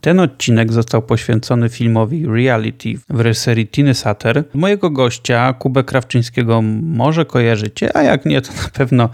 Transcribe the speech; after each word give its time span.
Ten 0.00 0.20
odcinek 0.20 0.72
został 0.72 1.02
poświęcony 1.02 1.68
filmowi 1.68 2.26
Reality 2.26 2.88
w 3.08 3.20
reżyserii 3.20 3.68
Tiny 3.68 3.94
Satter. 3.94 4.44
Mojego 4.54 4.90
gościa, 4.90 5.52
Kubę 5.52 5.84
Krawczyńskiego, 5.84 6.62
może 6.82 7.24
kojarzycie, 7.24 7.96
a 7.96 8.02
jak 8.02 8.26
nie, 8.26 8.40
to 8.40 8.52
na 8.62 8.68
pewno 8.68 9.08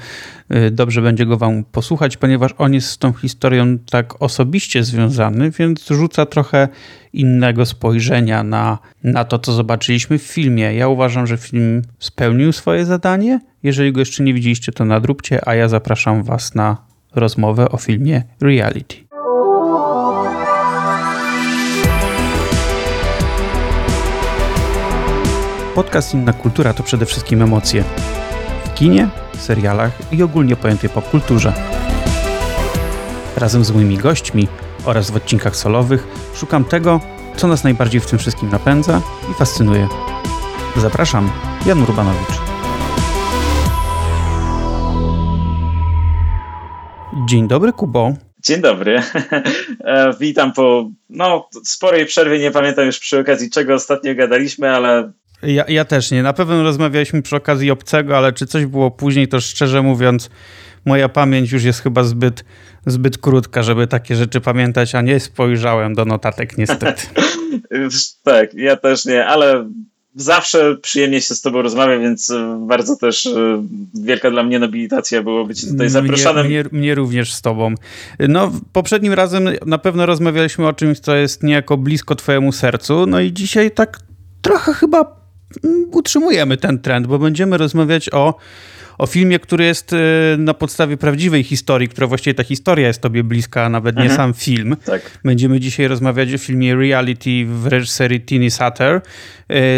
y, 0.54 0.70
dobrze 0.70 1.02
będzie 1.02 1.26
go 1.26 1.36
wam 1.36 1.64
posłuchać, 1.64 2.16
ponieważ 2.16 2.54
on 2.58 2.74
jest 2.74 2.88
z 2.88 2.98
tą 2.98 3.12
historią 3.12 3.78
tak 3.78 4.22
osobiście 4.22 4.84
związany, 4.84 5.50
więc 5.50 5.86
rzuca 5.88 6.26
trochę 6.26 6.68
innego 7.12 7.66
spojrzenia 7.66 8.42
na, 8.42 8.78
na 9.04 9.24
to, 9.24 9.38
co 9.38 9.52
zobaczyliśmy 9.52 10.18
w 10.18 10.22
filmie. 10.22 10.74
Ja 10.74 10.88
uważam, 10.88 11.26
że 11.26 11.36
film 11.36 11.82
spełnił 11.98 12.52
swoje 12.52 12.84
zadanie. 12.84 13.40
Jeżeli 13.62 13.92
go 13.92 14.00
jeszcze 14.00 14.22
nie 14.22 14.34
widzieliście, 14.34 14.72
to 14.72 14.84
nadróbcie, 14.84 15.48
a 15.48 15.54
ja 15.54 15.68
zapraszam 15.68 16.22
was 16.22 16.54
na 16.54 16.76
rozmowę 17.14 17.68
o 17.68 17.76
filmie 17.76 18.22
Reality. 18.40 19.05
Podcast 25.76 26.14
Inna 26.14 26.32
Kultura 26.32 26.74
to 26.74 26.82
przede 26.82 27.06
wszystkim 27.06 27.42
emocje. 27.42 27.84
W 28.64 28.74
kinie, 28.74 29.08
serialach 29.38 30.12
i 30.12 30.22
ogólnie 30.22 30.56
pojętej 30.56 30.90
popkulturze. 30.90 31.52
Razem 33.36 33.64
z 33.64 33.70
moimi 33.70 33.98
gośćmi 33.98 34.48
oraz 34.84 35.10
w 35.10 35.16
odcinkach 35.16 35.56
solowych 35.56 36.06
szukam 36.34 36.64
tego, 36.64 37.00
co 37.36 37.48
nas 37.48 37.64
najbardziej 37.64 38.00
w 38.00 38.06
tym 38.06 38.18
wszystkim 38.18 38.50
napędza 38.50 39.02
i 39.30 39.34
fascynuje. 39.34 39.88
Zapraszam, 40.76 41.30
Jan 41.66 41.82
Urbanowicz. 41.82 42.40
Dzień 47.28 47.48
dobry, 47.48 47.72
Kubo. 47.72 48.12
Dzień 48.38 48.60
dobry. 48.60 49.02
E, 49.84 50.12
witam 50.20 50.52
po 50.52 50.90
no, 51.10 51.48
sporej 51.64 52.06
przerwie. 52.06 52.38
Nie 52.38 52.50
pamiętam 52.50 52.86
już 52.86 52.98
przy 52.98 53.18
okazji 53.18 53.50
czego 53.50 53.74
ostatnio 53.74 54.14
gadaliśmy, 54.14 54.70
ale 54.70 55.12
ja, 55.42 55.64
ja 55.68 55.84
też 55.84 56.10
nie. 56.10 56.22
Na 56.22 56.32
pewno 56.32 56.62
rozmawialiśmy 56.62 57.22
przy 57.22 57.36
okazji 57.36 57.70
obcego, 57.70 58.16
ale 58.16 58.32
czy 58.32 58.46
coś 58.46 58.66
było 58.66 58.90
później, 58.90 59.28
to 59.28 59.40
szczerze 59.40 59.82
mówiąc, 59.82 60.30
moja 60.84 61.08
pamięć 61.08 61.52
już 61.52 61.64
jest 61.64 61.82
chyba 61.82 62.04
zbyt, 62.04 62.44
zbyt 62.86 63.18
krótka, 63.18 63.62
żeby 63.62 63.86
takie 63.86 64.16
rzeczy 64.16 64.40
pamiętać, 64.40 64.94
a 64.94 65.00
nie 65.00 65.20
spojrzałem 65.20 65.94
do 65.94 66.04
notatek 66.04 66.58
niestety. 66.58 67.02
tak, 68.22 68.54
ja 68.54 68.76
też 68.76 69.04
nie, 69.04 69.26
ale 69.26 69.70
zawsze 70.14 70.76
przyjemnie 70.76 71.20
się 71.20 71.34
z 71.34 71.40
tobą 71.40 71.62
rozmawia, 71.62 71.98
więc 71.98 72.32
bardzo 72.58 72.96
też 72.96 73.26
e, 73.26 73.62
wielka 73.94 74.30
dla 74.30 74.42
mnie 74.42 74.58
nobilitacja 74.58 75.22
było 75.22 75.46
być 75.46 75.68
tutaj 75.68 75.88
zaproszonym. 75.88 76.46
Mnie, 76.46 76.62
mnie, 76.62 76.68
mnie, 76.72 76.94
również 76.94 77.34
z 77.34 77.42
tobą. 77.42 77.74
No, 78.28 78.52
poprzednim 78.72 79.12
razem 79.12 79.48
na 79.66 79.78
pewno 79.78 80.06
rozmawialiśmy 80.06 80.66
o 80.66 80.72
czymś, 80.72 80.98
co 80.98 81.16
jest 81.16 81.42
niejako 81.42 81.76
blisko 81.76 82.14
twojemu 82.14 82.52
sercu, 82.52 83.06
no 83.06 83.20
i 83.20 83.32
dzisiaj 83.32 83.70
tak 83.70 83.98
trochę 84.42 84.74
chyba 84.74 85.25
utrzymujemy 85.92 86.56
ten 86.56 86.78
trend, 86.78 87.06
bo 87.06 87.18
będziemy 87.18 87.58
rozmawiać 87.58 88.12
o, 88.12 88.34
o 88.98 89.06
filmie, 89.06 89.38
który 89.38 89.64
jest 89.64 89.92
y, 89.92 89.96
na 90.38 90.54
podstawie 90.54 90.96
prawdziwej 90.96 91.42
historii, 91.42 91.88
która 91.88 92.06
właściwie 92.06 92.34
ta 92.34 92.44
historia 92.44 92.86
jest 92.86 93.00
tobie 93.00 93.24
bliska, 93.24 93.64
a 93.64 93.68
nawet 93.68 93.96
mhm. 93.96 94.08
nie 94.08 94.16
sam 94.16 94.34
film. 94.34 94.76
Tak. 94.84 95.18
Będziemy 95.24 95.60
dzisiaj 95.60 95.88
rozmawiać 95.88 96.34
o 96.34 96.38
filmie 96.38 96.74
Reality 96.74 97.46
w 97.46 97.66
reżyserii 97.66 98.20
Tini 98.20 98.50
Sutter. 98.50 99.00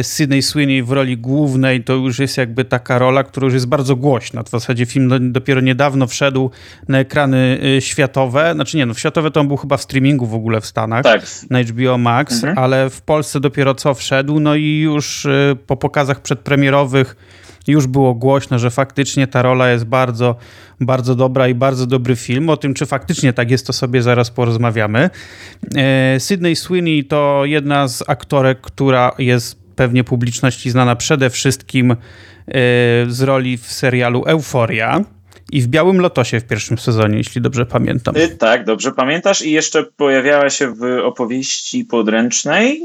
Y, 0.01 0.03
Sydney 0.03 0.43
Sweeney 0.43 0.83
w 0.83 0.93
roli 0.93 1.17
głównej 1.17 1.85
to 1.85 1.95
już 1.95 2.19
jest 2.19 2.37
jakby 2.37 2.65
taka 2.65 2.99
rola, 2.99 3.25
która 3.25 3.45
już 3.45 3.55
jest 3.55 3.67
bardzo 3.67 3.97
głośna. 3.97 4.43
W 4.43 4.49
zasadzie 4.49 4.87
film 4.87 5.33
dopiero 5.33 5.61
niedawno 5.61 6.07
wszedł 6.07 6.51
na 6.89 6.99
ekrany 6.99 7.61
y, 7.77 7.81
światowe. 7.81 8.51
Znaczy 8.55 8.77
nie, 8.77 8.87
no 8.87 8.95
światowe 8.95 9.31
to 9.31 9.41
on 9.41 9.49
był 9.49 9.57
chyba 9.57 9.77
w 9.77 9.83
streamingu 9.83 10.27
w 10.27 10.35
ogóle 10.35 10.61
w 10.61 10.67
Stanach, 10.67 11.03
tak. 11.03 11.23
na 11.51 11.63
HBO 11.63 11.99
Max, 11.99 12.35
mhm. 12.35 12.59
ale 12.59 12.91
w 12.91 13.03
Polsce 13.03 13.41
dopiero 13.41 13.75
co 13.75 13.95
wszedł, 13.95 14.41
no 14.41 14.55
i 14.55 14.79
już 14.79 15.27
po 15.67 15.77
pokazach 15.77 16.23
przedpremierowych 16.23 17.17
już 17.73 17.87
było 17.87 18.15
głośno, 18.15 18.59
że 18.59 18.71
faktycznie 18.71 19.27
ta 19.27 19.43
rola 19.43 19.71
jest 19.71 19.85
bardzo, 19.85 20.37
bardzo 20.81 21.15
dobra 21.15 21.49
i 21.49 21.55
bardzo 21.55 21.87
dobry 21.87 22.17
film. 22.17 22.51
O 22.51 22.57
tym, 22.57 22.75
czy 22.75 22.87
faktycznie 22.87 23.33
tak 23.33 23.51
jest, 23.51 23.67
to 23.67 23.73
sobie 23.73 24.03
zaraz 24.03 24.31
porozmawiamy. 24.31 25.11
E, 25.77 26.21
Sydney 26.21 26.57
Sweeney 26.57 27.05
to 27.05 27.43
jedna 27.45 27.89
z 27.89 28.05
aktorek, 28.09 28.61
która 28.61 29.13
jest 29.19 29.59
pewnie 29.77 30.05
publiczności 30.05 30.71
znana 30.71 30.97
przede 30.97 31.31
wszystkim 31.31 31.91
e, 31.91 31.97
z 33.09 33.23
roli 33.23 33.59
w 33.59 33.67
serialu 33.67 34.25
Euforia. 34.27 35.05
I 35.53 35.63
w 35.63 35.67
Białym 35.67 36.01
Lotosie 36.01 36.41
w 36.41 36.45
pierwszym 36.45 36.79
sezonie, 36.79 37.17
jeśli 37.17 37.41
dobrze 37.41 37.67
pamiętam. 37.67 38.15
Ty, 38.15 38.29
tak, 38.29 38.65
dobrze 38.65 38.93
pamiętasz. 38.93 39.43
I 39.43 39.51
jeszcze 39.53 39.85
pojawiała 39.85 40.51
się 40.51 40.75
w 40.75 40.83
opowieści 41.05 41.85
podręcznej, 41.85 42.83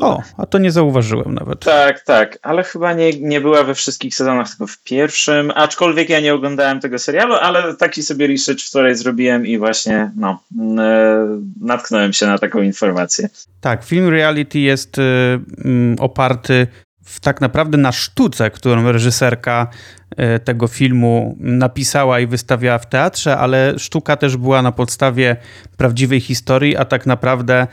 O, 0.00 0.22
a 0.36 0.46
to 0.46 0.58
nie 0.58 0.70
zauważyłem 0.70 1.34
nawet. 1.34 1.60
Tak, 1.60 2.00
tak, 2.00 2.38
ale 2.42 2.62
chyba 2.62 2.92
nie, 2.92 3.12
nie 3.20 3.40
była 3.40 3.64
we 3.64 3.74
wszystkich 3.74 4.14
sezonach, 4.14 4.48
tylko 4.48 4.66
w 4.66 4.82
pierwszym, 4.82 5.52
aczkolwiek 5.54 6.08
ja 6.08 6.20
nie 6.20 6.34
oglądałem 6.34 6.80
tego 6.80 6.98
serialu, 6.98 7.34
ale 7.34 7.76
taki 7.76 8.02
sobie 8.02 8.26
research 8.26 8.60
wczoraj 8.60 8.94
zrobiłem 8.94 9.46
i 9.46 9.58
właśnie 9.58 10.10
no, 10.16 10.42
e, 10.78 11.38
natknąłem 11.60 12.12
się 12.12 12.26
na 12.26 12.38
taką 12.38 12.62
informację. 12.62 13.28
Tak, 13.60 13.84
film 13.84 14.08
reality 14.08 14.58
jest 14.58 14.98
y, 14.98 15.02
y, 15.02 15.96
oparty 15.98 16.66
w, 17.08 17.20
tak 17.20 17.40
naprawdę 17.40 17.78
na 17.78 17.92
sztuce, 17.92 18.50
którą 18.50 18.92
reżyserka 18.92 19.68
y, 20.12 20.38
tego 20.38 20.66
filmu 20.66 21.36
napisała 21.40 22.20
i 22.20 22.26
wystawiała 22.26 22.78
w 22.78 22.86
teatrze, 22.86 23.38
ale 23.38 23.74
sztuka 23.78 24.16
też 24.16 24.36
była 24.36 24.62
na 24.62 24.72
podstawie 24.72 25.36
prawdziwej 25.76 26.20
historii, 26.20 26.76
a 26.76 26.84
tak 26.84 27.06
naprawdę 27.06 27.66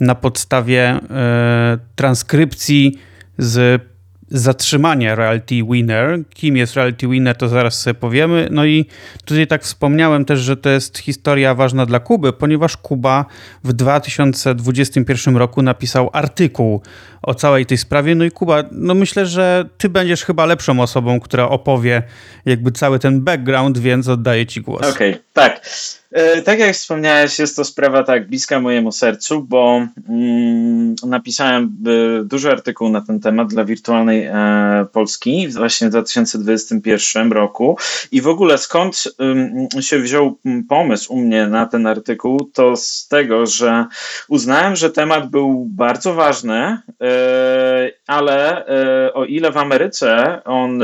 na 0.00 0.14
podstawie 0.14 0.80
e, 0.80 1.78
transkrypcji 1.96 2.98
z 3.38 3.82
zatrzymania 4.32 5.14
Reality 5.14 5.54
Winner. 5.70 6.18
Kim 6.34 6.56
jest 6.56 6.74
Reality 6.74 7.08
Winner, 7.08 7.36
to 7.36 7.48
zaraz 7.48 7.80
sobie 7.80 7.94
powiemy. 7.94 8.48
No 8.50 8.64
i 8.64 8.86
tutaj 9.24 9.46
tak 9.46 9.62
wspomniałem 9.62 10.24
też, 10.24 10.40
że 10.40 10.56
to 10.56 10.70
jest 10.70 10.98
historia 10.98 11.54
ważna 11.54 11.86
dla 11.86 12.00
Kuby, 12.00 12.32
ponieważ 12.32 12.76
Kuba 12.76 13.24
w 13.64 13.72
2021 13.72 15.36
roku 15.36 15.62
napisał 15.62 16.10
artykuł 16.12 16.82
o 17.22 17.34
całej 17.34 17.66
tej 17.66 17.78
sprawie. 17.78 18.14
No 18.14 18.24
i 18.24 18.30
Kuba, 18.30 18.64
no 18.70 18.94
myślę, 18.94 19.26
że 19.26 19.64
ty 19.78 19.88
będziesz 19.88 20.24
chyba 20.24 20.46
lepszą 20.46 20.80
osobą, 20.80 21.20
która 21.20 21.48
opowie 21.48 22.02
jakby 22.44 22.72
cały 22.72 22.98
ten 22.98 23.20
background, 23.20 23.78
więc 23.78 24.08
oddaję 24.08 24.46
ci 24.46 24.60
głos. 24.60 24.94
Okej, 24.94 25.10
okay, 25.10 25.22
tak. 25.32 25.60
E, 26.12 26.42
tak 26.42 26.58
jak 26.58 26.74
wspomniałeś, 26.74 27.38
jest 27.38 27.56
to 27.56 27.64
sprawa 27.64 28.04
tak 28.04 28.28
bliska 28.28 28.60
mojemu 28.60 28.92
sercu, 28.92 29.42
bo 29.42 29.86
mm, 30.08 30.94
napisałem 31.06 31.76
e, 32.20 32.24
duży 32.24 32.50
artykuł 32.50 32.88
na 32.88 33.00
ten 33.00 33.20
temat 33.20 33.48
dla 33.48 33.64
Wirtualnej 33.64 34.24
e, 34.24 34.86
Polski 34.92 35.48
właśnie 35.48 35.86
w 35.86 35.90
2021 35.90 37.32
roku. 37.32 37.76
I 38.12 38.20
w 38.20 38.28
ogóle 38.28 38.58
skąd 38.58 39.04
się 39.80 39.98
wziął 39.98 40.38
pomysł 40.68 41.12
u 41.12 41.16
mnie 41.16 41.46
na 41.46 41.66
ten 41.66 41.86
artykuł, 41.86 42.50
to 42.54 42.76
z 42.76 43.08
tego, 43.08 43.46
że 43.46 43.86
uznałem, 44.28 44.76
że 44.76 44.90
temat 44.90 45.30
był 45.30 45.66
bardzo 45.68 46.14
ważny, 46.14 46.78
ale 48.06 48.66
o 49.14 49.24
ile 49.24 49.52
w 49.52 49.56
Ameryce 49.56 50.40
on 50.44 50.80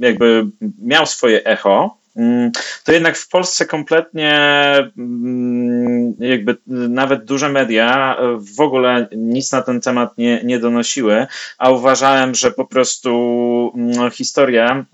jakby 0.00 0.46
miał 0.78 1.06
swoje 1.06 1.44
echo, 1.44 1.96
to 2.84 2.92
jednak 2.92 3.16
w 3.16 3.28
Polsce 3.28 3.66
kompletnie 3.66 4.32
mm, 4.98 6.14
jakby 6.18 6.56
nawet 6.66 7.24
duże 7.24 7.48
media 7.48 8.16
w 8.56 8.60
ogóle 8.60 9.08
nic 9.16 9.52
na 9.52 9.62
ten 9.62 9.80
temat 9.80 10.18
nie, 10.18 10.40
nie 10.44 10.58
donosiły, 10.58 11.26
a 11.58 11.70
uważałem, 11.70 12.34
że 12.34 12.50
po 12.50 12.64
prostu 12.64 13.72
mm, 13.76 14.10
historia 14.10 14.84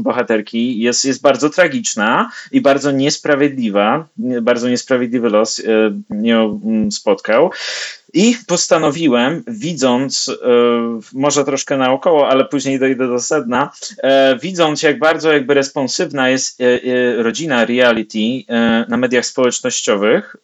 bohaterki 0.00 0.80
jest, 0.80 1.04
jest 1.04 1.22
bardzo 1.22 1.50
tragiczna 1.50 2.30
i 2.52 2.60
bardzo 2.60 2.90
niesprawiedliwa, 2.90 4.06
bardzo 4.42 4.68
niesprawiedliwy 4.68 5.30
los 5.30 5.60
e, 5.60 5.62
ją 6.22 6.60
spotkał. 6.90 7.50
I 8.12 8.36
postanowiłem, 8.46 9.42
widząc, 9.46 10.28
e, 10.28 10.34
może 11.12 11.44
troszkę 11.44 11.76
naokoło, 11.76 12.28
ale 12.28 12.44
później 12.44 12.78
dojdę 12.78 13.08
do 13.08 13.20
sedna, 13.20 13.70
e, 14.02 14.38
widząc 14.42 14.82
jak 14.82 14.98
bardzo 14.98 15.32
jakby 15.32 15.54
responsywna 15.54 16.28
jest 16.28 16.60
e, 16.60 17.22
rodzina 17.22 17.64
reality 17.64 18.18
na 18.88 18.96
mediach 18.96 19.26
społecznościowych 19.26 20.36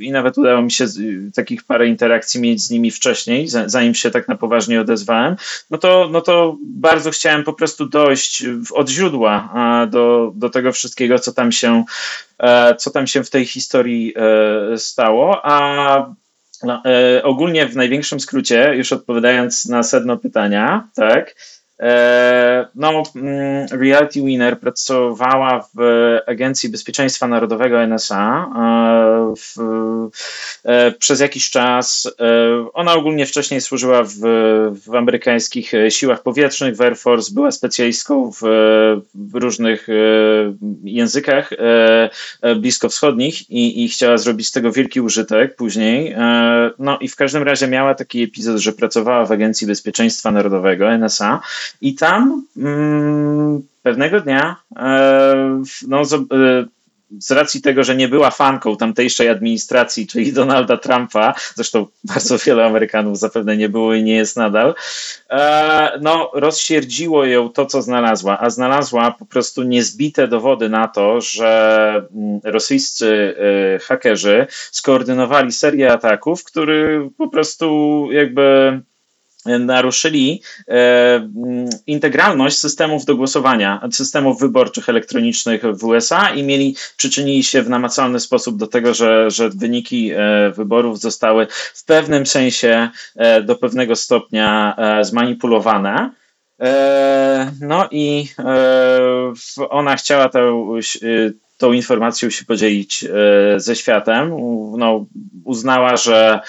i 0.00 0.10
nawet 0.12 0.38
udało 0.38 0.62
mi 0.62 0.70
się 0.70 0.86
takich 1.34 1.64
parę 1.64 1.88
interakcji 1.88 2.40
mieć 2.40 2.62
z 2.62 2.70
nimi 2.70 2.90
wcześniej, 2.90 3.48
zanim 3.66 3.94
się 3.94 4.10
tak 4.10 4.28
na 4.28 4.36
poważnie 4.36 4.80
odezwałem, 4.80 5.36
no 5.70 5.78
to, 5.78 6.08
no 6.12 6.20
to 6.20 6.56
bardzo 6.62 7.10
chciałem 7.10 7.44
po 7.44 7.52
prostu 7.52 7.86
dojść 7.86 8.44
od 8.74 8.88
źródła 8.88 9.50
do, 9.90 10.32
do 10.34 10.50
tego 10.50 10.72
wszystkiego, 10.72 11.18
co 11.18 11.32
tam 11.32 11.52
się 11.52 11.84
co 12.78 12.90
tam 12.90 13.06
się 13.06 13.24
w 13.24 13.30
tej 13.30 13.46
historii 13.46 14.14
stało, 14.76 15.40
a 15.44 15.95
no, 16.62 16.82
e, 16.84 17.22
ogólnie 17.22 17.66
w 17.66 17.76
największym 17.76 18.20
skrócie, 18.20 18.74
już 18.74 18.92
odpowiadając 18.92 19.64
na 19.64 19.82
sedno 19.82 20.16
pytania, 20.16 20.88
tak, 20.94 21.34
no, 22.74 23.02
mm, 23.16 23.66
Reality 23.70 24.22
Winner 24.22 24.60
pracowała 24.60 25.68
w 25.74 25.80
Agencji 26.26 26.68
Bezpieczeństwa 26.68 27.28
Narodowego 27.28 27.82
NSA 27.82 28.46
e, 28.56 29.34
w, 29.36 29.56
e, 30.64 30.92
przez 30.92 31.20
jakiś 31.20 31.50
czas. 31.50 32.10
Ona 32.72 32.94
ogólnie 32.94 33.26
wcześniej 33.26 33.60
służyła 33.60 34.02
w, 34.02 34.14
w 34.86 34.94
amerykańskich 34.94 35.72
siłach 35.88 36.22
powietrznych, 36.22 36.76
w 36.76 36.80
Air 36.80 36.96
Force, 36.96 37.34
była 37.34 37.50
specjalistką 37.50 38.32
w, 38.32 38.40
w 39.14 39.34
różnych 39.34 39.86
językach 40.84 41.50
bliskowschodnich 42.56 43.50
i, 43.50 43.84
i 43.84 43.88
chciała 43.88 44.18
zrobić 44.18 44.48
z 44.48 44.52
tego 44.52 44.72
wielki 44.72 45.00
użytek 45.00 45.56
później. 45.56 46.16
No 46.78 46.98
i 46.98 47.08
w 47.08 47.16
każdym 47.16 47.42
razie 47.42 47.68
miała 47.68 47.94
taki 47.94 48.22
epizod, 48.22 48.56
że 48.56 48.72
pracowała 48.72 49.26
w 49.26 49.32
Agencji 49.32 49.66
Bezpieczeństwa 49.66 50.30
Narodowego 50.30 50.92
NSA 50.92 51.40
i 51.80 51.94
tam 51.94 52.46
mm, 52.56 53.62
pewnego 53.86 54.20
dnia, 54.20 54.56
e, 54.76 55.62
no, 55.88 56.04
z, 56.04 56.12
e, 56.12 56.18
z 57.18 57.30
racji 57.30 57.62
tego, 57.62 57.84
że 57.84 57.96
nie 57.96 58.08
była 58.08 58.30
fanką 58.30 58.76
tamtejszej 58.76 59.28
administracji, 59.28 60.06
czyli 60.06 60.32
Donalda 60.32 60.76
Trumpa, 60.76 61.34
zresztą 61.54 61.86
bardzo 62.04 62.38
wielu 62.38 62.60
Amerykanów 62.60 63.18
zapewne 63.18 63.56
nie 63.56 63.68
było 63.68 63.94
i 63.94 64.02
nie 64.02 64.14
jest 64.14 64.36
nadal, 64.36 64.74
e, 65.30 65.98
no, 66.02 66.30
rozsierdziło 66.34 67.24
ją 67.24 67.48
to, 67.48 67.66
co 67.66 67.82
znalazła, 67.82 68.38
a 68.40 68.50
znalazła 68.50 69.10
po 69.18 69.26
prostu 69.26 69.62
niezbite 69.62 70.28
dowody 70.28 70.68
na 70.68 70.88
to, 70.88 71.20
że 71.20 72.02
mm, 72.14 72.40
rosyjscy 72.44 73.34
hakerzy 73.82 74.46
skoordynowali 74.50 75.52
serię 75.52 75.92
ataków, 75.92 76.44
który 76.44 77.10
po 77.18 77.28
prostu 77.28 78.08
jakby 78.12 78.80
naruszyli 79.58 80.42
e, 80.68 80.72
mm, 81.14 81.68
integralność 81.86 82.58
systemów 82.58 83.04
do 83.04 83.16
głosowania, 83.16 83.88
systemów 83.92 84.40
wyborczych 84.40 84.88
elektronicznych 84.88 85.62
w 85.62 85.84
USA 85.84 86.30
i 86.30 86.42
mieli, 86.42 86.76
przyczynili 86.96 87.42
się 87.42 87.62
w 87.62 87.68
namacalny 87.68 88.20
sposób 88.20 88.56
do 88.56 88.66
tego, 88.66 88.94
że, 88.94 89.30
że 89.30 89.50
wyniki 89.50 90.12
e, 90.12 90.50
wyborów 90.56 91.00
zostały 91.00 91.46
w 91.74 91.84
pewnym 91.84 92.26
sensie 92.26 92.90
e, 93.16 93.42
do 93.42 93.56
pewnego 93.56 93.96
stopnia 93.96 94.76
zmanipulowane. 95.02 96.10
No 97.60 97.88
i 97.90 98.28
ona 99.70 99.96
chciała 99.96 100.28
tę, 100.28 100.62
tą 101.58 101.72
informacją 101.72 102.30
się 102.30 102.44
podzielić 102.44 103.04
ze 103.56 103.76
światem. 103.76 104.30
No, 104.78 105.06
uznała, 105.44 105.96
że 105.96 106.40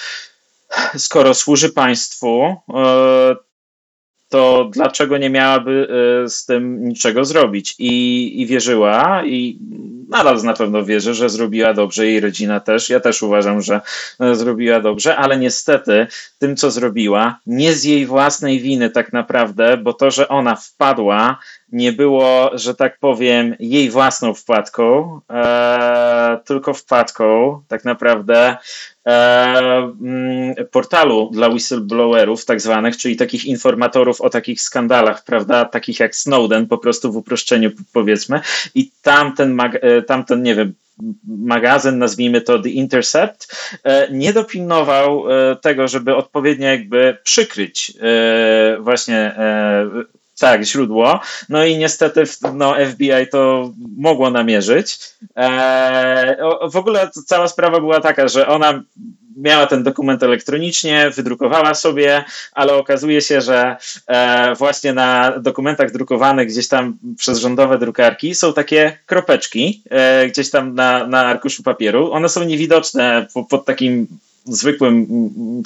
skoro 0.98 1.34
służy 1.34 1.70
państwu, 1.70 2.56
e, 2.76 3.36
to 4.30 4.70
dlaczego 4.74 5.18
nie 5.18 5.30
miałaby 5.30 5.88
e, 6.26 6.30
z 6.30 6.46
tym 6.46 6.88
niczego 6.88 7.26
zrobić? 7.26 7.76
I, 7.80 8.42
I 8.42 8.46
wierzyła, 8.46 9.26
i 9.26 9.60
nadal 10.10 10.44
na 10.44 10.54
pewno 10.54 10.86
wierzę, 10.86 11.14
że 11.14 11.30
zrobiła 11.30 11.74
dobrze, 11.74 12.06
jej 12.06 12.20
rodzina 12.20 12.60
też. 12.60 12.90
Ja 12.90 13.00
też 13.00 13.24
uważam, 13.24 13.62
że 13.62 13.82
e, 14.20 14.36
zrobiła 14.36 14.80
dobrze, 14.80 15.16
ale 15.16 15.38
niestety 15.38 16.08
tym, 16.40 16.56
co 16.56 16.72
zrobiła, 16.72 17.40
nie 17.46 17.74
z 17.74 17.84
jej 17.84 18.06
własnej 18.06 18.60
winy 18.60 18.90
tak 18.90 19.14
naprawdę, 19.14 19.78
bo 19.78 19.94
to, 19.94 20.12
że 20.12 20.28
ona 20.28 20.56
wpadła, 20.56 21.40
nie 21.72 21.92
było, 21.92 22.52
że 22.54 22.76
tak 22.76 23.00
powiem, 23.00 23.56
jej 23.60 23.90
własną 23.90 24.34
wpadką, 24.34 25.20
e, 25.30 26.40
tylko 26.46 26.74
wpadką 26.74 27.62
tak 27.68 27.86
naprawdę 27.86 28.58
portalu 30.72 31.30
dla 31.34 31.50
whistleblowerów, 31.50 32.46
tak 32.46 32.62
zwanych, 32.62 32.98
czyli 32.98 33.16
takich 33.16 33.46
informatorów 33.46 34.22
o 34.22 34.30
takich 34.30 34.62
skandalach, 34.62 35.24
prawda, 35.24 35.66
takich 35.66 36.00
jak 36.00 36.16
Snowden, 36.16 36.68
po 36.68 36.78
prostu 36.78 37.12
w 37.12 37.18
uproszczeniu 37.18 37.72
powiedzmy. 37.94 38.42
I 38.76 38.92
tamten, 39.02 39.60
e, 39.60 40.02
tamten 40.02 40.44
nie 40.44 40.56
wiem, 40.56 40.74
magazyn, 41.28 41.98
nazwijmy 41.98 42.42
to 42.42 42.60
The 42.60 42.70
Intercept, 42.70 43.56
e, 43.84 44.08
nie 44.12 44.34
dopilnował 44.34 45.24
tego, 45.62 45.88
żeby 45.88 46.16
odpowiednio 46.16 46.68
jakby 46.68 47.18
przykryć 47.24 47.94
właśnie 48.80 49.36
tak, 50.40 50.64
źródło. 50.64 51.20
No 51.50 51.66
i 51.66 51.78
niestety 51.78 52.24
no, 52.54 52.76
FBI 52.92 53.28
to 53.32 53.72
mogło 53.98 54.30
namierzyć. 54.30 55.00
Eee, 55.36 56.36
w 56.72 56.76
ogóle 56.76 57.10
cała 57.26 57.48
sprawa 57.48 57.80
była 57.80 58.02
taka, 58.02 58.28
że 58.28 58.48
ona 58.48 58.84
miała 59.38 59.66
ten 59.68 59.84
dokument 59.84 60.24
elektronicznie, 60.24 61.10
wydrukowała 61.10 61.74
sobie, 61.74 62.24
ale 62.54 62.74
okazuje 62.74 63.22
się, 63.22 63.42
że 63.42 63.76
e, 64.08 64.56
właśnie 64.56 64.94
na 64.94 65.40
dokumentach 65.40 65.92
drukowanych 65.92 66.48
gdzieś 66.48 66.68
tam 66.68 66.98
przez 67.18 67.40
rządowe 67.40 67.80
drukarki 67.80 68.36
są 68.36 68.54
takie 68.54 68.98
kropeczki 69.06 69.84
e, 69.90 70.28
gdzieś 70.28 70.50
tam 70.50 70.76
na, 70.76 71.08
na 71.08 71.26
arkuszu 71.26 71.64
papieru. 71.64 72.12
One 72.12 72.30
są 72.30 72.44
niewidoczne 72.44 73.28
pod 73.50 73.66
takim 73.66 74.08
zwykłym 74.48 75.08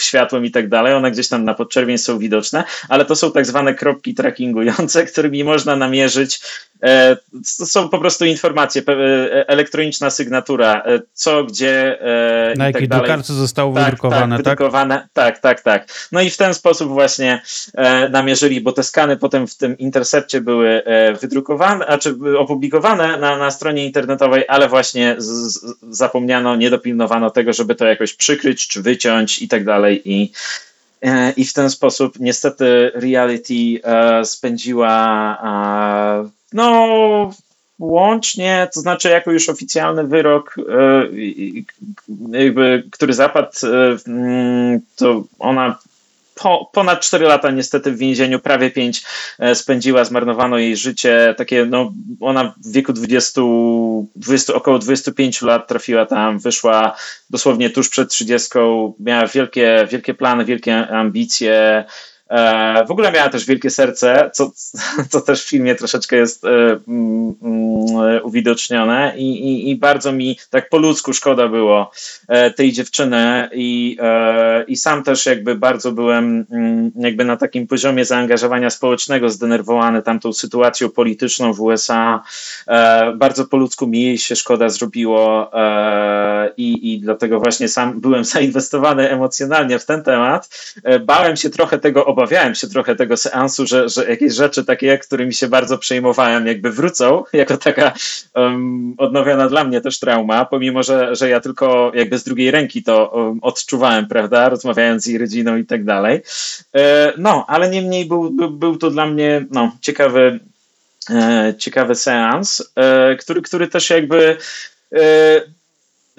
światłem 0.02 0.46
i 0.46 0.52
tak 0.52 0.70
dalej, 0.70 0.94
one 0.94 1.12
gdzieś 1.12 1.28
tam 1.28 1.44
na 1.44 1.54
podczerwień 1.54 1.98
są 1.98 2.20
widoczne, 2.20 2.64
ale 2.90 3.06
to 3.06 3.16
są 3.16 3.32
tak 3.32 3.46
zwane 3.46 3.74
kropki 3.74 4.14
trackingujące, 4.14 5.06
którymi 5.12 5.44
można 5.44 5.76
namierzyć 5.76 6.42
to 7.58 7.66
są 7.66 7.90
po 7.90 8.00
prostu 8.00 8.26
informacje, 8.26 8.82
e, 8.88 9.50
elektroniczna 9.50 10.10
sygnatura, 10.10 10.84
e, 10.86 11.00
co, 11.14 11.44
gdzie. 11.44 12.00
Na 12.58 12.66
jakiej 12.66 12.88
tak 12.88 13.00
drukarce 13.00 13.34
zostało 13.34 13.76
tak, 13.76 13.86
wydrukowane, 13.86 14.38
tak, 14.38 14.46
wydrukowane, 14.46 15.08
tak? 15.14 15.40
Tak, 15.40 15.62
tak, 15.62 15.88
No 16.12 16.22
i 16.22 16.30
w 16.30 16.38
ten 16.38 16.54
sposób 16.54 16.90
właśnie 16.90 17.42
namierzyli, 18.10 18.62
bo 18.62 18.72
te 18.72 18.84
skany 18.84 19.18
potem 19.18 19.48
w 19.48 19.58
tym 19.58 19.78
intercepcie 19.78 20.42
były 20.42 20.84
wydrukowane, 21.22 21.86
a 21.86 21.98
czy 21.98 22.16
opublikowane 22.38 23.18
na, 23.18 23.38
na 23.38 23.52
stronie 23.52 23.86
internetowej, 23.86 24.44
ale 24.48 24.70
właśnie 24.70 25.16
z, 25.18 25.26
z, 25.26 25.76
zapomniano, 25.90 26.56
nie 26.56 26.70
dopilnowano 26.70 27.30
tego, 27.30 27.54
żeby 27.54 27.76
to 27.76 27.86
jakoś 27.86 28.14
przykryć, 28.14 28.68
czy 28.68 28.82
wyciąć 28.82 29.42
i 29.42 29.48
tak 29.48 29.66
dalej. 29.66 30.02
I 30.06 30.32
i 31.38 31.46
w 31.46 31.54
ten 31.54 31.70
sposób 31.70 32.20
niestety 32.20 32.92
reality 32.96 33.82
spędziła 34.24 34.92
no, 36.54 37.32
łącznie, 37.80 38.68
to 38.74 38.80
znaczy 38.80 39.10
jako 39.10 39.32
już 39.32 39.50
oficjalny 39.50 40.08
wyrok, 40.08 40.56
e, 40.70 41.08
jakby, 42.32 42.84
który 42.92 43.14
zapadł, 43.14 43.50
e, 43.64 43.98
mm, 44.08 44.80
to 44.96 45.24
ona 45.40 45.78
po, 46.36 46.70
ponad 46.74 47.02
4 47.02 47.26
lata 47.26 47.52
niestety 47.52 47.92
w 47.92 47.98
więzieniu, 47.98 48.40
prawie 48.40 48.72
5 48.72 49.04
e, 49.40 49.56
spędziła, 49.56 50.06
zmarnowano 50.06 50.58
jej 50.58 50.78
życie, 50.78 51.36
takie 51.38 51.66
no, 51.66 51.94
ona 52.20 52.54
w 52.66 52.72
wieku 52.72 52.94
20, 52.94 53.42
20, 54.16 54.54
około 54.54 54.80
25 54.80 55.42
lat 55.42 55.68
trafiła 55.68 56.06
tam, 56.06 56.40
wyszła 56.40 56.96
dosłownie 57.30 57.70
tuż 57.70 57.90
przed 57.90 58.10
30, 58.10 58.50
miała 59.00 59.28
wielkie, 59.28 59.88
wielkie 59.92 60.14
plany, 60.14 60.46
wielkie 60.46 60.88
ambicje, 60.88 61.86
w 62.88 62.92
ogóle 62.92 63.12
miała 63.12 63.30
też 63.30 63.46
wielkie 63.46 63.70
serce, 63.70 64.30
co, 64.34 64.52
co 65.10 65.22
też 65.22 65.46
w 65.46 65.50
filmie 65.50 65.76
troszeczkę 65.76 66.16
jest 66.16 66.46
e, 66.46 66.50
mm, 66.88 67.36
mm, 67.42 68.24
uwidocznione 68.24 69.14
I, 69.18 69.32
i, 69.32 69.70
i 69.70 69.76
bardzo 69.76 70.12
mi 70.12 70.38
tak 70.50 70.70
po 70.70 70.78
ludzku 70.78 71.14
szkoda 71.14 71.48
było 71.48 71.92
e, 72.28 72.52
tej 72.52 72.72
dziewczyny 72.72 73.50
i, 73.54 73.98
i 74.68 74.78
sam 74.78 75.04
też 75.04 75.26
jakby 75.26 75.56
bardzo 75.56 75.92
byłem 75.92 76.46
mm, 76.52 76.92
jakby 76.96 77.26
na 77.26 77.38
takim 77.38 77.68
poziomie 77.68 78.06
zaangażowania 78.06 78.70
społecznego 78.70 79.30
zdenerwowany 79.30 80.02
tamtą 80.02 80.34
sytuacją 80.34 80.90
polityczną 80.90 81.54
w 81.54 81.62
USA. 81.62 82.24
Bardzo 83.16 83.46
po 83.46 83.58
ludzku 83.58 83.88
mi 83.88 84.02
jej 84.02 84.18
się 84.18 84.36
szkoda 84.36 84.70
zrobiło 84.70 85.52
i, 86.58 86.94
i 86.94 87.00
dlatego 87.00 87.40
właśnie 87.40 87.68
sam 87.68 88.02
byłem 88.02 88.24
zainwestowany 88.36 89.10
emocjonalnie 89.10 89.80
w 89.80 89.86
ten 89.86 90.04
temat. 90.04 90.50
Bałem 91.06 91.36
się 91.36 91.50
trochę 91.50 91.80
tego 91.80 92.06
obawiać 92.06 92.21
obawiałem 92.22 92.56
się 92.56 92.68
trochę 92.68 92.96
tego 92.96 93.18
seansu, 93.18 93.68
że, 93.68 93.90
że 93.90 94.10
jakieś 94.10 94.34
rzeczy 94.34 94.66
takie, 94.66 94.98
którymi 94.98 95.34
się 95.34 95.48
bardzo 95.48 95.78
przejmowałem, 95.78 96.48
jakby 96.48 96.72
wrócą, 96.72 97.24
jako 97.34 97.58
taka 97.58 97.94
um, 98.36 98.94
odnowiona 98.98 99.50
dla 99.50 99.64
mnie 99.64 99.82
też 99.82 100.00
trauma, 100.00 100.46
pomimo, 100.46 100.84
że, 100.84 101.16
że 101.16 101.30
ja 101.30 101.40
tylko 101.40 101.92
jakby 101.96 102.18
z 102.18 102.24
drugiej 102.24 102.52
ręki 102.52 102.84
to 102.84 103.10
um, 103.10 103.40
odczuwałem, 103.42 104.08
prawda, 104.08 104.50
rozmawiając 104.50 105.04
z 105.04 105.08
jej 105.08 105.18
rodziną 105.18 105.58
i 105.58 105.66
tak 105.66 105.84
dalej. 105.84 106.22
E, 106.76 107.14
no, 107.18 107.46
ale 107.48 107.70
niemniej 107.70 108.06
był, 108.06 108.32
był, 108.32 108.52
był 108.52 108.78
to 108.78 108.92
dla 108.92 109.06
mnie 109.06 109.46
no, 109.52 109.72
ciekawy, 109.82 110.40
e, 111.10 111.54
ciekawy 111.58 111.96
seans, 111.96 112.72
e, 112.76 113.16
który, 113.16 113.42
który 113.42 113.68
też 113.68 113.90
jakby 113.90 114.38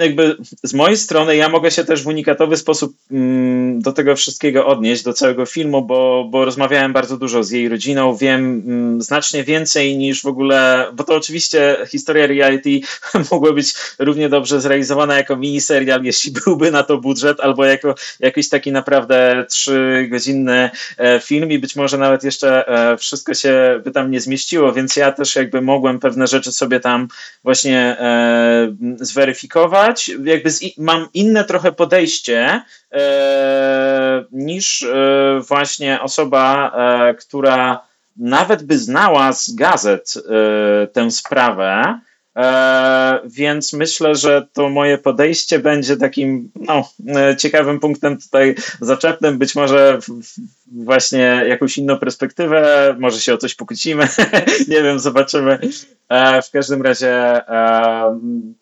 jakby 0.05 0.37
z 0.63 0.75
mojej 0.75 0.97
strony 0.97 1.37
ja 1.37 1.49
mogę 1.49 1.71
się 1.71 1.85
też 1.85 2.03
w 2.03 2.07
unikatowy 2.07 2.57
sposób 2.57 2.97
mm, 3.11 3.81
do 3.83 3.93
tego 3.93 4.17
wszystkiego 4.17 4.67
odnieść, 4.67 5.03
do 5.03 5.13
całego 5.13 5.47
filmu, 5.47 5.83
bo, 5.83 6.29
bo 6.31 6.45
rozmawiałem 6.45 6.93
bardzo 6.93 7.17
dużo 7.17 7.45
z 7.45 7.51
jej 7.51 7.69
rodziną, 7.69 8.17
wiem 8.17 8.63
mm, 8.67 9.03
znacznie 9.03 9.45
więcej 9.45 9.97
niż 9.97 10.23
w 10.23 10.27
ogóle, 10.27 10.87
bo 10.93 11.05
to 11.05 11.15
oczywiście 11.17 11.77
historia 11.89 12.27
reality 12.27 12.81
mogła 13.33 13.53
być 13.53 13.75
równie 13.99 14.29
dobrze 14.29 14.61
zrealizowana 14.61 15.17
jako 15.17 15.37
miniserial, 15.37 16.03
jeśli 16.05 16.33
byłby 16.45 16.71
na 16.71 16.83
to 16.83 16.99
budżet, 16.99 17.41
albo 17.41 17.65
jako 17.65 17.95
jakiś 18.21 18.49
taki 18.49 18.73
naprawdę 18.73 19.47
trzygodzinny 19.49 20.71
e, 20.99 21.21
film 21.21 21.51
i 21.51 21.59
być 21.59 21.77
może 21.77 21.99
nawet 21.99 22.25
jeszcze 22.25 22.69
e, 22.69 22.97
wszystko 22.97 23.35
się 23.35 23.81
by 23.85 23.91
tam 23.91 24.11
nie 24.11 24.21
zmieściło, 24.21 24.73
więc 24.73 24.97
ja 24.97 25.13
też 25.13 25.37
jakby 25.37 25.63
mogłem 25.63 25.99
pewne 25.99 26.27
rzeczy 26.27 26.53
sobie 26.53 26.81
tam 26.81 27.09
właśnie 27.45 27.79
e, 27.79 28.77
zweryfikować. 29.01 29.92
Jakby 30.25 30.51
z, 30.51 30.61
mam 30.79 31.09
inne 31.15 31.45
trochę 31.45 31.73
podejście 31.73 32.63
e, 32.93 34.25
niż 34.33 34.83
e, 34.83 35.41
właśnie 35.49 36.01
osoba, 36.01 36.73
e, 36.77 37.15
która 37.15 37.81
nawet 38.17 38.63
by 38.63 38.79
znała 38.79 39.33
z 39.33 39.55
gazet 39.55 40.15
e, 40.17 40.87
tę 40.87 41.11
sprawę, 41.11 42.01
E, 42.37 43.21
więc 43.25 43.73
myślę, 43.73 44.15
że 44.15 44.47
to 44.53 44.69
moje 44.69 44.99
podejście 44.99 45.59
będzie 45.59 45.97
takim 45.97 46.51
no, 46.55 46.89
e, 47.09 47.37
ciekawym 47.37 47.81
punktem 47.81 48.19
tutaj 48.19 48.55
zaczepnym. 48.81 49.39
Być 49.39 49.55
może 49.55 49.99
właśnie 50.73 51.45
jakąś 51.49 51.79
inną 51.79 51.99
perspektywę, 51.99 52.95
może 52.99 53.21
się 53.21 53.35
o 53.35 53.39
coś 53.39 53.55
pokłócimy, 53.55 54.09
nie 54.69 54.83
wiem, 54.83 54.99
zobaczymy. 54.99 55.59
E, 56.09 56.43
w 56.43 56.51
każdym 56.51 56.83
razie 56.83 57.41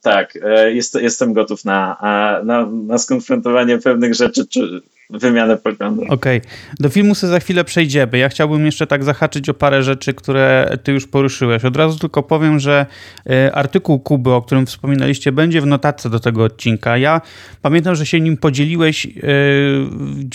tak, 0.03 0.39
jest, 0.73 0.95
jestem 0.95 1.33
gotów 1.33 1.65
na, 1.65 1.97
na, 2.45 2.67
na 2.67 2.99
skonfrontowanie 2.99 3.79
pewnych 3.79 4.15
rzeczy, 4.15 4.47
czy 4.47 4.83
wymianę 5.11 5.57
poglądów. 5.57 6.11
Okej, 6.11 6.39
okay. 6.39 6.51
do 6.81 6.89
filmu 6.89 7.15
sobie 7.15 7.31
za 7.31 7.41
chwilę 7.41 7.65
przejdziemy. 7.65 8.19
Ja 8.19 8.29
chciałbym 8.29 8.67
jeszcze 8.67 8.87
tak 8.87 9.05
zahaczyć 9.05 9.49
o 9.49 9.55
parę 9.55 9.83
rzeczy, 9.83 10.15
które 10.15 10.77
ty 10.83 10.93
już 10.93 11.07
poruszyłeś. 11.07 11.65
Od 11.65 11.77
razu 11.77 11.99
tylko 11.99 12.23
powiem, 12.23 12.59
że 12.59 12.87
e, 13.31 13.55
artykuł 13.55 14.01
Kuby, 14.01 14.31
o 14.31 14.43
którym 14.43 14.67
wspominaliście, 14.67 15.33
będzie 15.33 15.61
w 15.61 15.67
notatce 15.67 16.11
do 16.11 16.21
tego 16.21 16.45
odcinka. 16.45 16.97
Ja 16.97 17.21
pamiętam, 17.63 17.95
że 17.95 18.07
się 18.07 18.21
nim 18.21 18.37
podzieliłeś 18.37 19.07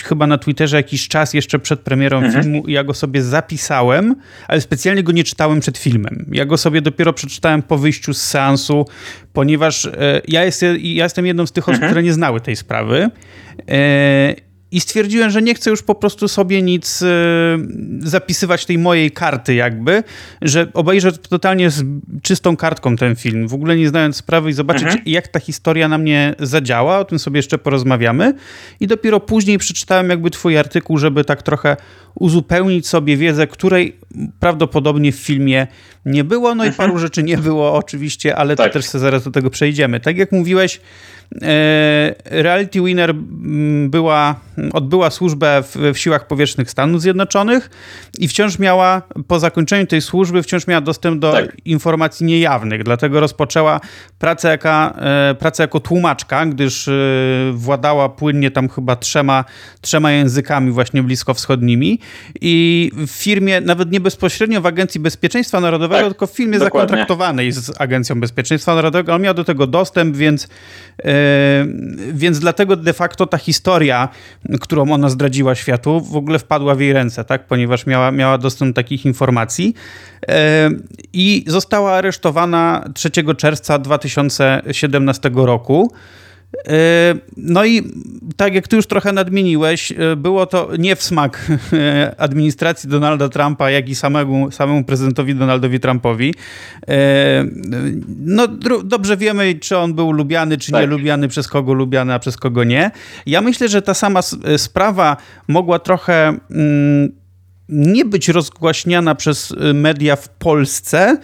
chyba 0.03 0.27
na 0.27 0.37
Twitterze 0.37 0.77
jakiś 0.77 1.07
czas 1.07 1.33
jeszcze 1.33 1.59
przed 1.65 1.79
premierą 1.79 2.17
mhm. 2.17 2.43
filmu 2.43 2.67
i 2.67 2.71
ja 2.71 2.83
go 2.83 2.93
sobie 2.93 3.23
zapisałem, 3.23 4.15
ale 4.47 4.61
specjalnie 4.61 5.03
go 5.03 5.11
nie 5.11 5.23
czytałem 5.23 5.59
przed 5.59 5.77
filmem. 5.77 6.25
Ja 6.31 6.45
go 6.45 6.57
sobie 6.57 6.81
dopiero 6.81 7.13
przeczytałem 7.13 7.61
po 7.63 7.77
wyjściu 7.77 8.13
z 8.13 8.21
seansu, 8.21 8.85
ponieważ 9.33 9.83
yy, 9.83 9.91
ja, 10.27 10.45
jest, 10.45 10.61
ja 10.61 11.03
jestem 11.03 11.25
jedną 11.25 11.45
z 11.45 11.51
tych 11.51 11.63
osób, 11.63 11.73
mhm. 11.73 11.91
które 11.91 12.03
nie 12.03 12.13
znały 12.13 12.41
tej 12.41 12.55
sprawy. 12.55 13.09
I 14.75 14.79
stwierdziłem, 14.79 15.31
że 15.31 15.41
nie 15.41 15.55
chcę 15.55 15.69
już 15.69 15.83
po 15.83 15.95
prostu 15.95 16.27
sobie 16.27 16.61
nic 16.61 17.01
y, 17.01 17.07
zapisywać 17.99 18.65
tej 18.65 18.77
mojej 18.77 19.11
karty 19.11 19.55
jakby, 19.55 20.03
że 20.41 20.67
obejrzę 20.73 21.11
totalnie 21.11 21.69
z 21.69 21.83
czystą 22.21 22.57
kartką 22.57 22.95
ten 22.95 23.15
film, 23.15 23.47
w 23.47 23.53
ogóle 23.53 23.77
nie 23.77 23.89
znając 23.89 24.15
sprawy 24.15 24.49
i 24.49 24.53
zobaczyć 24.53 24.83
mhm. 24.83 25.03
jak 25.05 25.27
ta 25.27 25.39
historia 25.39 25.87
na 25.87 25.97
mnie 25.97 26.35
zadziała, 26.39 26.99
o 26.99 27.05
tym 27.05 27.19
sobie 27.19 27.37
jeszcze 27.37 27.57
porozmawiamy 27.57 28.33
i 28.79 28.87
dopiero 28.87 29.19
później 29.19 29.57
przeczytałem 29.57 30.09
jakby 30.09 30.29
twój 30.29 30.57
artykuł, 30.57 30.97
żeby 30.97 31.25
tak 31.25 31.43
trochę 31.43 31.77
uzupełnić 32.15 32.87
sobie 32.87 33.17
wiedzę, 33.17 33.47
której 33.47 33.95
prawdopodobnie 34.39 35.11
w 35.11 35.15
filmie 35.15 35.67
nie 36.05 36.23
było, 36.23 36.55
no 36.55 36.63
i 36.63 36.67
mhm. 36.67 36.89
paru 36.89 36.99
rzeczy 36.99 37.23
nie 37.23 37.37
było 37.37 37.73
oczywiście, 37.73 38.35
ale 38.35 38.55
tak. 38.55 38.67
to 38.67 38.73
też 38.73 38.85
zaraz 38.85 39.23
do 39.23 39.31
tego 39.31 39.49
przejdziemy. 39.49 39.99
Tak 39.99 40.17
jak 40.17 40.31
mówiłeś, 40.31 40.79
E, 41.41 42.15
Reality 42.25 42.81
Winner 42.81 43.09
mm, 43.09 43.89
była, 43.89 44.39
odbyła 44.73 45.09
służbę 45.09 45.63
w, 45.63 45.75
w, 45.93 45.97
siłach 45.97 46.27
powietrznych 46.27 46.71
Stanów 46.71 47.01
Zjednoczonych 47.01 47.69
i 48.19 48.27
wciąż 48.27 48.59
miała, 48.59 49.01
po 49.27 49.39
zakończeniu 49.39 49.87
tej 49.87 50.01
służby, 50.01 50.43
wciąż 50.43 50.67
miała 50.67 50.81
dostęp 50.81 51.19
do 51.19 51.31
tak. 51.31 51.57
informacji 51.65 52.25
niejawnych, 52.25 52.83
dlatego 52.83 53.19
rozpoczęła 53.19 53.79
pracę, 54.19 54.47
jaka, 54.47 54.93
e, 54.97 55.35
pracę 55.35 55.63
jako 55.63 55.79
tłumaczka, 55.79 56.45
gdyż 56.45 56.87
e, 56.87 56.91
władała 57.53 58.09
płynnie 58.09 58.51
tam 58.51 58.69
chyba 58.69 58.95
trzema, 58.95 59.45
trzema 59.81 60.11
językami 60.11 60.71
właśnie 60.71 61.03
bliskowschodnimi 61.03 61.99
i 62.41 62.91
w 62.93 63.11
firmie, 63.11 63.61
nawet 63.61 63.91
nie 63.91 63.99
bezpośrednio 63.99 64.61
w 64.61 64.65
Agencji 64.65 64.99
Bezpieczeństwa 64.99 65.59
Narodowego, 65.59 66.01
tak, 66.01 66.09
tylko 66.09 66.27
w 66.27 66.31
firmie 66.31 66.59
dokładnie. 66.59 66.79
zakontraktowanej 66.79 67.51
z 67.51 67.81
Agencją 67.81 68.19
Bezpieczeństwa 68.19 68.75
Narodowego, 68.75 69.13
on 69.15 69.21
miał 69.21 69.33
do 69.33 69.43
tego 69.43 69.67
dostęp, 69.67 70.17
więc 70.17 70.47
więc 72.13 72.39
dlatego 72.39 72.75
de 72.75 72.93
facto 72.93 73.27
ta 73.27 73.37
historia, 73.37 74.09
którą 74.61 74.91
ona 74.91 75.09
zdradziła 75.09 75.55
światu, 75.55 76.01
w 76.01 76.15
ogóle 76.15 76.39
wpadła 76.39 76.75
w 76.75 76.79
jej 76.79 76.93
ręce, 76.93 77.23
tak? 77.25 77.47
ponieważ 77.47 77.85
miała, 77.85 78.11
miała 78.11 78.37
dostęp 78.37 78.69
do 78.69 78.75
takich 78.75 79.05
informacji 79.05 79.73
i 81.13 81.45
została 81.47 81.93
aresztowana 81.93 82.89
3 82.93 83.09
czerwca 83.37 83.79
2017 83.79 85.31
roku. 85.35 85.91
E, 86.67 87.15
no 87.37 87.65
i 87.65 87.81
tak 88.37 88.55
jak 88.55 88.67
ty 88.67 88.75
już 88.75 88.87
trochę 88.87 89.11
nadmieniłeś, 89.11 89.91
e, 89.91 90.15
było 90.15 90.45
to 90.45 90.69
nie 90.79 90.95
w 90.95 91.03
smak 91.03 91.51
e, 91.73 92.15
administracji 92.17 92.89
Donalda 92.89 93.29
Trumpa, 93.29 93.71
jak 93.71 93.89
i 93.89 93.95
samemu, 93.95 94.51
samemu 94.51 94.83
prezydentowi 94.83 95.35
Donaldowi 95.35 95.79
Trumpowi. 95.79 96.33
No 98.17 98.47
dobrze 98.83 99.17
wiemy, 99.17 99.55
czy 99.55 99.77
on 99.77 99.93
był 99.93 100.11
lubiany, 100.11 100.57
czy 100.57 100.71
tak. 100.71 100.81
nie 100.81 100.87
lubiany, 100.87 101.27
przez 101.27 101.47
kogo 101.47 101.73
lubiany, 101.73 102.13
a 102.13 102.19
przez 102.19 102.37
kogo 102.37 102.63
nie. 102.63 102.91
Ja 103.25 103.41
myślę, 103.41 103.69
że 103.69 103.81
ta 103.81 103.93
sama 103.93 104.19
sprawa 104.57 105.17
mogła 105.47 105.79
trochę 105.79 106.37
mm, 106.51 107.11
nie 107.69 108.05
być 108.05 108.29
rozgłaśniana 108.29 109.15
przez 109.15 109.53
media 109.73 110.15
w 110.15 110.29
Polsce, 110.29 111.17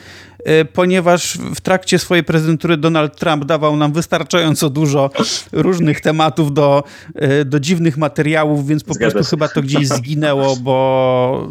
ponieważ 0.73 1.37
w 1.55 1.61
trakcie 1.61 1.99
swojej 1.99 2.23
prezydentury 2.23 2.77
Donald 2.77 3.15
Trump 3.15 3.45
dawał 3.45 3.75
nam 3.75 3.93
wystarczająco 3.93 4.69
dużo 4.69 5.09
różnych 5.51 6.01
tematów 6.01 6.53
do, 6.53 6.83
e, 7.15 7.45
do 7.45 7.59
dziwnych 7.59 7.97
materiałów, 7.97 8.67
więc 8.67 8.83
po 8.83 8.93
Zgadza 8.93 9.13
prostu 9.13 9.29
chyba 9.29 9.47
to 9.47 9.61
gdzieś 9.61 9.87
zginęło, 9.87 10.55
bo 10.65 11.49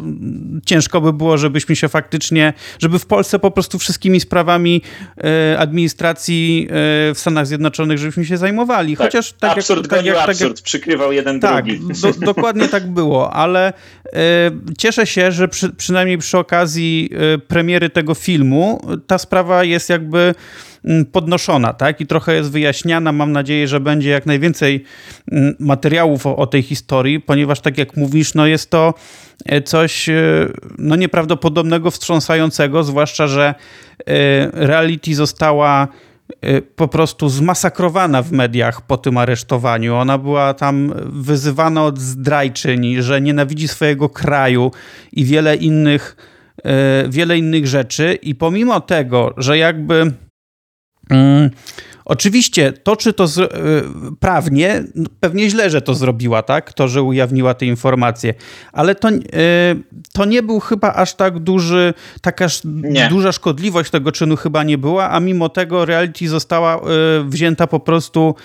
ciężko 0.65 1.01
by 1.01 1.13
było, 1.13 1.37
żebyśmy 1.37 1.75
się 1.75 1.89
faktycznie, 1.89 2.53
żeby 2.79 2.99
w 2.99 3.05
Polsce 3.05 3.39
po 3.39 3.51
prostu 3.51 3.79
wszystkimi 3.79 4.19
sprawami 4.19 4.81
e, 5.17 5.59
administracji 5.59 6.67
w 6.71 7.15
Stanach 7.15 7.47
Zjednoczonych, 7.47 7.97
żebyśmy 7.97 8.25
się 8.25 8.37
zajmowali. 8.37 8.97
Tak. 8.97 9.07
Chociaż 9.07 9.33
tak 9.33 9.57
absurd 9.57 9.81
jak, 9.81 9.89
tak 9.89 10.05
jak, 10.05 10.17
absurd, 10.17 10.39
tak 10.39 10.49
jak, 10.49 10.63
przykrywał 10.63 11.11
jeden 11.11 11.39
tak, 11.39 11.65
drugi. 11.65 12.01
Do, 12.01 12.25
dokładnie 12.25 12.67
tak 12.67 12.87
było, 12.87 13.33
ale 13.33 13.73
cieszę 14.77 15.07
się, 15.07 15.31
że 15.31 15.47
przy, 15.47 15.69
przynajmniej 15.69 16.17
przy 16.17 16.37
okazji 16.37 17.09
premiery 17.47 17.89
tego 17.89 18.13
filmu 18.13 18.80
ta 19.07 19.17
sprawa 19.17 19.63
jest 19.63 19.89
jakby 19.89 20.35
mm, 20.85 21.05
podnoszona, 21.05 21.73
tak? 21.73 22.01
I 22.01 22.07
trochę 22.07 22.35
jest 22.35 22.51
wyjaśniana. 22.51 23.11
Mam 23.11 23.31
nadzieję, 23.31 23.67
że 23.67 23.79
będzie 23.79 24.09
jak 24.09 24.25
najwięcej 24.25 24.83
mm, 25.31 25.55
materiałów 25.59 26.25
o, 26.25 26.35
o, 26.35 26.47
tej 26.47 26.61
historii, 26.61 27.19
ponieważ 27.19 27.59
tak 27.59 27.77
jak 27.77 27.97
mówisz, 27.97 28.33
no 28.33 28.47
jest 28.47 28.69
to 28.69 28.93
e, 29.45 29.61
coś 29.61 30.09
e, 30.09 30.13
no 30.77 30.95
nieprawdopodobnego, 30.95 31.91
wstrząsającego, 31.91 32.83
zwłaszcza, 32.83 33.27
że 33.27 33.55
e, 33.99 34.03
reality 34.53 35.15
została 35.15 35.87
po 36.75 36.87
prostu 36.87 37.29
zmasakrowana 37.29 38.21
w 38.21 38.31
mediach 38.31 38.81
po 38.81 38.97
tym 38.97 39.17
aresztowaniu. 39.17 39.95
Ona 39.95 40.17
była 40.17 40.53
tam 40.53 40.93
wyzywana 41.05 41.85
od 41.85 41.99
zdrajczyni, 41.99 43.01
że 43.01 43.21
nienawidzi 43.21 43.67
swojego 43.67 44.09
kraju 44.09 44.71
i 45.11 45.25
wiele 45.25 45.55
innych 45.55 46.15
wiele 47.09 47.37
innych 47.37 47.67
rzeczy 47.67 48.13
i 48.21 48.35
pomimo 48.35 48.81
tego, 48.81 49.33
że 49.37 49.57
jakby 49.57 50.13
mm, 51.09 51.49
Oczywiście 52.11 52.73
to, 52.73 52.95
czy 52.95 53.13
to 53.13 53.23
y, 53.25 53.27
prawnie, 54.19 54.83
no, 54.95 55.09
pewnie 55.19 55.49
źle, 55.49 55.69
że 55.69 55.81
to 55.81 55.95
zrobiła, 55.95 56.43
tak? 56.43 56.73
To, 56.73 56.87
że 56.87 57.03
ujawniła 57.03 57.53
te 57.53 57.65
informacje, 57.65 58.33
ale 58.71 58.95
to, 58.95 59.09
y, 59.09 59.21
to 60.13 60.25
nie 60.25 60.43
był 60.43 60.59
chyba 60.59 60.93
aż 60.93 61.13
tak 61.13 61.39
duży, 61.39 61.93
taka 62.21 62.47
nie. 62.65 63.07
duża 63.09 63.31
szkodliwość 63.31 63.91
tego 63.91 64.11
czynu 64.11 64.35
chyba 64.35 64.63
nie 64.63 64.77
była, 64.77 65.09
a 65.09 65.19
mimo 65.19 65.49
tego 65.49 65.85
reality 65.85 66.29
została 66.29 66.77
y, 66.77 66.79
wzięta 67.23 67.67
po 67.67 67.79
prostu 67.79 68.35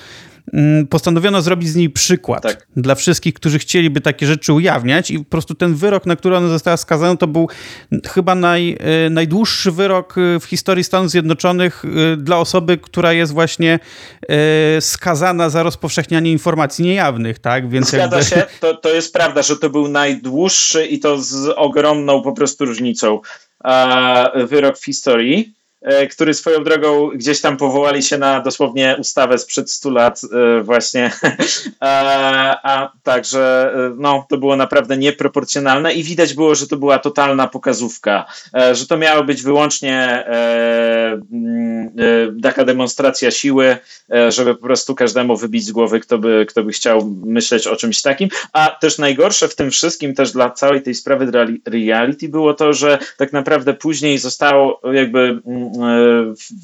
postanowiono 0.91 1.43
zrobić 1.43 1.69
z 1.69 1.76
niej 1.76 1.91
przykład 1.91 2.43
tak. 2.43 2.67
dla 2.76 2.95
wszystkich, 2.95 3.35
którzy 3.35 3.59
chcieliby 3.59 4.00
takie 4.00 4.26
rzeczy 4.26 4.53
ujawniać 4.53 5.11
i 5.11 5.19
po 5.19 5.25
prostu 5.25 5.55
ten 5.55 5.75
wyrok, 5.75 6.07
na 6.07 6.17
który 6.17 6.37
ona 6.37 6.49
została 6.49 6.76
skazana, 6.76 7.17
to 7.17 7.26
był 7.26 7.49
chyba 8.09 8.35
naj, 8.35 8.76
e, 8.81 9.11
najdłuższy 9.11 9.73
wyrok 9.73 10.19
e, 10.19 10.41
w 10.41 10.45
historii 10.45 10.85
Stanów 10.85 11.11
Zjednoczonych 11.11 11.85
e, 11.85 12.17
dla 12.17 12.38
osoby, 12.38 12.79
która 12.79 13.12
jest 13.12 13.33
właśnie 13.33 13.79
skazana 14.81 15.50
za 15.50 15.62
rozpowszechnianie 15.62 16.33
informacji 16.33 16.85
niejawnych, 16.85 17.38
tak? 17.38 17.69
Więc 17.69 17.88
Zgadza 17.88 18.17
jakby... 18.17 18.31
się, 18.31 18.47
to, 18.61 18.75
to 18.75 18.88
jest 18.88 19.12
prawda, 19.12 19.43
że 19.43 19.57
to 19.57 19.71
był 19.71 19.88
najdłuższy 19.88 20.87
i 20.87 20.99
to 20.99 21.23
z 21.23 21.55
ogromną 21.57 22.23
po 22.23 22.33
prostu 22.33 22.65
różnicą 22.65 23.21
wyrok 24.35 24.79
w 24.79 24.85
historii. 24.85 25.55
E, 25.87 26.07
który 26.07 26.35
swoją 26.35 26.64
drogą 26.64 27.11
gdzieś 27.14 27.40
tam 27.40 27.57
powołali 27.57 28.02
się 28.02 28.19
na 28.19 28.40
dosłownie 28.40 28.97
ustawę 28.99 29.38
sprzed 29.38 29.71
100 29.71 29.90
lat 29.90 30.21
e, 30.25 30.62
właśnie. 30.62 31.11
A, 31.81 32.73
a 32.73 32.93
także 33.02 33.75
no, 33.97 34.26
to 34.28 34.38
było 34.38 34.57
naprawdę 34.57 34.97
nieproporcjonalne 34.97 35.95
i 35.95 36.02
widać 36.02 36.35
było, 36.35 36.55
że 36.55 36.66
to 36.66 36.76
była 36.76 36.99
totalna 36.99 37.49
pokazówka, 37.49 38.26
że 38.73 38.87
to 38.87 38.97
miało 38.97 39.25
być 39.25 39.43
wyłącznie 39.43 40.25
taka 42.43 42.64
demonstracja 42.64 43.31
siły, 43.31 43.76
żeby 44.28 44.55
po 44.55 44.62
prostu 44.62 44.95
każdemu 44.95 45.37
wybić 45.37 45.64
z 45.64 45.73
głowy, 45.73 46.00
kto 46.00 46.19
by, 46.19 46.47
kto 46.49 46.62
by 46.62 46.73
chciał 46.73 47.14
myśleć 47.25 47.66
o 47.66 47.76
czymś 47.76 48.02
takim. 48.02 48.28
A 48.52 48.76
też 48.81 48.99
najgorsze 48.99 49.49
w 49.49 49.55
tym 49.55 49.71
wszystkim, 49.71 50.14
też 50.14 50.33
dla 50.33 50.50
całej 50.50 50.83
tej 50.83 50.95
sprawy 50.95 51.31
reality 51.66 52.28
było 52.28 52.55
to, 52.55 52.73
że 52.73 52.99
tak 53.16 53.33
naprawdę 53.33 53.75
później 53.75 54.19
zostało 54.19 54.81
jakby 54.93 55.40
e, 55.47 55.75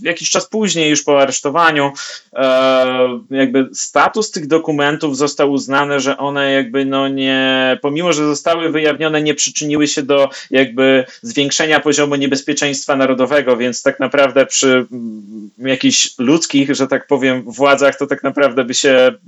jakiś 0.02 0.30
czas 0.30 0.46
później, 0.46 0.90
już 0.90 1.02
po 1.02 1.20
aresztowaniu, 1.20 1.92
e, 2.32 3.18
jakby 3.30 3.68
status 3.72 4.30
tych 4.30 4.46
dokumentów 4.46 5.16
został 5.16 5.52
uznany, 5.52 6.00
że 6.00 6.18
one 6.18 6.52
jakby 6.52 6.84
no 6.84 7.08
nie, 7.08 7.78
pomimo, 7.82 8.12
że 8.12 8.26
zostały 8.26 8.70
wyjawnione, 8.70 9.22
nie 9.22 9.34
przyczyniły 9.34 9.86
się 9.86 10.02
do 10.02 10.30
jakby 10.50 11.04
zwiększenia 11.22 11.80
poziomu 11.80 12.14
niebezpieczeństwa 12.14 12.96
narodowego, 12.96 13.56
więc 13.56 13.82
tak 13.82 14.00
naprawdę 14.00 14.46
przy 14.46 14.86
mm, 14.92 15.50
jakichś 15.58 16.18
ludzkich, 16.18 16.74
że 16.74 16.86
tak 16.88 17.06
powiem, 17.06 17.42
władzach, 17.46 17.98
to 17.98 18.06
tak 18.06 18.22
naprawdę 18.22 18.64
by 18.64 18.74
się 18.74 18.90
mm, 18.90 19.18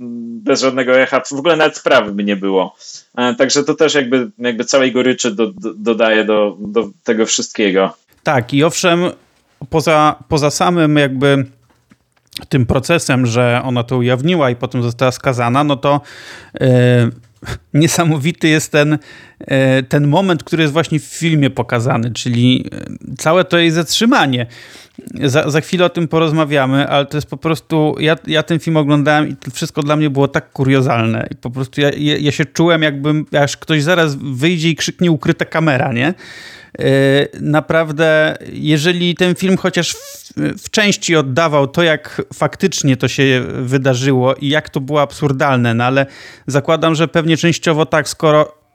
bez 0.43 0.61
żadnego 0.61 0.99
echa, 0.99 1.21
w 1.21 1.33
ogóle 1.33 1.55
nawet 1.55 1.77
sprawy 1.77 2.11
by 2.11 2.23
nie 2.23 2.35
było. 2.35 2.75
E, 3.17 3.35
także 3.35 3.63
to 3.63 3.73
też 3.73 3.93
jakby, 3.93 4.31
jakby 4.39 4.65
całej 4.65 4.91
goryczy 4.91 5.31
do, 5.31 5.47
do, 5.47 5.73
dodaje 5.73 6.25
do, 6.25 6.57
do 6.59 6.89
tego 7.03 7.25
wszystkiego. 7.25 7.93
Tak, 8.23 8.53
i 8.53 8.63
owszem, 8.63 9.11
poza, 9.69 10.15
poza 10.27 10.49
samym 10.49 10.97
jakby 10.97 11.45
tym 12.49 12.65
procesem, 12.65 13.25
że 13.25 13.61
ona 13.63 13.83
to 13.83 13.97
ujawniła 13.97 14.49
i 14.49 14.55
potem 14.55 14.83
została 14.83 15.11
skazana, 15.11 15.63
no 15.63 15.75
to 15.75 16.01
yy, 16.59 16.67
niesamowity 17.81 18.47
jest 18.47 18.71
ten, 18.71 18.97
yy, 19.39 19.47
ten 19.89 20.07
moment, 20.07 20.43
który 20.43 20.63
jest 20.63 20.73
właśnie 20.73 20.99
w 20.99 21.03
filmie 21.03 21.49
pokazany, 21.49 22.11
czyli 22.11 22.69
całe 23.17 23.43
to 23.43 23.57
jej 23.57 23.71
zatrzymanie. 23.71 24.45
Za, 25.23 25.49
za 25.49 25.61
chwilę 25.61 25.85
o 25.85 25.89
tym 25.89 26.07
porozmawiamy, 26.07 26.87
ale 26.87 27.05
to 27.05 27.17
jest 27.17 27.29
po 27.29 27.37
prostu. 27.37 27.95
Ja, 27.99 28.15
ja 28.27 28.43
ten 28.43 28.59
film 28.59 28.77
oglądałem 28.77 29.29
i 29.29 29.35
to 29.35 29.51
wszystko 29.51 29.83
dla 29.83 29.95
mnie 29.95 30.09
było 30.09 30.27
tak 30.27 30.51
kuriozalne. 30.51 31.27
I 31.31 31.35
po 31.35 31.49
prostu 31.49 31.81
ja, 31.81 31.91
ja, 31.97 32.17
ja 32.17 32.31
się 32.31 32.45
czułem, 32.45 32.81
jakbym, 32.81 33.25
aż 33.41 33.57
ktoś 33.57 33.83
zaraz 33.83 34.15
wyjdzie 34.15 34.69
i 34.69 34.75
krzyknie 34.75 35.11
ukryta 35.11 35.45
kamera, 35.45 35.93
nie? 35.93 36.13
Yy, 36.79 36.85
naprawdę, 37.41 38.37
jeżeli 38.51 39.15
ten 39.15 39.35
film 39.35 39.57
chociaż 39.57 39.93
w, 39.93 40.33
w, 40.63 40.69
części 40.69 41.15
oddawał 41.15 41.67
to, 41.67 41.83
jak 41.83 42.21
faktycznie 42.33 42.97
to 42.97 43.07
się 43.07 43.43
wydarzyło 43.47 44.35
i 44.35 44.49
jak 44.49 44.69
to 44.69 44.79
było 44.79 45.01
absurdalne, 45.01 45.73
no 45.73 45.83
ale 45.83 46.05
zakładam, 46.47 46.95
że 46.95 47.07
pewnie 47.07 47.37
częściowo 47.37 47.85
tak, 47.85 48.09
skoro 48.09 48.65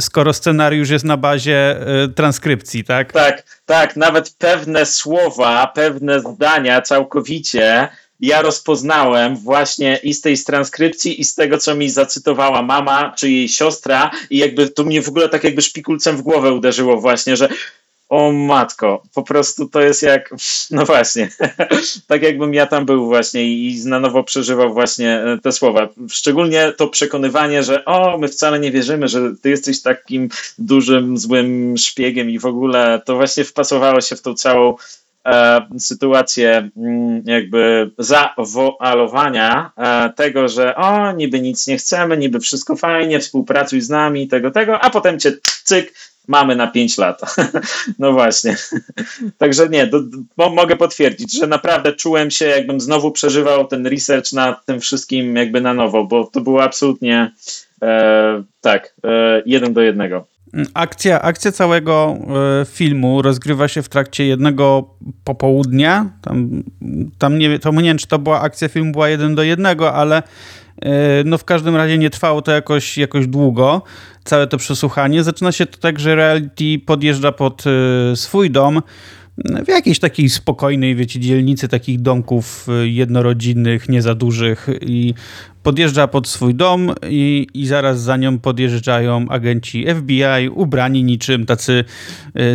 skoro 0.00 0.32
scenariusz 0.32 0.90
jest 0.90 1.04
na 1.04 1.16
bazie 1.16 1.76
y, 2.04 2.08
transkrypcji, 2.08 2.84
tak? 2.84 3.12
Tak, 3.12 3.42
tak. 3.66 3.96
Nawet 3.96 4.34
pewne 4.38 4.86
słowa, 4.86 5.66
pewne 5.66 6.20
zdania 6.20 6.80
całkowicie 6.80 7.88
ja 8.20 8.42
rozpoznałem 8.42 9.36
właśnie 9.36 10.00
i 10.02 10.14
z 10.14 10.20
tej 10.20 10.38
transkrypcji, 10.38 11.20
i 11.20 11.24
z 11.24 11.34
tego, 11.34 11.58
co 11.58 11.74
mi 11.74 11.90
zacytowała 11.90 12.62
mama 12.62 13.14
czy 13.16 13.30
jej 13.30 13.48
siostra, 13.48 14.10
i 14.30 14.38
jakby 14.38 14.68
to 14.68 14.84
mnie 14.84 15.02
w 15.02 15.08
ogóle 15.08 15.28
tak 15.28 15.44
jakby 15.44 15.62
szpikulcem 15.62 16.16
w 16.16 16.22
głowę 16.22 16.52
uderzyło 16.52 17.00
właśnie, 17.00 17.36
że 17.36 17.48
o 18.10 18.32
matko, 18.32 19.02
po 19.14 19.22
prostu 19.22 19.68
to 19.68 19.80
jest 19.80 20.02
jak, 20.02 20.34
no 20.70 20.84
właśnie, 20.84 21.28
tak 22.08 22.22
jakbym 22.22 22.54
ja 22.54 22.66
tam 22.66 22.86
był 22.86 23.06
właśnie 23.06 23.44
i 23.44 23.84
na 23.84 24.00
nowo 24.00 24.24
przeżywał 24.24 24.72
właśnie 24.72 25.22
e, 25.22 25.38
te 25.38 25.52
słowa. 25.52 25.88
Szczególnie 26.08 26.72
to 26.76 26.88
przekonywanie, 26.88 27.62
że 27.62 27.84
o, 27.84 28.18
my 28.18 28.28
wcale 28.28 28.60
nie 28.60 28.70
wierzymy, 28.70 29.08
że 29.08 29.32
ty 29.42 29.50
jesteś 29.50 29.82
takim 29.82 30.28
dużym, 30.58 31.18
złym 31.18 31.74
szpiegiem 31.76 32.30
i 32.30 32.38
w 32.38 32.46
ogóle 32.46 33.02
to 33.04 33.16
właśnie 33.16 33.44
wpasowało 33.44 34.00
się 34.00 34.16
w 34.16 34.22
tą 34.22 34.34
całą 34.34 34.74
sytuację 35.78 36.70
mm, 36.76 37.22
jakby 37.26 37.90
zawoalowania 37.98 39.70
e, 39.76 40.12
tego, 40.16 40.48
że 40.48 40.76
o, 40.76 41.12
niby 41.12 41.40
nic 41.40 41.66
nie 41.66 41.76
chcemy, 41.76 42.16
niby 42.16 42.40
wszystko 42.40 42.76
fajnie, 42.76 43.20
współpracuj 43.20 43.80
z 43.80 43.88
nami, 43.88 44.28
tego, 44.28 44.50
tego, 44.50 44.80
a 44.80 44.90
potem 44.90 45.20
cię 45.20 45.32
cyk, 45.64 45.92
mamy 46.28 46.56
na 46.56 46.66
5 46.66 46.98
lat. 46.98 47.20
no 47.98 48.12
właśnie. 48.12 48.56
Także 49.38 49.68
nie, 49.68 49.86
do, 49.86 50.00
do, 50.02 50.50
mogę 50.50 50.76
potwierdzić, 50.76 51.38
że 51.38 51.46
naprawdę 51.46 51.92
czułem 51.92 52.30
się, 52.30 52.44
jakbym 52.44 52.80
znowu 52.80 53.10
przeżywał 53.10 53.66
ten 53.66 53.86
research 53.86 54.32
nad 54.32 54.64
tym 54.64 54.80
wszystkim 54.80 55.36
jakby 55.36 55.60
na 55.60 55.74
nowo, 55.74 56.04
bo 56.04 56.24
to 56.24 56.40
było 56.40 56.62
absolutnie 56.62 57.32
e, 57.82 58.42
tak, 58.60 58.94
e, 59.04 59.42
jeden 59.46 59.72
do 59.72 59.80
jednego. 59.80 60.26
Akcja, 60.74 61.22
akcja 61.22 61.52
całego 61.52 62.16
e, 62.62 62.64
filmu 62.64 63.22
rozgrywa 63.22 63.68
się 63.68 63.82
w 63.82 63.88
trakcie 63.88 64.26
jednego 64.26 64.94
popołudnia. 65.24 66.10
Tam, 66.22 66.62
tam 67.18 67.38
nie, 67.38 67.58
to 67.58 67.72
nie 67.72 67.82
wiem, 67.82 67.98
czy 67.98 68.06
to 68.06 68.18
była 68.18 68.40
akcja 68.40 68.68
filmu 68.68 68.92
była 68.92 69.08
jeden 69.08 69.34
do 69.34 69.42
jednego, 69.42 69.92
ale 69.94 70.22
E, 70.82 71.24
no 71.24 71.38
w 71.38 71.44
każdym 71.44 71.76
razie 71.76 71.98
nie 71.98 72.10
trwało 72.10 72.42
to 72.42 72.52
jakoś, 72.52 72.98
jakoś 72.98 73.26
długo, 73.26 73.82
całe 74.24 74.46
to 74.46 74.56
przesłuchanie. 74.56 75.24
Zaczyna 75.24 75.52
się 75.52 75.66
to 75.66 75.78
tak, 75.78 75.98
że 75.98 76.14
reality 76.14 76.78
podjeżdża 76.86 77.32
pod 77.32 77.64
e, 77.66 78.16
swój 78.16 78.50
dom 78.50 78.82
w 79.64 79.68
jakiejś 79.68 79.98
takiej 79.98 80.28
spokojnej, 80.28 80.96
wiecie, 80.96 81.20
dzielnicy 81.20 81.68
takich 81.68 82.00
domków 82.00 82.66
e, 82.68 82.88
jednorodzinnych, 82.88 83.88
nie 83.88 84.02
za 84.02 84.14
dużych 84.14 84.68
i 84.80 85.14
podjeżdża 85.62 86.08
pod 86.08 86.28
swój 86.28 86.54
dom 86.54 86.94
i, 87.08 87.46
i 87.54 87.66
zaraz 87.66 88.02
za 88.02 88.16
nią 88.16 88.38
podjeżdżają 88.38 89.28
agenci 89.28 89.86
FBI, 89.94 90.48
ubrani 90.54 91.04
niczym 91.04 91.46
tacy 91.46 91.84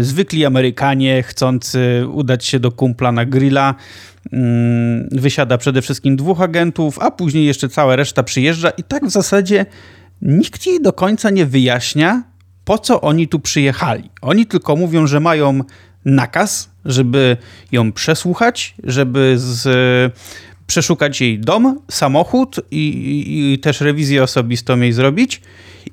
zwykli 0.01 0.45
Amerykanie, 0.45 1.23
chcący 1.23 2.07
udać 2.13 2.45
się 2.45 2.59
do 2.59 2.71
kumpla 2.71 3.11
na 3.11 3.25
grilla. 3.25 3.75
Mm, 4.31 5.09
wysiada 5.11 5.57
przede 5.57 5.81
wszystkim 5.81 6.15
dwóch 6.15 6.41
agentów, 6.41 6.99
a 6.99 7.11
później 7.11 7.45
jeszcze 7.45 7.69
cała 7.69 7.95
reszta 7.95 8.23
przyjeżdża 8.23 8.69
i 8.69 8.83
tak 8.83 9.05
w 9.05 9.09
zasadzie 9.09 9.65
nikt 10.21 10.67
jej 10.67 10.81
do 10.81 10.93
końca 10.93 11.29
nie 11.29 11.45
wyjaśnia, 11.45 12.23
po 12.65 12.77
co 12.77 13.01
oni 13.01 13.27
tu 13.27 13.39
przyjechali. 13.39 14.09
Oni 14.21 14.45
tylko 14.45 14.75
mówią, 14.75 15.07
że 15.07 15.19
mają 15.19 15.61
nakaz, 16.05 16.69
żeby 16.85 17.37
ją 17.71 17.91
przesłuchać, 17.91 18.75
żeby 18.83 19.33
z, 19.37 19.67
przeszukać 20.67 21.21
jej 21.21 21.39
dom, 21.39 21.79
samochód 21.91 22.55
i, 22.71 22.77
i, 22.77 23.53
i, 23.53 23.59
też 23.59 23.81
rewizję 23.81 24.23
osobistą 24.23 24.79
jej 24.79 24.93
zrobić. 24.93 25.41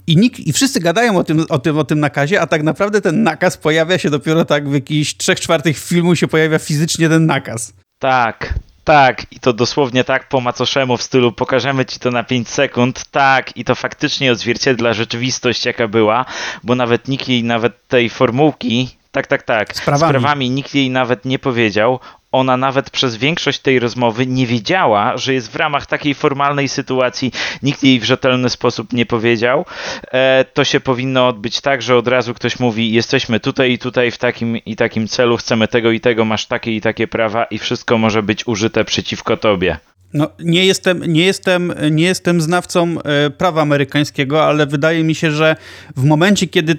I, 0.06 0.16
nikt, 0.16 0.40
I 0.40 0.52
wszyscy 0.52 0.80
gadają 0.80 1.16
o 1.16 1.24
tym, 1.24 1.46
o, 1.48 1.58
tym, 1.58 1.78
o 1.78 1.84
tym 1.84 2.00
nakazie, 2.00 2.40
a 2.40 2.46
tak 2.46 2.62
naprawdę 2.62 3.00
ten 3.00 3.22
nakaz 3.22 3.56
pojawia 3.56 3.98
się 3.98 4.10
dopiero 4.10 4.44
tak 4.44 4.68
w 4.68 4.74
jakichś 4.74 5.14
trzech 5.14 5.40
czwartych 5.40 5.78
filmu 5.78 6.16
się 6.16 6.28
pojawia 6.28 6.58
fizycznie 6.58 7.08
ten 7.08 7.26
nakaz. 7.26 7.72
Tak, 7.98 8.54
tak, 8.84 9.26
i 9.32 9.40
to 9.40 9.52
dosłownie 9.52 10.04
tak 10.04 10.28
po 10.28 10.40
macoszemu 10.40 10.96
w 10.96 11.02
stylu 11.02 11.32
pokażemy 11.32 11.86
ci 11.86 11.98
to 11.98 12.10
na 12.10 12.24
5 12.24 12.48
sekund, 12.48 13.04
tak, 13.10 13.56
i 13.56 13.64
to 13.64 13.74
faktycznie 13.74 14.32
odzwierciedla 14.32 14.92
rzeczywistość 14.92 15.66
jaka 15.66 15.88
była, 15.88 16.24
bo 16.64 16.74
nawet 16.74 17.08
nikt 17.08 17.28
jej 17.28 17.44
nawet 17.44 17.88
tej 17.88 18.10
formułki, 18.10 18.88
tak, 19.12 19.26
tak, 19.26 19.42
tak, 19.42 19.76
sprawami. 19.76 20.10
sprawami 20.10 20.50
nikt 20.50 20.74
jej 20.74 20.90
nawet 20.90 21.24
nie 21.24 21.38
powiedział, 21.38 22.00
ona 22.32 22.56
nawet 22.56 22.90
przez 22.90 23.16
większość 23.16 23.58
tej 23.58 23.78
rozmowy 23.78 24.26
nie 24.26 24.46
wiedziała, 24.46 25.16
że 25.16 25.34
jest 25.34 25.52
w 25.52 25.56
ramach 25.56 25.86
takiej 25.86 26.14
formalnej 26.14 26.68
sytuacji, 26.68 27.32
nikt 27.62 27.82
jej 27.82 28.00
w 28.00 28.04
rzetelny 28.04 28.50
sposób 28.50 28.92
nie 28.92 29.06
powiedział. 29.06 29.64
E, 30.12 30.44
to 30.54 30.64
się 30.64 30.80
powinno 30.80 31.28
odbyć 31.28 31.60
tak, 31.60 31.82
że 31.82 31.96
od 31.96 32.08
razu 32.08 32.34
ktoś 32.34 32.58
mówi: 32.60 32.92
Jesteśmy 32.92 33.40
tutaj 33.40 33.72
i 33.72 33.78
tutaj 33.78 34.10
w 34.10 34.18
takim 34.18 34.56
i 34.56 34.76
takim 34.76 35.08
celu, 35.08 35.36
chcemy 35.36 35.68
tego 35.68 35.90
i 35.90 36.00
tego, 36.00 36.24
masz 36.24 36.46
takie 36.46 36.72
i 36.72 36.80
takie 36.80 37.08
prawa, 37.08 37.44
i 37.44 37.58
wszystko 37.58 37.98
może 37.98 38.22
być 38.22 38.46
użyte 38.46 38.84
przeciwko 38.84 39.36
tobie. 39.36 39.78
No, 40.14 40.28
nie 40.38 40.66
jestem, 40.66 41.02
nie 41.12 41.24
jestem, 41.24 41.72
nie 41.90 42.04
jestem 42.04 42.40
znawcą 42.40 42.96
e, 43.02 43.30
prawa 43.30 43.62
amerykańskiego, 43.62 44.44
ale 44.44 44.66
wydaje 44.66 45.04
mi 45.04 45.14
się, 45.14 45.30
że 45.30 45.56
w 45.96 46.04
momencie, 46.04 46.46
kiedy 46.46 46.76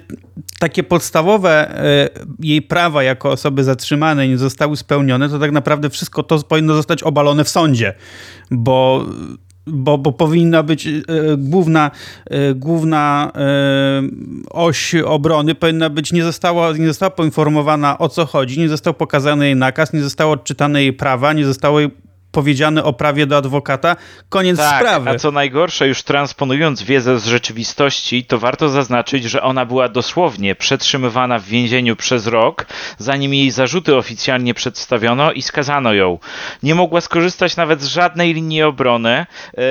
takie 0.58 0.82
podstawowe 0.82 1.78
e, 1.78 2.08
jej 2.40 2.62
prawa 2.62 3.02
jako 3.02 3.30
osoby 3.30 3.64
zatrzymanej 3.64 4.28
nie 4.28 4.38
zostały 4.38 4.76
spełnione, 4.76 5.28
to 5.28 5.38
tak 5.38 5.52
naprawdę 5.52 5.90
wszystko 5.90 6.22
to 6.22 6.38
powinno 6.38 6.74
zostać 6.74 7.02
obalone 7.02 7.44
w 7.44 7.48
sądzie, 7.48 7.94
bo 8.50 9.06
bo, 9.66 9.98
bo 9.98 10.12
powinna 10.12 10.62
być 10.62 10.86
e, 10.86 11.00
główna, 11.36 11.90
główna 12.54 13.32
oś 14.50 14.94
obrony 14.94 15.54
powinna 15.54 15.90
być, 15.90 16.12
nie 16.12 16.22
została, 16.22 16.72
nie 16.72 16.86
została 16.86 17.10
poinformowana 17.10 17.98
o 17.98 18.08
co 18.08 18.26
chodzi, 18.26 18.60
nie 18.60 18.68
został 18.68 18.94
pokazany 18.94 19.46
jej 19.46 19.56
nakaz, 19.56 19.92
nie 19.92 20.02
zostało 20.02 20.32
odczytane 20.32 20.82
jej 20.82 20.92
prawa, 20.92 21.32
nie 21.32 21.44
zostało 21.44 21.80
jej 21.80 21.90
powiedziane 22.34 22.84
o 22.84 22.92
prawie 22.92 23.26
do 23.26 23.36
adwokata, 23.36 23.96
koniec 24.28 24.58
tak, 24.58 24.80
sprawy. 24.80 25.10
A 25.10 25.14
co 25.14 25.30
najgorsze, 25.30 25.88
już 25.88 26.02
transponując 26.02 26.82
wiedzę 26.82 27.18
z 27.18 27.26
rzeczywistości, 27.26 28.24
to 28.24 28.38
warto 28.38 28.68
zaznaczyć, 28.68 29.24
że 29.24 29.42
ona 29.42 29.64
była 29.64 29.88
dosłownie 29.88 30.54
przetrzymywana 30.54 31.38
w 31.38 31.44
więzieniu 31.44 31.96
przez 31.96 32.26
rok, 32.26 32.66
zanim 32.98 33.34
jej 33.34 33.50
zarzuty 33.50 33.96
oficjalnie 33.96 34.54
przedstawiono 34.54 35.32
i 35.32 35.42
skazano 35.42 35.92
ją. 35.92 36.18
Nie 36.62 36.74
mogła 36.74 37.00
skorzystać 37.00 37.56
nawet 37.56 37.82
z 37.82 37.86
żadnej 37.86 38.34
linii 38.34 38.62
obrony, 38.62 39.26
yy, 39.56 39.62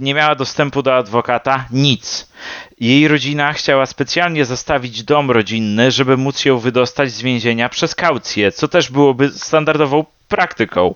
nie 0.00 0.14
miała 0.14 0.34
dostępu 0.34 0.82
do 0.82 0.96
adwokata, 0.96 1.64
nic. 1.70 2.33
Jej 2.80 3.08
rodzina 3.08 3.52
chciała 3.52 3.86
specjalnie 3.86 4.44
zostawić 4.44 5.02
dom 5.02 5.30
rodzinny, 5.30 5.90
żeby 5.90 6.16
móc 6.16 6.44
ją 6.44 6.58
wydostać 6.58 7.12
z 7.12 7.22
więzienia 7.22 7.68
przez 7.68 7.94
kaucję, 7.94 8.52
co 8.52 8.68
też 8.68 8.90
byłoby 8.90 9.30
standardową 9.30 10.04
praktyką. 10.28 10.94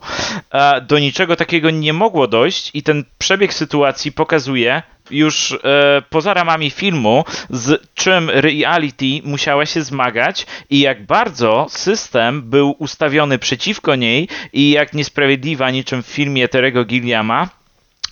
Do 0.82 0.98
niczego 0.98 1.36
takiego 1.36 1.70
nie 1.70 1.92
mogło 1.92 2.26
dojść 2.26 2.70
i 2.74 2.82
ten 2.82 3.04
przebieg 3.18 3.54
sytuacji 3.54 4.12
pokazuje 4.12 4.82
już 5.10 5.52
e, 5.52 6.02
poza 6.10 6.34
ramami 6.34 6.70
filmu, 6.70 7.24
z 7.50 7.88
czym 7.94 8.30
reality 8.30 9.06
musiała 9.24 9.66
się 9.66 9.82
zmagać 9.82 10.46
i 10.70 10.80
jak 10.80 11.06
bardzo 11.06 11.66
system 11.70 12.42
był 12.42 12.76
ustawiony 12.78 13.38
przeciwko 13.38 13.94
niej 13.94 14.28
i 14.52 14.70
jak 14.70 14.94
niesprawiedliwa 14.94 15.70
niczym 15.70 16.02
w 16.02 16.06
filmie 16.06 16.48
Terego 16.48 16.84
Gilliama, 16.84 17.48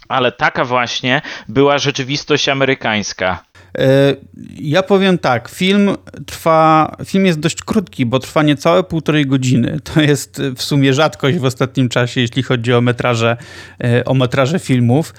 ale 0.08 0.32
taka 0.32 0.64
właśnie 0.64 1.22
była 1.48 1.78
rzeczywistość 1.78 2.48
amerykańska. 2.48 3.42
E, 3.78 4.16
ja 4.60 4.82
powiem 4.82 5.18
tak, 5.18 5.48
film 5.48 5.96
trwa, 6.26 6.96
film 7.04 7.26
jest 7.26 7.40
dość 7.40 7.62
krótki, 7.62 8.06
bo 8.06 8.18
trwa 8.18 8.42
niecałe 8.42 8.82
półtorej 8.82 9.26
godziny. 9.26 9.76
To 9.94 10.00
jest 10.00 10.42
w 10.56 10.62
sumie 10.62 10.94
rzadkość 10.94 11.38
w 11.38 11.44
ostatnim 11.44 11.88
czasie, 11.88 12.20
jeśli 12.20 12.42
chodzi 12.42 12.72
o 12.74 12.80
metraże, 12.80 13.36
e, 13.84 14.04
o 14.04 14.14
metraże 14.14 14.58
filmów, 14.58 15.14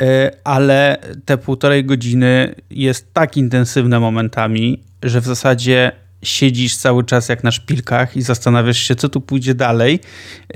e, 0.00 0.30
ale 0.44 0.98
te 1.24 1.38
półtorej 1.38 1.84
godziny 1.84 2.54
jest 2.70 3.14
tak 3.14 3.36
intensywne 3.36 4.00
momentami, 4.00 4.82
że 5.02 5.20
w 5.20 5.24
zasadzie 5.24 5.92
siedzisz 6.22 6.76
cały 6.76 7.04
czas 7.04 7.28
jak 7.28 7.44
na 7.44 7.50
szpilkach 7.50 8.16
i 8.16 8.22
zastanawiasz 8.22 8.78
się, 8.78 8.94
co 8.94 9.08
tu 9.08 9.20
pójdzie 9.20 9.54
dalej. 9.54 10.00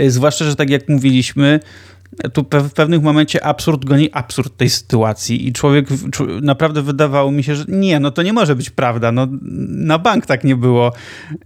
Zwłaszcza, 0.09 0.45
że 0.45 0.57
tak 0.57 0.71
jak 0.71 0.89
mówiliśmy, 0.89 1.61
tu 2.33 2.47
w 2.53 2.73
pewnym 2.73 3.03
momencie 3.03 3.45
absurd 3.45 3.85
goni 3.85 4.13
absurd 4.13 4.57
tej 4.57 4.71
sytuacji 4.71 5.49
i 5.49 5.53
człowiek 5.53 5.87
naprawdę 6.43 6.83
wydawało 6.83 7.33
mi 7.33 7.43
się, 7.43 7.55
że 7.55 7.65
nie, 7.69 8.01
no 8.01 8.11
to 8.11 8.23
nie 8.23 8.33
może 8.33 8.57
być 8.57 8.71
prawda, 8.71 9.13
no 9.13 9.27
na 9.69 9.99
bank 9.99 10.27
tak 10.27 10.45
nie 10.45 10.57
było, 10.57 10.93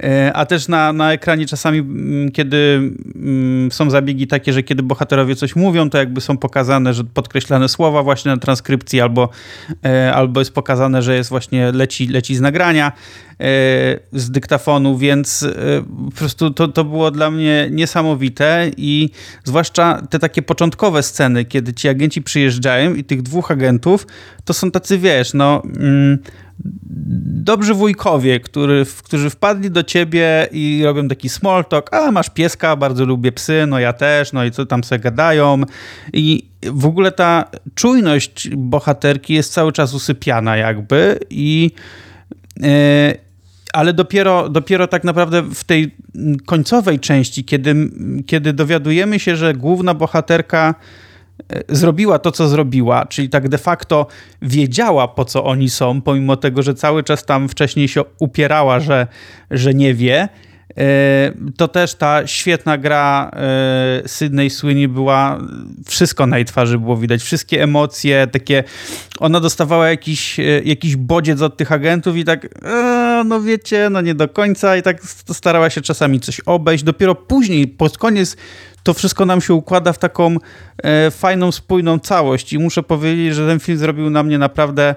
e, 0.03 0.33
a 0.35 0.47
też 0.47 0.69
na, 0.69 0.93
na 0.93 1.13
ekranie 1.13 1.47
czasami, 1.47 1.79
mm, 1.79 2.31
kiedy 2.31 2.93
mm, 3.15 3.73
są 3.73 3.91
zabiegi 3.91 4.27
takie, 4.27 4.53
że 4.53 4.63
kiedy 4.63 4.83
bohaterowie 4.83 5.37
coś 5.37 5.57
mówią, 5.57 5.91
to 5.91 5.99
jakby 5.99 6.21
są 6.21 6.37
pokazane, 6.37 6.95
że 6.95 7.05
podkreślane 7.05 7.69
słowa 7.69 8.03
właśnie 8.03 8.31
na 8.31 8.37
transkrypcji 8.37 9.01
albo, 9.01 9.29
e, 9.85 10.15
albo 10.15 10.41
jest 10.41 10.55
pokazane, 10.55 11.03
że 11.03 11.17
jest 11.17 11.31
właśnie 11.31 11.73
leci, 11.73 12.07
leci 12.07 12.37
z 12.37 12.41
nagrania, 12.41 12.93
E, 13.41 14.01
z 14.13 14.31
dyktafonu, 14.31 14.99
więc 14.99 15.47
po 16.11 16.19
prostu 16.19 16.51
to, 16.51 16.69
to 16.69 16.85
było 16.85 17.11
dla 17.11 17.31
mnie 17.31 17.69
niesamowite 17.71 18.71
i 18.77 19.11
zwłaszcza 19.45 20.03
te 20.11 20.19
takie 20.19 20.43
początkowe 20.51 21.03
sceny, 21.03 21.45
kiedy 21.45 21.75
ci 21.75 21.89
agenci 21.89 22.23
przyjeżdżają 22.23 22.95
i 22.95 23.05
tych 23.05 23.23
dwóch 23.23 23.51
agentów, 23.51 24.07
to 24.45 24.55
są 24.55 24.71
tacy, 24.71 24.99
wiesz, 24.99 25.35
no... 25.35 25.63
Mm, 25.65 26.19
dobrzy 27.45 27.75
wujkowie, 27.75 28.41
który, 28.41 28.87
którzy 29.03 29.31
wpadli 29.31 29.71
do 29.71 29.83
ciebie 29.83 30.49
i 30.53 30.83
robią 30.85 31.09
taki 31.09 31.29
small 31.29 31.65
talk, 31.65 31.95
a 31.95 32.13
masz 32.13 32.31
pieska, 32.31 32.77
bardzo 32.77 33.05
lubię 33.05 33.33
psy, 33.33 33.65
no 33.69 33.79
ja 33.79 33.93
też, 33.93 34.33
no 34.33 34.45
i 34.45 34.51
co 34.51 34.67
tam 34.67 34.85
sobie 34.85 34.99
gadają? 34.99 35.63
I 36.13 36.49
w 36.63 36.87
ogóle 36.87 37.13
ta 37.13 37.45
czujność 37.75 38.49
bohaterki 38.49 39.35
jest 39.35 39.53
cały 39.53 39.73
czas 39.73 39.95
usypiana 39.95 40.57
jakby 40.57 41.19
i 41.31 41.71
yy, 42.57 42.69
ale 43.73 43.93
dopiero, 43.93 44.49
dopiero 44.49 44.89
tak 44.89 45.05
naprawdę 45.05 45.43
w 45.43 45.65
tej 45.65 45.95
końcowej 46.47 47.01
części, 47.01 47.45
kiedy, 47.45 47.75
kiedy 48.27 48.53
dowiadujemy 48.53 49.19
się, 49.19 49.37
że 49.37 49.55
główna 49.55 49.95
bohaterka 49.95 50.75
e, 51.53 51.63
zrobiła 51.69 52.19
to, 52.19 52.33
co 52.33 52.49
zrobiła, 52.49 53.07
czyli 53.07 53.29
tak 53.29 53.49
de 53.49 53.59
facto 53.59 54.07
wiedziała, 54.43 55.09
po 55.09 55.25
co 55.25 55.45
oni 55.45 55.71
są, 55.71 56.03
pomimo 56.03 56.37
tego, 56.37 56.63
że 56.63 56.75
cały 56.75 57.03
czas 57.03 57.25
tam 57.25 57.49
wcześniej 57.49 57.89
się 57.89 58.03
upierała, 58.19 58.81
że, 58.81 59.07
że 59.51 59.75
nie 59.75 59.95
wie, 59.95 60.29
to 61.57 61.69
też 61.69 61.95
ta 61.95 62.27
świetna 62.27 62.79
gra 62.79 63.31
e, 63.33 64.09
Sydney 64.09 64.51
Sweeney 64.51 64.89
była, 64.89 65.39
wszystko 65.87 66.27
na 66.27 66.37
jej 66.37 66.45
twarzy 66.45 66.79
było 66.79 66.97
widać, 66.97 67.23
wszystkie 67.23 67.63
emocje, 67.63 68.27
takie, 68.27 68.65
ona 69.19 69.41
dostawała 69.41 69.89
jakiś, 69.89 70.41
e, 70.41 70.43
jakiś 70.65 70.97
bodziec 70.97 71.43
od 71.43 71.57
tych 71.57 71.73
agentów 71.73 72.17
i 72.17 72.25
tak, 72.25 72.49
no 73.25 73.41
wiecie, 73.41 73.89
no 73.91 74.01
nie 74.01 74.15
do 74.15 74.29
końca 74.29 74.77
i 74.77 74.83
tak 74.83 75.03
starała 75.33 75.71
się 75.71 75.81
czasami 75.81 76.21
coś 76.21 76.41
obejść, 76.41 76.85
dopiero 76.85 77.15
później, 77.15 77.69
pod 77.69 77.99
koniec 77.99 78.37
to 78.83 78.95
wszystko 78.95 79.27
nam 79.27 79.41
się 79.41 79.55
układa 79.55 79.93
w 79.93 79.99
taką 79.99 80.37
fajną, 81.11 81.53
spójną 81.53 81.99
całość 81.99 82.53
i 82.53 82.59
muszę 82.59 82.83
powiedzieć, 82.83 83.35
że 83.35 83.47
ten 83.47 83.61
film 83.61 83.79
zrobił 83.79 84.11
na 84.11 84.23
mnie 84.23 84.39
naprawdę 84.39 84.95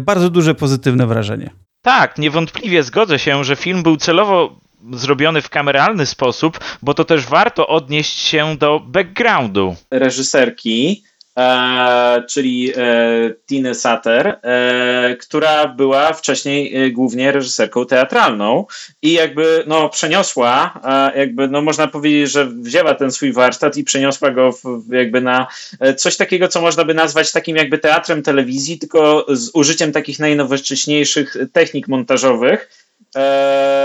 bardzo 0.00 0.30
duże 0.30 0.54
pozytywne 0.54 1.06
wrażenie. 1.06 1.50
Tak, 1.82 2.18
niewątpliwie 2.18 2.82
zgodzę 2.82 3.18
się, 3.18 3.44
że 3.44 3.56
film 3.56 3.82
był 3.82 3.96
celowo 3.96 4.61
zrobiony 4.92 5.42
w 5.42 5.50
kameralny 5.50 6.06
sposób, 6.06 6.60
bo 6.82 6.94
to 6.94 7.04
też 7.04 7.26
warto 7.26 7.68
odnieść 7.68 8.18
się 8.18 8.56
do 8.58 8.80
backgroundu. 8.80 9.76
Reżyserki, 9.90 11.02
E, 11.38 12.22
czyli 12.28 12.72
e, 12.76 13.34
Tiny 13.46 13.74
Satter, 13.74 14.26
e, 14.42 15.16
która 15.20 15.68
była 15.68 16.12
wcześniej 16.12 16.76
e, 16.76 16.90
głównie 16.90 17.32
reżyserką 17.32 17.86
teatralną 17.86 18.66
i 19.02 19.12
jakby 19.12 19.64
no, 19.66 19.88
przeniosła, 19.88 20.80
jakby 21.16 21.48
no, 21.48 21.62
można 21.62 21.86
powiedzieć, 21.86 22.30
że 22.30 22.46
wzięła 22.46 22.94
ten 22.94 23.12
swój 23.12 23.32
warsztat 23.32 23.76
i 23.76 23.84
przeniosła 23.84 24.30
go 24.30 24.52
w, 24.52 24.92
jakby 24.92 25.20
na 25.20 25.46
e, 25.80 25.94
coś 25.94 26.16
takiego, 26.16 26.48
co 26.48 26.60
można 26.60 26.84
by 26.84 26.94
nazwać 26.94 27.32
takim 27.32 27.56
jakby 27.56 27.78
teatrem 27.78 28.22
telewizji, 28.22 28.78
tylko 28.78 29.26
z 29.28 29.50
użyciem 29.54 29.92
takich 29.92 30.18
najnowocześniejszych 30.18 31.36
technik 31.52 31.88
montażowych 31.88 32.68
E, 33.16 33.81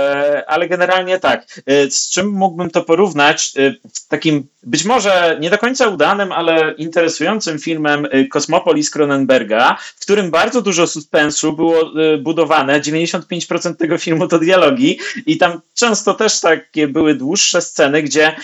ale 0.48 0.68
generalnie 0.68 1.20
tak. 1.20 1.62
E, 1.66 1.92
z 1.92 2.10
czym 2.10 2.28
mógłbym 2.28 2.70
to 2.70 2.84
porównać? 2.84 3.54
E, 3.58 3.74
takim 4.10 4.48
być 4.64 4.86
może 4.86 5.38
nie 5.42 5.50
do 5.50 5.58
końca 5.58 5.88
udanym, 5.88 6.32
ale 6.32 6.74
interesującym 6.78 7.60
filmem 7.60 8.08
Kosmopolis 8.32 8.90
Cronenberga, 8.90 9.78
w 9.96 10.02
którym 10.02 10.32
bardzo 10.32 10.62
dużo 10.62 10.88
suspensu 10.88 11.54
było 11.54 11.92
budowane. 12.20 12.82
95% 12.82 13.76
tego 13.76 13.98
filmu 13.98 14.28
to 14.28 14.40
dialogi 14.40 15.00
i 15.26 15.38
tam 15.38 15.62
często 15.76 16.14
też 16.14 16.40
takie 16.40 16.88
były 16.88 17.16
dłuższe 17.16 17.62
sceny, 17.62 18.04
gdzie 18.04 18.36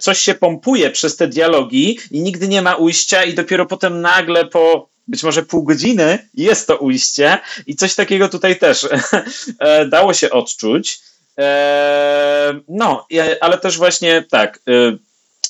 coś 0.00 0.18
się 0.18 0.34
pompuje 0.34 0.90
przez 0.90 1.16
te 1.16 1.28
dialogi 1.28 1.98
i 2.10 2.20
nigdy 2.20 2.48
nie 2.48 2.62
ma 2.62 2.74
ujścia 2.74 3.24
i 3.24 3.34
dopiero 3.34 3.66
potem 3.66 4.00
nagle 4.00 4.46
po 4.46 4.94
być 5.08 5.22
może 5.22 5.42
pół 5.42 5.62
godziny 5.62 6.28
jest 6.34 6.66
to 6.66 6.76
ujście 6.76 7.38
i 7.66 7.76
coś 7.76 7.94
takiego 7.94 8.28
tutaj 8.28 8.58
też 8.58 8.88
dało 9.90 10.14
się 10.14 10.30
odczuć. 10.30 11.00
E, 11.38 12.60
no, 12.68 13.06
ale 13.40 13.58
też 13.58 13.78
właśnie 13.78 14.24
tak, 14.30 14.60
e, 14.68 14.96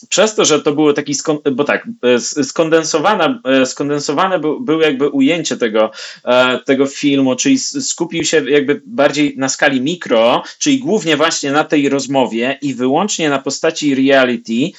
przez 0.08 0.34
to, 0.34 0.44
że 0.44 0.60
to 0.60 0.72
było 0.72 0.92
taki, 0.92 1.14
bo 1.52 1.64
tak, 1.64 1.88
skondensowane, 2.42 3.40
skondensowane 3.64 4.38
był, 4.38 4.60
było 4.60 4.82
jakby 4.82 5.08
ujęcie 5.08 5.56
tego, 5.56 5.90
tego 6.64 6.86
filmu, 6.86 7.36
czyli 7.36 7.58
skupił 7.58 8.24
się 8.24 8.50
jakby 8.50 8.82
bardziej 8.86 9.34
na 9.38 9.48
skali 9.48 9.80
mikro, 9.80 10.42
czyli 10.58 10.78
głównie 10.78 11.16
właśnie 11.16 11.52
na 11.52 11.64
tej 11.64 11.88
rozmowie 11.88 12.58
i 12.62 12.74
wyłącznie 12.74 13.30
na 13.30 13.38
postaci 13.38 13.94
reality, 13.94 14.70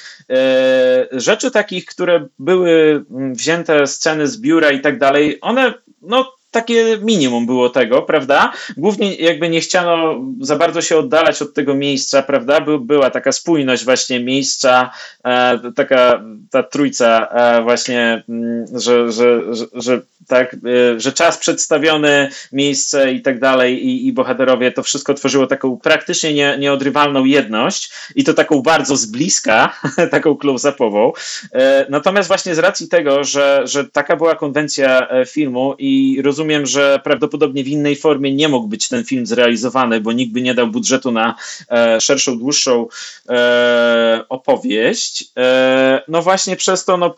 rzeczy 1.12 1.52
takich, 1.52 1.86
które 1.86 2.28
były 2.40 3.06
wzięte 3.10 3.88
sceny 3.88 4.28
z 4.28 4.38
biura 4.38 4.72
i 4.72 4.82
tak 4.82 5.00
dalej, 5.00 5.38
one 5.42 5.74
no 6.02 6.35
takie 6.56 6.98
minimum 7.02 7.46
było 7.46 7.70
tego, 7.70 8.02
prawda? 8.02 8.54
Głównie 8.78 9.16
jakby 9.16 9.50
nie 9.50 9.62
chciano 9.62 10.22
za 10.42 10.56
bardzo 10.56 10.82
się 10.82 10.98
oddalać 10.98 11.42
od 11.42 11.54
tego 11.54 11.76
miejsca, 11.76 12.24
prawda? 12.24 12.62
By, 12.62 12.80
była 12.80 13.10
taka 13.10 13.32
spójność 13.32 13.86
właśnie 13.86 14.20
miejsca, 14.20 14.92
e, 15.24 15.60
taka 15.76 16.24
ta 16.52 16.64
trójca 16.64 17.28
e, 17.28 17.62
właśnie, 17.62 18.24
mm, 18.30 18.66
że, 18.74 19.12
że, 19.12 19.56
że, 19.56 19.66
że 19.74 20.02
tak, 20.28 20.54
e, 20.54 21.00
że 21.00 21.12
czas 21.12 21.38
przedstawiony, 21.38 22.30
miejsce 22.52 23.12
i 23.12 23.22
tak 23.22 23.40
dalej 23.40 23.86
i, 23.86 24.08
i 24.08 24.14
bohaterowie, 24.14 24.72
to 24.72 24.84
wszystko 24.84 25.14
tworzyło 25.14 25.48
taką 25.48 25.78
praktycznie 25.78 26.34
nie, 26.34 26.58
nieodrywalną 26.60 27.26
jedność 27.26 27.92
i 28.16 28.24
to 28.24 28.34
taką 28.34 28.62
bardzo 28.62 28.96
z 28.96 29.06
bliska, 29.06 29.80
taką 30.12 30.34
close-upową. 30.34 31.12
E, 31.54 31.86
natomiast 31.90 32.28
właśnie 32.28 32.56
z 32.56 32.60
racji 32.60 32.88
tego, 32.88 33.24
że, 33.24 33.62
że 33.66 33.86
taka 33.86 34.16
była 34.16 34.36
konwencja 34.36 35.08
e, 35.10 35.26
filmu 35.26 35.76
i 35.78 36.22
rozumiem, 36.22 36.45
rozumiem, 36.46 36.66
że 36.66 37.00
prawdopodobnie 37.04 37.64
w 37.64 37.68
innej 37.68 37.96
formie 37.96 38.36
nie 38.36 38.50
mógł 38.50 38.68
być 38.68 38.88
ten 38.88 39.04
film 39.04 39.26
zrealizowany, 39.26 40.02
bo 40.02 40.12
nikt 40.12 40.34
by 40.34 40.42
nie 40.42 40.54
dał 40.54 40.68
budżetu 40.68 41.12
na 41.12 41.36
e, 41.72 42.02
szerszą, 42.02 42.38
dłuższą 42.38 42.88
e, 43.30 44.26
opowieść. 44.30 45.26
E, 45.38 46.02
no 46.08 46.22
właśnie 46.22 46.56
przez 46.56 46.86
to 46.86 46.98
no, 46.98 47.16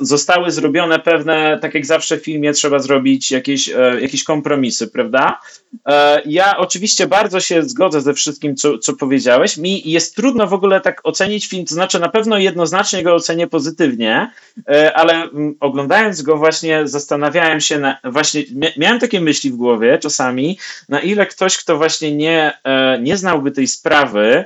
zostały 0.00 0.50
zrobione 0.50 0.98
pewne, 0.98 1.58
tak 1.62 1.74
jak 1.74 1.86
zawsze 1.86 2.18
w 2.18 2.24
filmie 2.24 2.52
trzeba 2.52 2.78
zrobić 2.78 3.30
jakieś, 3.30 3.68
e, 3.68 4.00
jakieś 4.00 4.24
kompromisy, 4.24 4.88
prawda? 4.88 5.40
E, 5.86 6.22
ja 6.26 6.56
oczywiście 6.56 7.06
bardzo 7.06 7.40
się 7.40 7.62
zgodzę 7.62 8.00
ze 8.00 8.14
wszystkim, 8.14 8.56
co, 8.56 8.78
co 8.78 8.92
powiedziałeś. 8.92 9.56
Mi 9.56 9.90
jest 9.90 10.16
trudno 10.16 10.46
w 10.46 10.54
ogóle 10.54 10.80
tak 10.80 11.00
ocenić 11.04 11.46
film, 11.46 11.64
to 11.64 11.74
znaczy 11.74 12.00
na 12.00 12.08
pewno 12.08 12.38
jednoznacznie 12.38 13.02
go 13.02 13.14
ocenię 13.14 13.46
pozytywnie, 13.46 14.30
e, 14.68 14.92
ale 14.96 15.14
mm, 15.14 15.54
oglądając 15.60 16.22
go 16.22 16.36
właśnie 16.36 16.88
zastanawiałem 16.88 17.60
się, 17.60 17.78
na, 17.78 17.98
właśnie 18.04 18.42
miałem 18.76 19.00
takie 19.00 19.20
myśli 19.20 19.50
w 19.50 19.56
głowie 19.56 19.98
czasami, 19.98 20.58
na 20.88 21.00
ile 21.00 21.26
ktoś, 21.26 21.56
kto 21.56 21.76
właśnie 21.76 22.16
nie, 22.16 22.52
e, 22.64 22.98
nie 23.02 23.16
znałby 23.16 23.50
tej 23.50 23.66
sprawy, 23.66 24.44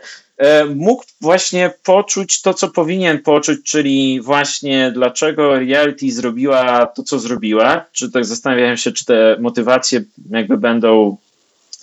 mógł 0.74 1.04
właśnie 1.20 1.70
poczuć 1.84 2.42
to, 2.42 2.54
co 2.54 2.68
powinien 2.68 3.22
poczuć, 3.22 3.62
czyli 3.64 4.20
właśnie 4.20 4.90
dlaczego 4.94 5.58
reality 5.58 6.12
zrobiła 6.12 6.86
to, 6.86 7.02
co 7.02 7.18
zrobiła. 7.18 7.84
Czy 7.92 8.10
tak 8.10 8.24
zastanawiałem 8.24 8.76
się, 8.76 8.92
czy 8.92 9.04
te 9.04 9.36
motywacje 9.40 10.04
jakby 10.30 10.58
będą 10.58 11.16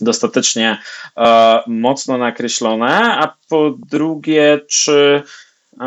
dostatecznie 0.02 0.78
e, 1.18 1.60
mocno 1.68 2.18
nakreślone, 2.18 3.18
a 3.18 3.36
po 3.50 3.74
drugie, 3.90 4.60
czy 4.68 5.24
e, 5.82 5.86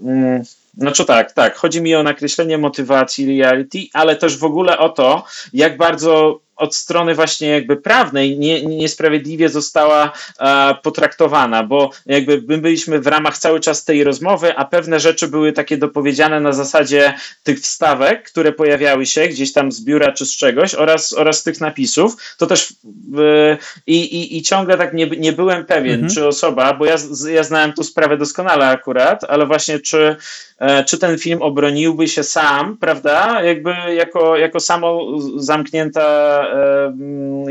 mm, 0.00 0.42
znaczy 0.74 1.04
tak, 1.04 1.32
tak, 1.32 1.56
chodzi 1.56 1.82
mi 1.82 1.94
o 1.94 2.02
nakreślenie 2.02 2.58
motywacji 2.58 3.40
reality, 3.40 3.78
ale 3.92 4.16
też 4.16 4.38
w 4.38 4.44
ogóle 4.44 4.78
o 4.78 4.88
to, 4.88 5.24
jak 5.52 5.76
bardzo 5.76 6.40
od 6.62 6.74
strony 6.74 7.14
właśnie 7.14 7.48
jakby 7.48 7.76
prawnej 7.76 8.38
nie, 8.38 8.62
niesprawiedliwie 8.62 9.48
została 9.48 10.12
e, 10.40 10.74
potraktowana, 10.82 11.62
bo 11.62 11.90
jakby 12.06 12.42
my 12.48 12.58
byliśmy 12.58 13.00
w 13.00 13.06
ramach 13.06 13.38
cały 13.38 13.60
czas 13.60 13.84
tej 13.84 14.04
rozmowy, 14.04 14.56
a 14.56 14.64
pewne 14.64 15.00
rzeczy 15.00 15.28
były 15.28 15.52
takie 15.52 15.76
dopowiedziane 15.76 16.40
na 16.40 16.52
zasadzie 16.52 17.14
tych 17.42 17.60
wstawek, 17.60 18.22
które 18.22 18.52
pojawiały 18.52 19.06
się 19.06 19.28
gdzieś 19.28 19.52
tam 19.52 19.72
z 19.72 19.84
biura 19.84 20.12
czy 20.12 20.26
z 20.26 20.36
czegoś 20.36 20.74
oraz, 20.74 21.12
oraz 21.12 21.42
tych 21.42 21.60
napisów, 21.60 22.16
to 22.38 22.46
też 22.46 22.74
e, 23.18 23.58
i, 23.86 24.36
i, 24.36 24.42
ciągle 24.42 24.78
tak 24.78 24.94
nie, 24.94 25.06
nie 25.06 25.32
byłem 25.32 25.64
pewien, 25.64 25.94
mhm. 25.94 26.14
czy 26.14 26.26
osoba, 26.26 26.72
bo 26.74 26.86
ja, 26.86 26.96
ja 27.32 27.42
znałem 27.42 27.72
tu 27.72 27.84
sprawę 27.84 28.16
doskonale 28.16 28.66
akurat, 28.68 29.24
ale 29.24 29.46
właśnie 29.46 29.80
czy 29.80 30.16
E, 30.62 30.84
czy 30.84 30.98
ten 30.98 31.18
film 31.18 31.42
obroniłby 31.42 32.08
się 32.08 32.22
sam, 32.22 32.76
prawda, 32.76 33.42
jakby 33.42 33.74
jako, 33.94 34.36
jako 34.36 34.60
samo 34.60 35.18
zamknięta 35.36 36.46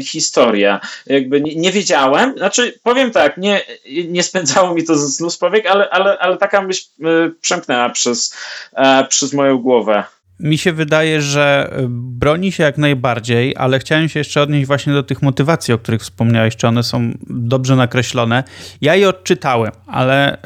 historia. 0.02 0.80
Jakby 1.06 1.42
nie, 1.42 1.56
nie, 1.56 1.72
wiedziałem, 1.72 2.38
znaczy 2.38 2.80
powiem 2.84 3.12
tak, 3.12 3.38
nie, 3.38 3.62
nie 4.08 4.24
spędzało 4.24 4.74
mi 4.74 4.84
to 4.84 4.96
z 4.96 5.16
snus 5.16 5.38
powiek, 5.38 5.66
ale, 5.66 5.90
ale, 5.90 6.20
ale 6.20 6.38
taka 6.38 6.62
myśl 6.62 6.88
e, 7.02 7.32
przemknęła 7.42 7.90
przez, 7.90 8.36
e, 8.74 9.08
przez 9.08 9.34
moją 9.34 9.58
głowę. 9.58 10.04
Mi 10.42 10.58
się 10.58 10.74
wydaje, 10.74 11.22
że 11.22 11.74
y, 11.80 11.86
broni 11.90 12.52
się 12.52 12.64
jak 12.64 12.78
najbardziej, 12.78 13.56
ale 13.58 13.80
chciałem 13.80 14.10
się 14.10 14.20
jeszcze 14.20 14.42
odnieść 14.42 14.68
właśnie 14.68 14.94
do 14.94 15.04
tych 15.04 15.22
motywacji, 15.22 15.74
o 15.74 15.78
których 15.78 16.02
wspomniałeś, 16.02 16.56
czy 16.56 16.68
one 16.68 16.84
są 16.84 17.12
dobrze 17.30 17.76
nakreślone. 17.76 18.44
Ja 18.82 18.96
je 18.96 19.10
odczytałem, 19.10 19.72
ale 19.88 20.36
y, 20.36 20.40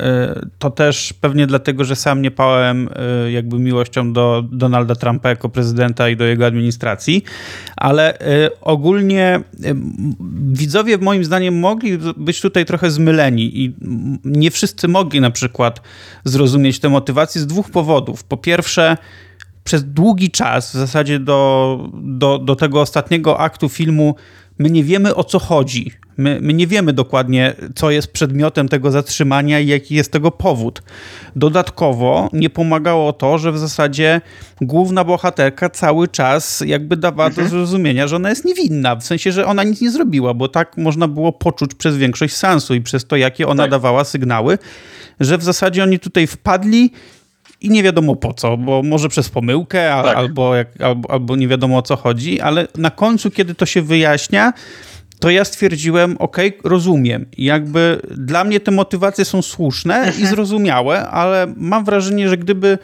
to 0.59 0.69
też 0.69 1.13
pewnie 1.13 1.47
dlatego, 1.47 1.83
że 1.83 1.95
sam 1.95 2.21
nie 2.21 2.31
pałem 2.31 2.89
y, 3.27 3.31
jakby 3.31 3.59
miłością 3.59 4.13
do 4.13 4.43
Donalda 4.51 4.95
Trumpa 4.95 5.29
jako 5.29 5.49
prezydenta 5.49 6.09
i 6.09 6.15
do 6.15 6.25
jego 6.25 6.45
administracji, 6.45 7.23
ale 7.77 8.17
ogólnie 8.61 9.39
widzowie 10.51 10.97
moim 10.97 11.25
zdaniem 11.25 11.59
mogli 11.59 11.97
być 12.17 12.41
tutaj 12.41 12.65
trochę 12.65 12.91
zmyleni 12.91 13.63
i 13.63 13.73
nie 14.25 14.51
wszyscy 14.51 14.87
mogli 14.87 15.21
na 15.21 15.31
przykład 15.31 15.81
zrozumieć 16.23 16.79
te 16.79 16.89
motywacje 16.89 17.41
z 17.41 17.47
dwóch 17.47 17.69
powodów. 17.69 18.23
Po 18.23 18.37
pierwsze, 18.37 18.97
przez 19.65 19.83
długi 19.83 20.31
czas, 20.31 20.69
w 20.69 20.73
zasadzie 20.73 21.19
do, 21.19 21.89
do, 21.93 22.39
do 22.39 22.55
tego 22.55 22.81
ostatniego 22.81 23.39
aktu 23.39 23.69
filmu, 23.69 24.15
my 24.59 24.69
nie 24.69 24.83
wiemy 24.83 25.15
o 25.15 25.23
co 25.23 25.39
chodzi. 25.39 25.91
My, 26.17 26.39
my 26.41 26.53
nie 26.53 26.67
wiemy 26.67 26.93
dokładnie, 26.93 27.53
co 27.75 27.91
jest 27.91 28.11
przedmiotem 28.11 28.69
tego 28.69 28.91
zatrzymania 28.91 29.59
i 29.59 29.67
jaki 29.67 29.95
jest 29.95 30.11
tego 30.11 30.31
powód. 30.31 30.83
Dodatkowo 31.35 32.29
nie 32.33 32.49
pomagało 32.49 33.13
to, 33.13 33.37
że 33.37 33.51
w 33.51 33.57
zasadzie 33.57 34.21
główna 34.61 35.03
bohaterka 35.03 35.69
cały 35.69 36.07
czas 36.07 36.63
jakby 36.65 36.97
dawała 36.97 37.29
mhm. 37.29 37.47
do 37.47 37.49
zrozumienia, 37.49 38.07
że 38.07 38.15
ona 38.15 38.29
jest 38.29 38.45
niewinna, 38.45 38.95
w 38.95 39.03
sensie, 39.03 39.31
że 39.31 39.45
ona 39.45 39.63
nic 39.63 39.81
nie 39.81 39.91
zrobiła, 39.91 40.33
bo 40.33 40.47
tak 40.47 40.77
można 40.77 41.07
było 41.07 41.31
poczuć 41.31 41.73
przez 41.73 41.97
większość 41.97 42.35
sensu 42.35 42.75
i 42.75 42.81
przez 42.81 43.05
to, 43.05 43.15
jakie 43.15 43.47
ona 43.47 43.63
tak. 43.63 43.71
dawała 43.71 44.03
sygnały, 44.03 44.57
że 45.19 45.37
w 45.37 45.43
zasadzie 45.43 45.83
oni 45.83 45.99
tutaj 45.99 46.27
wpadli 46.27 46.91
i 47.65 47.69
nie 47.69 47.83
wiadomo 47.83 48.15
po 48.15 48.33
co, 48.33 48.57
bo 48.57 48.83
może 48.83 49.09
przez 49.09 49.29
pomyłkę 49.29 49.89
tak. 50.03 50.17
albo, 50.17 50.55
jak, 50.55 50.81
albo, 50.81 51.11
albo 51.11 51.35
nie 51.35 51.47
wiadomo 51.47 51.77
o 51.77 51.81
co 51.81 51.95
chodzi, 51.95 52.41
ale 52.41 52.67
na 52.77 52.91
końcu, 52.91 53.31
kiedy 53.31 53.55
to 53.55 53.65
się 53.65 53.81
wyjaśnia, 53.81 54.53
to 55.19 55.29
ja 55.29 55.45
stwierdziłem, 55.45 56.15
ok, 56.19 56.37
rozumiem. 56.63 57.25
Jakby 57.37 58.01
dla 58.17 58.43
mnie 58.43 58.59
te 58.59 58.71
motywacje 58.71 59.25
są 59.25 59.41
słuszne 59.41 59.95
i 59.95 60.07
mhm. 60.07 60.27
zrozumiałe, 60.27 61.09
ale 61.09 61.53
mam 61.57 61.85
wrażenie, 61.85 62.29
że 62.29 62.37
gdyby 62.37 62.77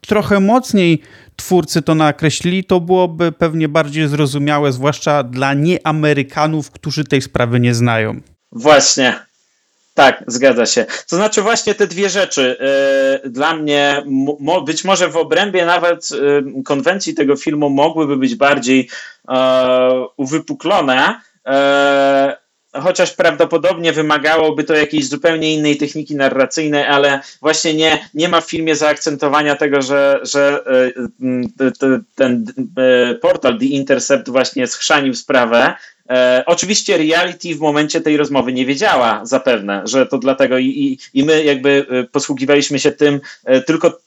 trochę 0.00 0.40
mocniej 0.40 1.02
twórcy 1.36 1.82
to 1.82 1.94
nakreślili, 1.94 2.64
to 2.64 2.80
byłoby 2.80 3.32
pewnie 3.32 3.68
bardziej 3.68 4.08
zrozumiałe, 4.08 4.72
zwłaszcza 4.72 5.22
dla 5.22 5.54
nieamerykanów, 5.54 6.70
którzy 6.70 7.04
tej 7.04 7.22
sprawy 7.22 7.60
nie 7.60 7.74
znają. 7.74 8.20
Właśnie, 8.52 9.14
tak, 10.00 10.24
zgadza 10.26 10.66
się. 10.66 10.86
To 11.08 11.16
znaczy 11.16 11.42
właśnie 11.42 11.74
te 11.74 11.86
dwie 11.86 12.10
rzeczy 12.10 12.56
yy, 13.22 13.30
dla 13.30 13.54
mnie, 13.54 14.02
mo, 14.40 14.60
być 14.60 14.84
może 14.84 15.08
w 15.08 15.16
obrębie 15.16 15.66
nawet 15.66 16.10
yy, 16.10 16.62
konwencji 16.62 17.14
tego 17.14 17.36
filmu 17.36 17.70
mogłyby 17.70 18.16
być 18.16 18.34
bardziej 18.34 18.88
yy, 19.28 19.34
uwypuklone, 20.16 21.20
chociaż 22.74 23.12
prawdopodobnie 23.12 23.92
wymagałoby 23.92 24.64
to 24.64 24.74
jakiejś 24.74 25.08
zupełnie 25.08 25.54
innej 25.54 25.76
techniki 25.76 26.16
narracyjnej, 26.16 26.86
ale 26.86 27.20
właśnie 27.40 27.74
nie, 27.74 28.08
nie 28.14 28.28
ma 28.28 28.40
w 28.40 28.50
filmie 28.50 28.76
zaakcentowania 28.76 29.56
tego, 29.56 29.82
że, 29.82 30.20
że 30.22 30.64
ten 32.14 32.44
portal 33.20 33.58
The 33.58 33.64
Intercept 33.64 34.28
właśnie 34.28 34.66
schrzanił 34.66 35.14
sprawę, 35.14 35.74
E, 36.10 36.42
oczywiście 36.46 36.98
reality 36.98 37.54
w 37.54 37.60
momencie 37.60 38.00
tej 38.00 38.16
rozmowy 38.16 38.52
nie 38.52 38.66
wiedziała 38.66 39.26
zapewne, 39.26 39.82
że 39.84 40.06
to 40.06 40.18
dlatego 40.18 40.58
i, 40.58 40.66
i, 40.66 40.98
i 41.20 41.24
my 41.24 41.44
jakby 41.44 41.86
e, 41.90 42.04
posługiwaliśmy 42.04 42.78
się 42.78 42.92
tym 42.92 43.20
e, 43.44 43.60
tylko 43.60 43.98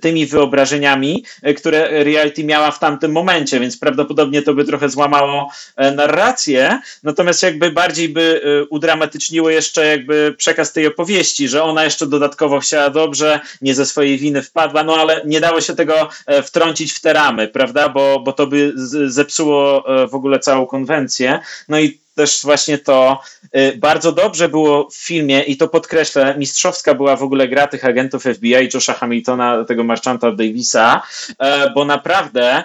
tymi 0.00 0.26
wyobrażeniami, 0.26 1.24
e, 1.42 1.54
które 1.54 2.04
reality 2.04 2.44
miała 2.44 2.70
w 2.70 2.78
tamtym 2.78 3.12
momencie, 3.12 3.60
więc 3.60 3.78
prawdopodobnie 3.78 4.42
to 4.42 4.54
by 4.54 4.64
trochę 4.64 4.88
złamało 4.88 5.50
e, 5.76 5.90
narrację, 5.90 6.80
natomiast 7.02 7.42
jakby 7.42 7.70
bardziej 7.70 8.08
by 8.08 8.40
e, 8.44 8.64
udramatyczniło 8.64 9.50
jeszcze 9.50 9.86
jakby 9.86 10.34
przekaz 10.38 10.72
tej 10.72 10.86
opowieści, 10.86 11.48
że 11.48 11.62
ona 11.62 11.84
jeszcze 11.84 12.06
dodatkowo 12.06 12.60
chciała 12.60 12.90
dobrze, 12.90 13.40
nie 13.60 13.74
ze 13.74 13.86
swojej 13.86 14.18
winy 14.18 14.42
wpadła, 14.42 14.84
no 14.84 14.96
ale 14.96 15.22
nie 15.24 15.40
dało 15.40 15.60
się 15.60 15.74
tego 15.74 16.08
wtrącić 16.44 16.92
w 16.92 17.00
te 17.00 17.12
ramy, 17.12 17.48
prawda, 17.48 17.88
bo, 17.88 18.20
bo 18.20 18.32
to 18.32 18.46
by 18.46 18.72
zepsuło 19.06 19.84
w 20.10 20.14
ogóle 20.14 20.38
całą 20.38 20.66
konwencję, 20.66 21.40
no 21.68 21.80
i 21.80 21.98
też 22.18 22.42
właśnie 22.42 22.78
to 22.78 23.20
y, 23.56 23.76
bardzo 23.76 24.12
dobrze 24.12 24.48
było 24.48 24.90
w 24.90 24.96
filmie 24.96 25.42
i 25.42 25.56
to 25.56 25.68
podkreślę, 25.68 26.34
mistrzowska 26.38 26.94
była 26.94 27.16
w 27.16 27.22
ogóle 27.22 27.48
gra 27.48 27.66
tych 27.66 27.84
agentów 27.84 28.22
FBI, 28.22 28.68
Josha 28.74 28.92
Hamiltona, 28.92 29.64
tego 29.64 29.84
Marchanta 29.84 30.32
Davisa, 30.32 31.02
e, 31.38 31.70
bo 31.70 31.84
naprawdę 31.84 32.64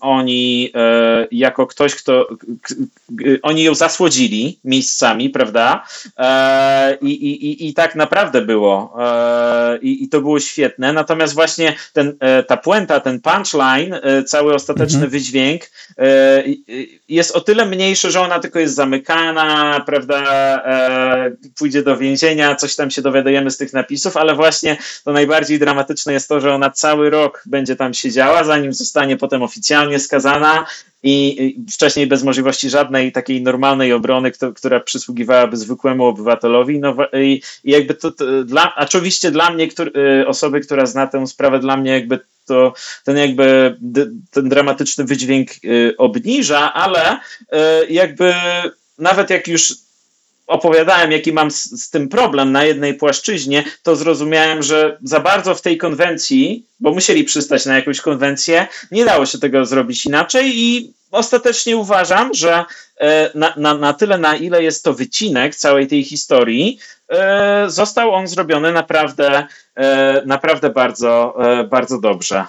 oni 0.00 0.70
e, 0.74 1.26
jako 1.30 1.66
ktoś, 1.66 1.94
kto 1.94 2.28
oni 3.42 3.62
ją 3.62 3.74
zasłodzili 3.74 4.58
miejscami, 4.64 5.30
prawda? 5.30 5.86
E, 6.18 6.96
i, 7.00 7.10
i, 7.10 7.68
I 7.68 7.74
tak 7.74 7.94
naprawdę 7.94 8.42
było. 8.42 8.96
E, 9.00 9.78
i, 9.78 10.04
I 10.04 10.08
to 10.08 10.20
było 10.20 10.40
świetne. 10.40 10.92
Natomiast 10.92 11.34
właśnie 11.34 11.74
ten, 11.92 12.16
e, 12.20 12.42
ta 12.42 12.56
puenta, 12.56 13.00
ten 13.00 13.20
punchline, 13.20 13.94
e, 14.02 14.24
cały 14.24 14.54
ostateczny 14.54 14.96
mhm. 14.96 15.10
wydźwięk 15.10 15.62
jest 17.08 17.36
o 17.36 17.40
tyle 17.40 17.66
mniejszy, 17.66 18.10
że 18.10 18.20
ona 18.20 18.38
tylko 18.38 18.58
jest 18.58 18.74
zamykana, 18.74 19.80
prawda? 19.86 20.24
pójdzie 21.58 21.82
do 21.82 21.96
więzienia, 21.96 22.54
coś 22.54 22.76
tam 22.76 22.90
się 22.90 23.02
dowiadujemy 23.02 23.50
z 23.50 23.56
tych 23.56 23.72
napisów, 23.72 24.16
ale 24.16 24.34
właśnie 24.34 24.76
to 25.04 25.12
najbardziej 25.12 25.58
dramatyczne 25.58 26.12
jest 26.12 26.28
to, 26.28 26.40
że 26.40 26.54
ona 26.54 26.70
cały 26.70 27.10
rok 27.10 27.42
będzie 27.46 27.76
tam 27.76 27.94
siedziała, 27.94 28.44
zanim 28.54 28.72
zostanie 28.72 29.16
potem 29.16 29.42
oficjalnie 29.42 29.98
skazana 29.98 30.66
i 31.02 31.56
wcześniej 31.72 32.06
bez 32.06 32.22
możliwości 32.22 32.70
żadnej 32.70 33.12
takiej 33.12 33.42
normalnej 33.42 33.92
obrony, 33.92 34.32
która 34.54 34.80
przysługiwałaby 34.80 35.56
zwykłemu 35.56 36.04
obywatelowi. 36.06 36.78
No 36.78 36.96
i, 37.12 37.42
jakby 37.64 37.94
to, 37.94 38.10
to 38.10 38.44
dla, 38.44 38.74
oczywiście 38.76 39.30
dla 39.30 39.50
mnie, 39.50 39.68
który, 39.68 39.92
y, 40.22 40.26
osoby, 40.26 40.60
która 40.60 40.86
zna 40.86 41.06
tę 41.06 41.26
sprawę, 41.26 41.58
dla 41.58 41.76
mnie 41.76 41.90
jakby 41.90 42.20
to 42.46 42.72
ten 43.04 43.16
jakby 43.16 43.76
ten 44.30 44.48
dramatyczny 44.48 45.04
wydźwięk 45.04 45.50
y, 45.64 45.94
obniża, 45.98 46.72
ale 46.72 47.16
y, 47.16 47.92
jakby 47.92 48.34
nawet 48.98 49.30
jak 49.30 49.48
już 49.48 49.83
opowiadałem, 50.46 51.12
jaki 51.12 51.32
mam 51.32 51.50
z, 51.50 51.82
z, 51.82 51.90
tym 51.90 52.08
problem 52.08 52.52
na 52.52 52.64
jednej 52.64 52.94
płaszczyźnie, 52.94 53.64
to 53.82 53.96
zrozumiałem, 53.96 54.62
że 54.62 54.98
za 55.02 55.20
bardzo 55.20 55.54
w 55.54 55.62
tej 55.62 55.78
konwencji, 55.78 56.66
bo 56.80 56.92
musieli 56.92 57.24
przystać 57.24 57.66
na 57.66 57.76
jakąś 57.76 58.00
konwencję, 58.00 58.66
nie 58.90 59.04
dało 59.04 59.26
się 59.26 59.38
tego 59.38 59.66
zrobić 59.66 60.06
inaczej 60.06 60.52
i 60.54 60.94
ostatecznie 61.10 61.76
uważam, 61.76 62.34
że 62.34 62.64
e, 63.00 63.30
na, 63.34 63.54
na, 63.56 63.74
na 63.74 63.92
tyle, 63.92 64.18
na 64.18 64.36
ile 64.36 64.62
jest 64.62 64.84
to 64.84 64.94
wycinek 64.94 65.56
całej 65.56 65.86
tej 65.86 66.04
historii, 66.04 66.78
e, 67.08 67.64
został 67.68 68.14
on 68.14 68.26
zrobiony 68.26 68.72
naprawdę, 68.72 69.46
e, 69.76 70.22
naprawdę 70.26 70.70
bardzo, 70.70 71.36
bardzo 71.70 72.00
dobrze. 72.00 72.44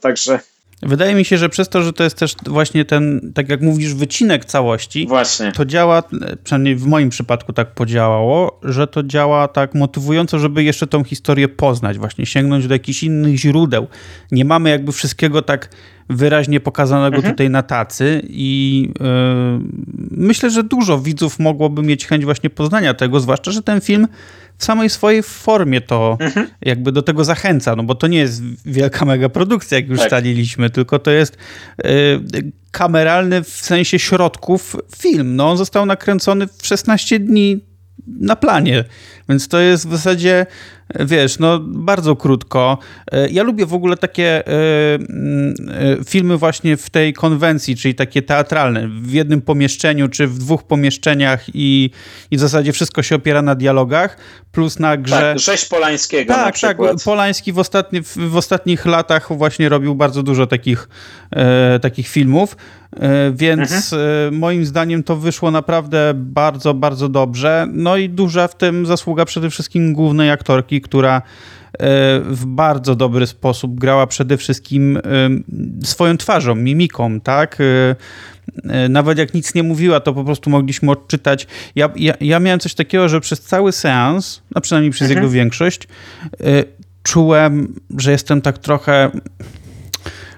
Także 0.00 0.40
Wydaje 0.82 1.14
mi 1.14 1.24
się, 1.24 1.38
że 1.38 1.48
przez 1.48 1.68
to, 1.68 1.82
że 1.82 1.92
to 1.92 2.04
jest 2.04 2.16
też 2.18 2.34
właśnie 2.46 2.84
ten, 2.84 3.32
tak 3.34 3.48
jak 3.48 3.60
mówisz, 3.62 3.94
wycinek 3.94 4.44
całości, 4.44 5.06
właśnie. 5.08 5.52
to 5.52 5.64
działa, 5.64 6.02
przynajmniej 6.44 6.76
w 6.76 6.86
moim 6.86 7.10
przypadku 7.10 7.52
tak 7.52 7.74
podziałało, 7.74 8.60
że 8.62 8.86
to 8.86 9.02
działa 9.02 9.48
tak 9.48 9.74
motywująco, 9.74 10.38
żeby 10.38 10.64
jeszcze 10.64 10.86
tą 10.86 11.04
historię 11.04 11.48
poznać, 11.48 11.98
właśnie 11.98 12.26
sięgnąć 12.26 12.66
do 12.66 12.74
jakichś 12.74 13.02
innych 13.02 13.36
źródeł. 13.36 13.86
Nie 14.32 14.44
mamy 14.44 14.70
jakby 14.70 14.92
wszystkiego 14.92 15.42
tak 15.42 15.68
wyraźnie 16.08 16.60
pokazanego 16.60 17.16
mhm. 17.16 17.34
tutaj 17.34 17.50
na 17.50 17.62
tacy 17.62 18.22
i 18.24 18.88
yy, 19.00 19.06
myślę, 20.10 20.50
że 20.50 20.64
dużo 20.64 20.98
widzów 20.98 21.38
mogłoby 21.38 21.82
mieć 21.82 22.06
chęć 22.06 22.24
właśnie 22.24 22.50
poznania 22.50 22.94
tego, 22.94 23.20
zwłaszcza, 23.20 23.50
że 23.50 23.62
ten 23.62 23.80
film 23.80 24.06
w 24.60 24.64
samej 24.64 24.90
swojej 24.90 25.22
formie 25.22 25.80
to 25.80 26.16
mhm. 26.20 26.46
jakby 26.62 26.92
do 26.92 27.02
tego 27.02 27.24
zachęca, 27.24 27.76
no 27.76 27.82
bo 27.82 27.94
to 27.94 28.06
nie 28.06 28.18
jest 28.18 28.42
wielka 28.66 29.04
mega 29.04 29.28
produkcja, 29.28 29.78
jak 29.78 29.88
już 29.88 29.98
tak. 29.98 30.08
staliliśmy, 30.08 30.70
tylko 30.70 30.98
to 30.98 31.10
jest 31.10 31.36
yy, 31.84 31.90
kameralny 32.70 33.42
w 33.42 33.48
sensie 33.48 33.98
środków 33.98 34.76
film. 34.96 35.36
No 35.36 35.50
on 35.50 35.56
został 35.56 35.86
nakręcony 35.86 36.46
w 36.46 36.66
16 36.66 37.18
dni 37.18 37.69
na 38.06 38.36
planie, 38.36 38.84
więc 39.28 39.48
to 39.48 39.60
jest 39.60 39.88
w 39.88 39.90
zasadzie 39.90 40.46
Wiesz, 40.98 41.38
no 41.38 41.58
bardzo 41.62 42.16
krótko. 42.16 42.78
E, 43.12 43.28
ja 43.28 43.42
lubię 43.42 43.66
w 43.66 43.74
ogóle 43.74 43.96
takie 43.96 44.46
e, 44.46 44.52
e, 44.94 44.98
filmy 46.08 46.36
właśnie 46.36 46.76
w 46.76 46.90
tej 46.90 47.12
konwencji, 47.12 47.76
czyli 47.76 47.94
takie 47.94 48.22
teatralne, 48.22 48.88
w 48.88 49.12
jednym 49.12 49.42
pomieszczeniu 49.42 50.08
czy 50.08 50.26
w 50.26 50.38
dwóch 50.38 50.62
pomieszczeniach 50.62 51.44
i, 51.54 51.90
i 52.30 52.36
w 52.36 52.40
zasadzie 52.40 52.72
wszystko 52.72 53.02
się 53.02 53.16
opiera 53.16 53.42
na 53.42 53.54
dialogach, 53.54 54.16
plus 54.52 54.78
na 54.78 54.96
grze... 54.96 55.16
Tak, 55.16 55.38
rzeź 55.38 55.64
Polańskiego 55.64 56.34
Tak, 56.34 56.58
tak. 56.58 56.76
Polański 57.04 57.52
w, 57.52 57.58
ostatni, 57.58 58.00
w 58.16 58.36
ostatnich 58.36 58.86
latach 58.86 59.28
właśnie 59.36 59.68
robił 59.68 59.94
bardzo 59.94 60.22
dużo 60.22 60.46
takich, 60.46 60.88
takich 61.82 62.08
filmów, 62.08 62.56
więc 63.32 63.92
mhm. 63.92 64.34
moim 64.34 64.64
zdaniem 64.64 65.02
to 65.02 65.16
wyszło 65.16 65.50
naprawdę 65.50 66.12
bardzo, 66.14 66.74
bardzo 66.74 67.08
dobrze. 67.08 67.66
No 67.72 67.96
i 67.96 68.08
duża 68.08 68.48
w 68.48 68.56
tym 68.56 68.86
zasługa 68.86 69.24
przede 69.24 69.50
wszystkim 69.50 69.92
głównej 69.92 70.30
aktorki, 70.30 70.80
która 70.80 71.16
e, 71.16 71.22
w 72.20 72.46
bardzo 72.46 72.94
dobry 72.94 73.26
sposób 73.26 73.74
grała 73.74 74.06
przede 74.06 74.36
wszystkim 74.36 74.96
e, 74.96 75.00
swoją 75.84 76.16
twarzą, 76.16 76.54
mimiką, 76.54 77.20
tak? 77.20 77.58
E, 77.60 78.88
nawet 78.88 79.18
jak 79.18 79.34
nic 79.34 79.54
nie 79.54 79.62
mówiła, 79.62 80.00
to 80.00 80.14
po 80.14 80.24
prostu 80.24 80.50
mogliśmy 80.50 80.90
odczytać. 80.90 81.46
Ja, 81.74 81.90
ja, 81.96 82.14
ja 82.20 82.40
miałem 82.40 82.60
coś 82.60 82.74
takiego, 82.74 83.08
że 83.08 83.20
przez 83.20 83.40
cały 83.40 83.72
seans, 83.72 84.42
a 84.54 84.60
przynajmniej 84.60 84.92
przez 84.92 85.10
mhm. 85.10 85.18
jego 85.18 85.32
większość, 85.32 85.88
czułem, 87.02 87.74
że 87.98 88.12
jestem 88.12 88.40
tak 88.40 88.58
trochę 88.58 89.10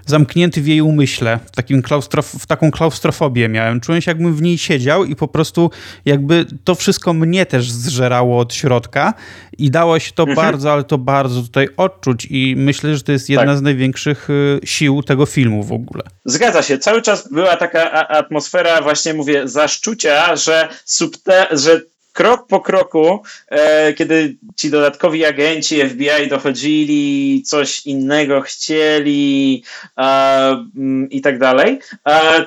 zamknięty 0.07 0.63
w 0.63 0.67
jej 0.67 0.81
umyśle, 0.81 1.39
w, 1.47 1.51
takim 1.51 1.83
klaustrof, 1.83 2.27
w 2.27 2.47
taką 2.47 2.71
klaustrofobię 2.71 3.49
miałem. 3.49 3.81
Czułem 3.81 4.01
się, 4.01 4.11
jakbym 4.11 4.35
w 4.35 4.43
niej 4.43 4.59
siedział 4.59 5.05
i 5.05 5.17
po 5.17 5.29
prostu 5.29 5.71
jakby 6.05 6.47
to 6.65 6.75
wszystko 6.75 7.13
mnie 7.13 7.47
też 7.47 7.71
zżerało 7.71 8.39
od 8.39 8.55
środka 8.55 9.15
i 9.59 9.71
dało 9.71 9.99
się 9.99 10.13
to 10.13 10.23
mhm. 10.23 10.37
bardzo, 10.37 10.73
ale 10.73 10.85
to 10.85 10.99
bardzo 10.99 11.43
tutaj 11.43 11.69
odczuć 11.77 12.27
i 12.31 12.55
myślę, 12.57 12.97
że 12.97 13.03
to 13.03 13.13
jest 13.13 13.29
jedna 13.29 13.47
tak. 13.47 13.59
z 13.59 13.63
największych 13.63 14.31
y, 14.31 14.61
sił 14.65 15.03
tego 15.03 15.27
filmu 15.27 15.63
w 15.63 15.73
ogóle. 15.73 16.03
Zgadza 16.25 16.63
się. 16.63 16.79
Cały 16.79 17.03
czas 17.03 17.33
była 17.33 17.57
taka 17.57 18.09
atmosfera, 18.09 18.83
właśnie 18.83 19.15
mówię, 19.15 19.49
zaszczucia, 19.49 20.37
że, 20.37 20.69
subte, 20.85 21.47
że 21.51 21.81
krok 22.13 22.47
po 22.47 22.61
kroku, 22.61 23.23
e, 23.49 23.93
kiedy 23.93 24.37
ci 24.57 24.71
dodatkowi 24.71 25.25
agenci 25.25 25.89
FBI 25.89 26.29
dochodzili, 26.29 27.43
coś 27.47 27.87
innego 27.87 28.41
chcieli 28.41 29.63
mm, 29.97 31.11
i 31.11 31.21
tak 31.21 31.39
dalej, 31.39 31.79
e, 32.09 32.47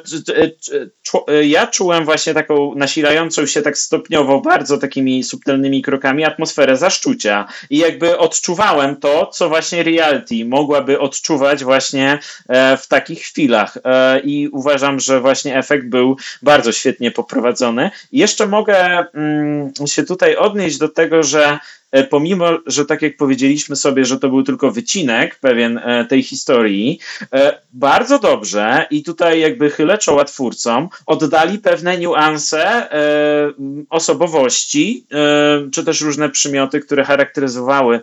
ja 1.43 1.67
czułem 1.67 2.05
właśnie 2.05 2.33
taką 2.33 2.75
nasilającą 2.75 3.45
się 3.45 3.61
tak 3.61 3.77
stopniowo, 3.77 4.41
bardzo 4.41 4.77
takimi 4.77 5.23
subtelnymi 5.23 5.81
krokami 5.81 6.25
atmosferę 6.25 6.77
zaszczucia. 6.77 7.47
I 7.69 7.77
jakby 7.77 8.17
odczuwałem 8.17 8.95
to, 8.95 9.25
co 9.27 9.49
właśnie 9.49 9.83
reality 9.83 10.45
mogłaby 10.45 10.99
odczuwać 10.99 11.63
właśnie 11.63 12.19
e, 12.47 12.77
w 12.77 12.87
takich 12.87 13.19
chwilach. 13.19 13.77
I 14.23 14.49
uważam, 14.51 14.99
że 14.99 15.21
właśnie 15.21 15.57
efekt 15.57 15.87
był 15.87 16.17
bardzo 16.41 16.71
świetnie 16.71 17.11
poprowadzony. 17.11 17.91
Jeszcze 18.11 18.47
mogę 18.47 19.05
mm, 19.13 19.54
się 19.85 20.03
tutaj 20.03 20.35
odnieść 20.35 20.77
do 20.77 20.89
tego, 20.89 21.23
że 21.23 21.59
E, 21.95 22.03
pomimo, 22.03 22.45
że 22.65 22.85
tak 22.85 23.01
jak 23.01 23.17
powiedzieliśmy 23.17 23.75
sobie, 23.75 24.05
że 24.05 24.19
to 24.19 24.29
był 24.29 24.43
tylko 24.43 24.71
wycinek 24.71 25.39
pewien 25.39 25.77
e, 25.77 26.05
tej 26.05 26.23
historii, 26.23 26.99
e, 27.33 27.61
bardzo 27.73 28.19
dobrze 28.19 28.85
i 28.91 29.03
tutaj 29.03 29.39
jakby 29.39 29.69
chylę 29.69 29.97
czoła 29.97 30.25
twórcom, 30.25 30.89
oddali 31.05 31.59
pewne 31.59 31.97
niuanse 31.97 32.89
osobowości, 33.89 35.05
czy 35.71 35.85
też 35.85 36.01
różne 36.01 36.29
przymioty, 36.29 36.79
które 36.79 37.03
charakteryzowały 37.03 38.01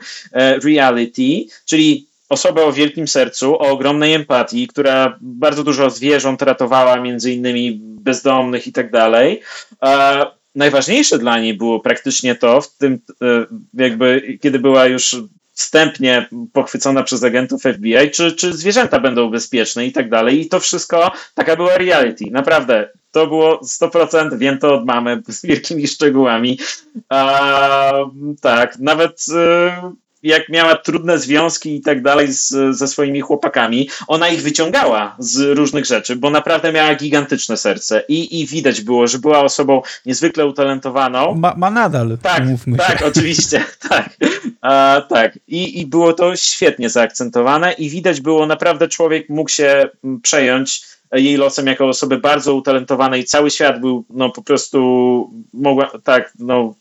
reality, 0.65 1.45
czyli 1.65 2.07
osobę 2.29 2.65
o 2.65 2.73
wielkim 2.73 3.09
sercu, 3.09 3.55
o 3.55 3.59
ogromnej 3.59 4.15
empatii, 4.15 4.69
która 4.69 5.19
bardzo 5.21 5.65
dużo 5.65 5.91
zwierząt 5.91 6.43
ratowała, 6.43 7.01
między 7.01 7.33
innymi 7.33 7.81
bezdomnych 7.83 8.67
i 8.67 8.73
tak 8.73 8.91
dalej 8.91 9.41
najważniejsze 10.55 11.19
dla 11.19 11.39
niej 11.39 11.55
było 11.55 11.81
praktycznie 11.81 12.35
to, 12.35 12.61
w 12.61 12.77
tym 12.77 12.99
e, 13.23 13.47
jakby, 13.75 14.39
kiedy 14.41 14.59
była 14.59 14.87
już 14.87 15.17
wstępnie 15.53 16.29
pochwycona 16.53 17.03
przez 17.03 17.25
agentów 17.25 17.63
FBI, 17.63 18.11
czy, 18.13 18.33
czy 18.33 18.53
zwierzęta 18.53 19.01
będą 19.01 19.31
bezpieczne 19.31 19.87
i 19.87 19.93
tak 19.93 20.11
dalej. 20.11 20.41
I 20.41 20.49
to 20.49 20.61
wszystko, 20.61 21.13
taka 21.35 21.57
była 21.57 21.79
reality. 21.79 22.25
Naprawdę, 22.31 22.89
to 23.13 23.27
było 23.27 23.61
100%, 23.61 24.39
wiem 24.39 24.59
to 24.59 24.75
od 24.75 24.87
mamy 24.87 25.23
z 25.29 25.47
wielkimi 25.47 25.89
szczegółami. 25.89 26.59
A, 27.09 27.93
tak, 28.41 28.79
nawet 28.79 29.25
e, 29.35 29.93
jak 30.23 30.49
miała 30.49 30.77
trudne 30.77 31.19
związki 31.19 31.77
i 31.77 31.81
tak 31.81 32.03
dalej 32.03 32.33
z, 32.33 32.77
ze 32.77 32.89
swoimi 32.89 33.21
chłopakami, 33.21 33.89
ona 34.07 34.29
ich 34.29 34.43
wyciągała 34.43 35.17
z 35.19 35.41
różnych 35.59 35.85
rzeczy, 35.85 36.17
bo 36.17 36.31
naprawdę 36.31 36.73
miała 36.73 36.95
gigantyczne 36.95 37.57
serce 37.57 38.03
i, 38.09 38.41
i 38.41 38.47
widać 38.47 38.81
było, 38.81 39.07
że 39.07 39.19
była 39.19 39.41
osobą 39.41 39.83
niezwykle 40.07 40.47
utalentowaną. 40.47 41.35
Ma, 41.35 41.55
ma 41.57 41.71
nadal, 41.71 42.19
tak, 42.23 42.43
tak, 42.79 43.03
oczywiście, 43.03 43.65
tak. 43.89 44.17
A, 44.61 45.03
tak. 45.09 45.39
I, 45.49 45.81
I 45.81 45.87
było 45.87 46.13
to 46.13 46.37
świetnie 46.37 46.91
zaakcentowane 46.91 47.73
i 47.73 47.91
widać 47.91 48.21
było, 48.21 48.47
naprawdę 48.47 48.89
człowiek 48.89 49.29
mógł 49.29 49.51
się 49.51 49.89
przejąć 50.23 50.92
jej 51.13 51.37
losem 51.37 51.67
jako 51.67 51.89
osoby 51.89 52.19
bardzo 52.19 52.55
utalentowanej. 52.55 53.25
Cały 53.25 53.51
świat 53.51 53.81
był, 53.81 54.05
no 54.11 54.31
po 54.31 54.43
prostu 54.43 55.31
mogła, 55.53 55.91
tak, 56.05 56.33
no, 56.39 56.75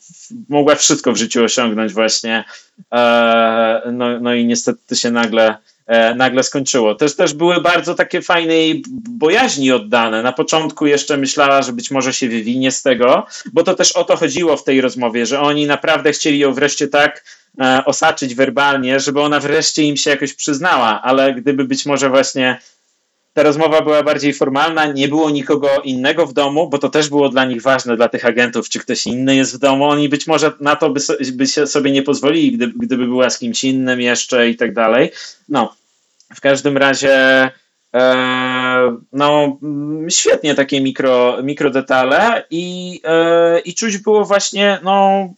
mogła 0.48 0.74
wszystko 0.74 1.12
w 1.12 1.16
życiu 1.16 1.44
osiągnąć 1.44 1.92
właśnie. 1.92 2.44
E, 2.92 3.82
no, 3.92 4.20
no 4.20 4.34
i 4.34 4.46
niestety 4.46 4.96
się 4.96 5.10
nagle 5.10 5.56
e, 5.86 6.14
nagle 6.14 6.42
skończyło. 6.42 6.94
Też, 6.94 7.16
też 7.16 7.34
były 7.34 7.60
bardzo 7.60 7.94
takie 7.94 8.22
fajnej 8.22 8.82
bojaźni 9.10 9.72
oddane. 9.72 10.22
Na 10.22 10.32
początku 10.32 10.86
jeszcze 10.86 11.16
myślała, 11.16 11.62
że 11.62 11.72
być 11.72 11.90
może 11.90 12.12
się 12.12 12.28
wywinie 12.28 12.72
z 12.72 12.82
tego, 12.82 13.26
bo 13.52 13.62
to 13.62 13.74
też 13.74 13.92
o 13.92 14.04
to 14.04 14.16
chodziło 14.16 14.56
w 14.56 14.64
tej 14.64 14.80
rozmowie, 14.80 15.26
że 15.26 15.40
oni 15.40 15.66
naprawdę 15.66 16.12
chcieli 16.12 16.38
ją 16.38 16.54
wreszcie 16.54 16.88
tak 16.88 17.24
e, 17.60 17.84
osaczyć 17.84 18.34
werbalnie, 18.34 19.00
żeby 19.00 19.20
ona 19.20 19.40
wreszcie 19.40 19.82
im 19.82 19.96
się 19.96 20.10
jakoś 20.10 20.34
przyznała, 20.34 21.02
ale 21.02 21.34
gdyby 21.34 21.64
być 21.64 21.86
może 21.86 22.10
właśnie 22.10 22.58
ta 23.32 23.42
rozmowa 23.42 23.82
była 23.82 24.02
bardziej 24.02 24.34
formalna, 24.34 24.86
nie 24.86 25.08
było 25.08 25.30
nikogo 25.30 25.68
innego 25.84 26.26
w 26.26 26.32
domu, 26.32 26.68
bo 26.68 26.78
to 26.78 26.88
też 26.88 27.08
było 27.08 27.28
dla 27.28 27.44
nich 27.44 27.62
ważne, 27.62 27.96
dla 27.96 28.08
tych 28.08 28.24
agentów, 28.24 28.68
czy 28.68 28.78
ktoś 28.78 29.06
inny 29.06 29.36
jest 29.36 29.54
w 29.56 29.58
domu. 29.58 29.84
Oni 29.84 30.08
być 30.08 30.26
może 30.26 30.52
na 30.60 30.76
to 30.76 30.90
by, 30.90 31.00
so, 31.00 31.14
by 31.32 31.46
sobie 31.46 31.90
nie 31.90 32.02
pozwolili, 32.02 32.52
gdyby, 32.52 32.86
gdyby 32.86 33.06
była 33.06 33.30
z 33.30 33.38
kimś 33.38 33.64
innym 33.64 34.00
jeszcze 34.00 34.48
i 34.48 34.56
tak 34.56 34.74
dalej. 34.74 35.10
No, 35.48 35.74
w 36.34 36.40
każdym 36.40 36.76
razie 36.76 37.50
e, 37.94 38.96
no, 39.12 39.58
świetnie 40.08 40.54
takie 40.54 40.80
mikro, 40.80 41.38
mikro 41.42 41.70
detale 41.70 42.44
i, 42.50 43.00
i 43.64 43.74
czuć 43.74 43.98
było 43.98 44.24
właśnie, 44.24 44.78
no, 44.82 45.28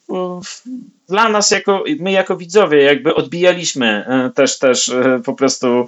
dla 1.09 1.29
nas, 1.29 1.51
jako, 1.51 1.85
my 2.01 2.13
jako 2.13 2.37
widzowie, 2.37 2.83
jakby 2.83 3.15
odbijaliśmy 3.15 4.05
też, 4.35 4.59
też 4.59 4.93
po 5.25 5.35
prostu 5.35 5.87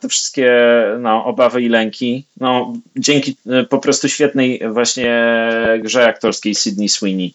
te 0.00 0.08
wszystkie 0.08 0.52
no, 1.00 1.24
obawy 1.24 1.62
i 1.62 1.68
lęki. 1.68 2.24
No, 2.40 2.72
dzięki 2.96 3.36
po 3.68 3.78
prostu 3.78 4.08
świetnej 4.08 4.60
właśnie 4.72 5.34
grze 5.82 6.06
aktorskiej 6.06 6.54
Sydney 6.54 6.88
Sweeney. 6.88 7.34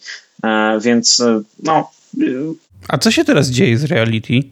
Więc 0.82 1.24
no. 1.64 1.92
A 2.88 2.98
co 2.98 3.12
się 3.12 3.26
teraz 3.26 3.48
dzieje 3.48 3.78
z 3.78 3.84
reality? 3.84 4.44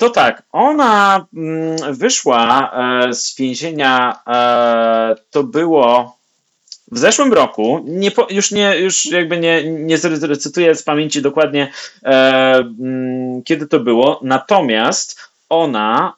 To 0.00 0.10
tak, 0.10 0.42
ona 0.52 1.26
mm, 1.36 1.94
wyszła 1.94 2.72
e, 2.72 3.14
z 3.14 3.36
więzienia, 3.36 4.20
e, 4.26 5.16
to 5.30 5.44
było 5.44 6.16
w 6.90 6.98
zeszłym 6.98 7.32
roku, 7.32 7.84
nie 7.86 8.10
już, 8.30 8.50
nie, 8.50 8.78
już 8.78 9.06
jakby 9.06 9.38
nie, 9.38 9.64
nie 9.64 9.98
zrecytuję 9.98 10.74
z 10.74 10.82
pamięci 10.82 11.22
dokładnie, 11.22 11.72
e, 12.02 12.54
mm, 12.56 13.42
kiedy 13.42 13.66
to 13.66 13.80
było, 13.80 14.20
natomiast 14.22 15.30
ona 15.48 16.14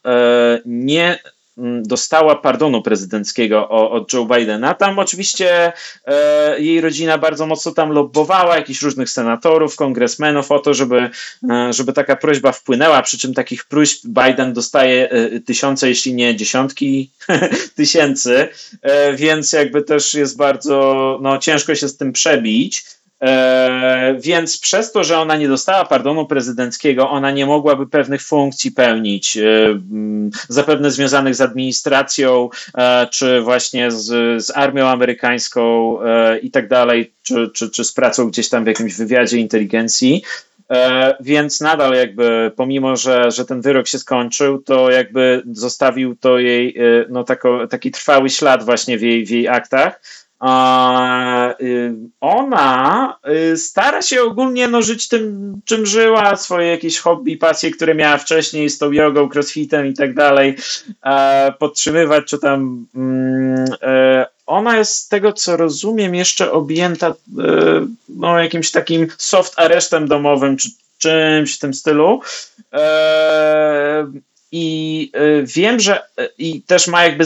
nie 0.66 1.18
Mm, 1.18 1.41
dostała 1.82 2.36
pardonu 2.36 2.82
prezydenckiego 2.82 3.68
od 3.68 4.12
Joe 4.12 4.26
Bidena. 4.26 4.74
Tam 4.74 4.98
oczywiście 4.98 5.72
e, 6.04 6.60
jej 6.60 6.80
rodzina 6.80 7.18
bardzo 7.18 7.46
mocno 7.46 7.72
tam 7.72 7.90
lobbowała, 7.90 8.56
jakichś 8.56 8.82
różnych 8.82 9.10
senatorów, 9.10 9.76
kongresmenów 9.76 10.52
o 10.52 10.58
to, 10.58 10.74
żeby, 10.74 11.10
e, 11.50 11.72
żeby 11.72 11.92
taka 11.92 12.16
prośba 12.16 12.52
wpłynęła, 12.52 13.02
przy 13.02 13.18
czym 13.18 13.34
takich 13.34 13.64
próśb 13.64 14.04
Biden 14.04 14.52
dostaje 14.52 15.10
e, 15.10 15.40
tysiące, 15.40 15.88
jeśli 15.88 16.14
nie 16.14 16.36
dziesiątki 16.36 17.10
tysięcy, 17.76 18.48
więc 19.14 19.52
jakby 19.52 19.82
też 19.82 20.14
jest 20.14 20.36
bardzo 20.36 21.18
no, 21.22 21.38
ciężko 21.38 21.74
się 21.74 21.88
z 21.88 21.96
tym 21.96 22.12
przebić. 22.12 22.84
E, 23.22 24.14
więc 24.18 24.58
przez 24.58 24.92
to, 24.92 25.04
że 25.04 25.18
ona 25.18 25.36
nie 25.36 25.48
dostała 25.48 25.84
pardonu 25.84 26.26
prezydenckiego, 26.26 27.10
ona 27.10 27.30
nie 27.30 27.46
mogłaby 27.46 27.86
pewnych 27.86 28.22
funkcji 28.22 28.72
pełnić, 28.72 29.36
e, 29.36 29.42
zapewne 30.48 30.90
związanych 30.90 31.34
z 31.34 31.40
administracją, 31.40 32.48
e, 32.74 33.06
czy 33.06 33.40
właśnie 33.40 33.90
z, 33.90 34.04
z 34.44 34.50
armią 34.56 34.86
amerykańską 34.86 35.62
i 36.42 36.50
tak 36.50 36.68
dalej, 36.68 37.12
czy, 37.22 37.50
czy, 37.54 37.70
czy 37.70 37.84
z 37.84 37.92
pracą 37.92 38.30
gdzieś 38.30 38.48
tam 38.48 38.64
w 38.64 38.66
jakimś 38.66 38.94
wywiadzie 38.94 39.38
inteligencji. 39.38 40.22
Więc 41.20 41.60
nadal 41.60 41.94
jakby, 41.94 42.52
pomimo, 42.56 42.96
że, 42.96 43.30
że 43.30 43.44
ten 43.44 43.60
wyrok 43.60 43.88
się 43.88 43.98
skończył, 43.98 44.62
to 44.62 44.90
jakby 44.90 45.42
zostawił 45.52 46.16
to 46.16 46.38
jej 46.38 46.76
no, 47.08 47.24
tako, 47.24 47.66
taki 47.66 47.90
trwały 47.90 48.30
ślad 48.30 48.64
właśnie 48.64 48.98
w 48.98 49.02
jej, 49.02 49.26
w 49.26 49.30
jej 49.30 49.48
aktach. 49.48 50.00
Y, 51.60 51.94
ona 52.20 53.16
y, 53.52 53.56
stara 53.56 54.02
się 54.02 54.22
ogólnie 54.22 54.68
no, 54.68 54.82
żyć 54.82 55.08
tym, 55.08 55.54
czym 55.64 55.86
żyła, 55.86 56.36
swoje 56.36 56.68
jakieś 56.68 56.98
hobby, 56.98 57.36
pasje, 57.36 57.70
które 57.70 57.94
miała 57.94 58.18
wcześniej 58.18 58.70
z 58.70 58.78
tą 58.78 58.92
jogą, 58.92 59.28
crossfitem 59.28 59.86
i 59.86 59.94
tak 59.94 60.14
dalej, 60.14 60.56
podtrzymywać, 61.58 62.24
czy 62.24 62.38
tam 62.38 62.86
mm, 62.94 63.64
e, 63.82 64.26
ona 64.46 64.78
jest 64.78 64.94
z 64.94 65.08
tego, 65.08 65.32
co 65.32 65.56
rozumiem, 65.56 66.14
jeszcze 66.14 66.52
objęta 66.52 67.08
e, 67.08 67.14
no, 68.08 68.42
jakimś 68.42 68.70
takim 68.70 69.06
soft 69.18 69.58
aresztem 69.58 70.08
domowym, 70.08 70.56
czy 70.56 70.68
czymś 70.98 71.56
w 71.56 71.58
tym 71.58 71.74
stylu. 71.74 72.20
E, 72.72 74.06
I 74.52 75.12
wiem, 75.42 75.80
że 75.80 76.02
i 76.38 76.62
też 76.62 76.88
ma 76.88 77.04
jakby 77.04 77.24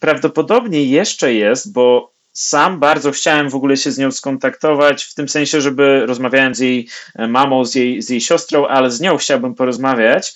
prawdopodobnie 0.00 0.84
jeszcze 0.84 1.34
jest, 1.34 1.72
bo 1.72 2.10
sam 2.32 2.78
bardzo 2.78 3.10
chciałem 3.10 3.50
w 3.50 3.54
ogóle 3.54 3.76
się 3.76 3.90
z 3.90 3.98
nią 3.98 4.10
skontaktować, 4.10 5.04
w 5.04 5.14
tym 5.14 5.28
sensie, 5.28 5.60
żeby 5.60 6.06
rozmawiałem 6.06 6.54
z 6.54 6.58
jej 6.58 6.88
e, 7.16 7.28
mamą, 7.28 7.64
z 7.64 7.74
jej, 7.74 8.02
z 8.02 8.10
jej 8.10 8.20
siostrą, 8.20 8.66
ale 8.66 8.90
z 8.90 9.00
nią 9.00 9.16
chciałbym 9.16 9.54
porozmawiać. 9.54 10.34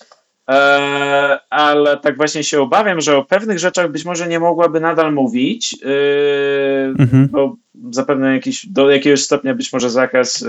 E, 0.51 1.38
ale 1.51 1.97
tak 1.97 2.16
właśnie 2.16 2.45
się 2.45 2.61
obawiam, 2.61 3.01
że 3.01 3.16
o 3.16 3.24
pewnych 3.24 3.59
rzeczach 3.59 3.90
być 3.90 4.05
może 4.05 4.28
nie 4.28 4.40
mogłaby 4.40 4.80
nadal 4.80 5.12
mówić, 5.12 5.76
e, 5.82 6.86
mhm. 6.99 7.28
bo 7.28 7.57
zapewne 7.90 8.34
jakiś, 8.34 8.66
do 8.66 8.90
jakiegoś 8.90 9.22
stopnia 9.22 9.55
być 9.55 9.72
może 9.72 9.90
zakaz 9.90 10.45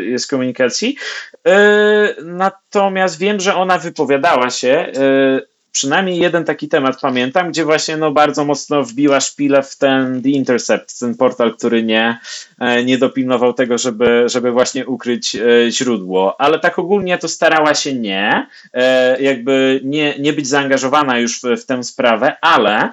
jest 0.00 0.30
komunikacji. 0.30 0.96
Natomiast 2.24 3.18
wiem, 3.18 3.40
że 3.40 3.54
ona 3.54 3.78
wypowiadała 3.78 4.50
się 4.50 4.92
przynajmniej 5.72 6.18
jeden 6.18 6.44
taki 6.44 6.68
temat 6.68 7.00
pamiętam, 7.00 7.50
gdzie 7.50 7.64
właśnie 7.64 7.96
no 7.96 8.10
bardzo 8.10 8.44
mocno 8.44 8.82
wbiła 8.84 9.20
szpilę 9.20 9.62
w 9.62 9.76
ten 9.76 10.22
The 10.22 10.28
Intercept, 10.28 10.98
ten 11.00 11.14
portal, 11.14 11.56
który 11.56 11.82
nie, 11.82 12.18
e, 12.58 12.84
nie 12.84 12.98
dopilnował 12.98 13.52
tego, 13.52 13.78
żeby, 13.78 14.24
żeby 14.26 14.52
właśnie 14.52 14.86
ukryć 14.86 15.36
e, 15.36 15.40
źródło. 15.70 16.40
Ale 16.40 16.58
tak 16.58 16.78
ogólnie 16.78 17.18
to 17.18 17.28
starała 17.28 17.74
się 17.74 17.94
nie, 17.94 18.46
e, 18.72 19.22
jakby 19.22 19.80
nie, 19.84 20.18
nie 20.18 20.32
być 20.32 20.48
zaangażowana 20.48 21.18
już 21.18 21.40
w, 21.40 21.42
w 21.42 21.66
tę 21.66 21.84
sprawę, 21.84 22.36
ale 22.40 22.90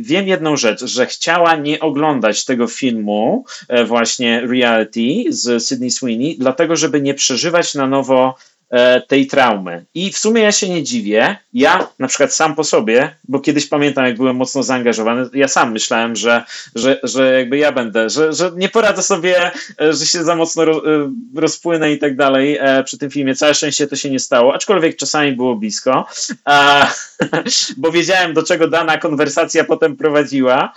wiem 0.00 0.28
jedną 0.28 0.56
rzecz, 0.56 0.84
że 0.84 1.06
chciała 1.06 1.56
nie 1.56 1.80
oglądać 1.80 2.44
tego 2.44 2.66
filmu, 2.66 3.44
właśnie 3.86 4.40
reality 4.40 5.24
z 5.28 5.64
Sydney 5.64 5.90
Sweeney, 5.90 6.36
dlatego 6.38 6.76
żeby 6.76 7.00
nie 7.00 7.14
przeżywać 7.14 7.74
na 7.74 7.86
nowo 7.86 8.36
tej 9.08 9.26
traumy. 9.26 9.84
I 9.94 10.12
w 10.12 10.18
sumie 10.18 10.42
ja 10.42 10.52
się 10.52 10.68
nie 10.68 10.82
dziwię. 10.82 11.36
Ja 11.52 11.88
na 11.98 12.08
przykład 12.08 12.34
sam 12.34 12.54
po 12.54 12.64
sobie, 12.64 13.16
bo 13.28 13.40
kiedyś 13.40 13.66
pamiętam, 13.66 14.04
jak 14.04 14.16
byłem 14.16 14.36
mocno 14.36 14.62
zaangażowany, 14.62 15.28
ja 15.34 15.48
sam 15.48 15.72
myślałem, 15.72 16.16
że, 16.16 16.44
że, 16.74 17.00
że 17.02 17.32
jakby 17.38 17.58
ja 17.58 17.72
będę, 17.72 18.10
że, 18.10 18.32
że 18.32 18.52
nie 18.56 18.68
poradzę 18.68 19.02
sobie, 19.02 19.50
e, 19.80 19.92
że 19.92 20.06
się 20.06 20.24
za 20.24 20.36
mocno 20.36 20.62
e, 20.62 20.78
rozpłynę 21.36 21.92
i 21.92 21.98
tak 21.98 22.16
dalej 22.16 22.58
przy 22.84 22.98
tym 22.98 23.10
filmie. 23.10 23.34
Całe 23.34 23.54
szczęście 23.54 23.86
to 23.86 23.96
się 23.96 24.10
nie 24.10 24.20
stało, 24.20 24.54
aczkolwiek 24.54 24.96
czasami 24.96 25.32
było 25.32 25.56
blisko, 25.56 26.06
bo 27.76 27.92
wiedziałem, 27.92 28.34
do 28.34 28.42
czego 28.42 28.68
dana 28.68 28.98
konwersacja 28.98 29.64
potem 29.64 29.96
prowadziła. 29.96 30.72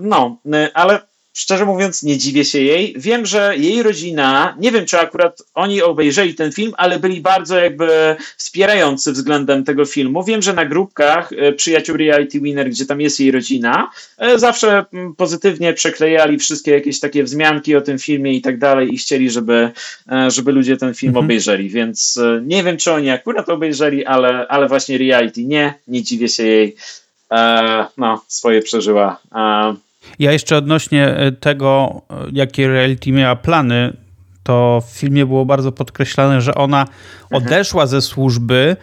No, 0.00 0.36
ale 0.74 1.09
szczerze 1.32 1.64
mówiąc, 1.64 2.02
nie 2.02 2.18
dziwię 2.18 2.44
się 2.44 2.62
jej. 2.62 2.94
Wiem, 2.96 3.26
że 3.26 3.56
jej 3.56 3.82
rodzina, 3.82 4.56
nie 4.58 4.72
wiem, 4.72 4.86
czy 4.86 4.98
akurat 4.98 5.42
oni 5.54 5.82
obejrzeli 5.82 6.34
ten 6.34 6.52
film, 6.52 6.72
ale 6.76 6.98
byli 6.98 7.20
bardzo 7.20 7.56
jakby 7.56 8.16
wspierający 8.36 9.12
względem 9.12 9.64
tego 9.64 9.84
filmu. 9.84 10.24
Wiem, 10.24 10.42
że 10.42 10.52
na 10.52 10.64
grupkach 10.64 11.32
e, 11.32 11.52
przyjaciół 11.52 11.96
Reality 11.96 12.40
Winner, 12.40 12.70
gdzie 12.70 12.86
tam 12.86 13.00
jest 13.00 13.20
jej 13.20 13.30
rodzina, 13.30 13.90
e, 14.18 14.38
zawsze 14.38 14.84
mm, 14.92 15.14
pozytywnie 15.14 15.72
przeklejali 15.72 16.38
wszystkie 16.38 16.70
jakieś 16.70 17.00
takie 17.00 17.24
wzmianki 17.24 17.76
o 17.76 17.80
tym 17.80 17.98
filmie 17.98 18.34
i 18.34 18.42
tak 18.42 18.58
dalej 18.58 18.94
i 18.94 18.98
chcieli, 18.98 19.30
żeby, 19.30 19.70
e, 20.12 20.30
żeby 20.30 20.52
ludzie 20.52 20.76
ten 20.76 20.94
film 20.94 21.10
mhm. 21.10 21.24
obejrzeli, 21.24 21.68
więc 21.68 22.20
nie 22.42 22.64
wiem, 22.64 22.76
czy 22.76 22.92
oni 22.92 23.10
akurat 23.10 23.48
obejrzeli, 23.48 24.06
ale, 24.06 24.48
ale 24.48 24.68
właśnie 24.68 24.98
Reality 24.98 25.44
nie, 25.44 25.74
nie 25.88 26.02
dziwię 26.02 26.28
się 26.28 26.46
jej. 26.46 26.76
No, 27.96 28.24
swoje 28.28 28.62
przeżyła. 28.62 29.20
Ja 30.20 30.32
jeszcze 30.32 30.56
odnośnie 30.56 31.06
e, 31.06 31.32
tego, 31.32 32.02
e, 32.10 32.14
jakie 32.32 32.68
reality 32.68 33.12
miała 33.12 33.36
plany, 33.36 33.96
to 34.42 34.82
w 34.86 34.90
filmie 34.90 35.26
było 35.26 35.44
bardzo 35.44 35.72
podkreślane, 35.72 36.40
że 36.40 36.54
ona 36.54 36.80
mhm. 36.80 37.42
odeszła 37.42 37.86
ze 37.86 38.02
służby 38.02 38.76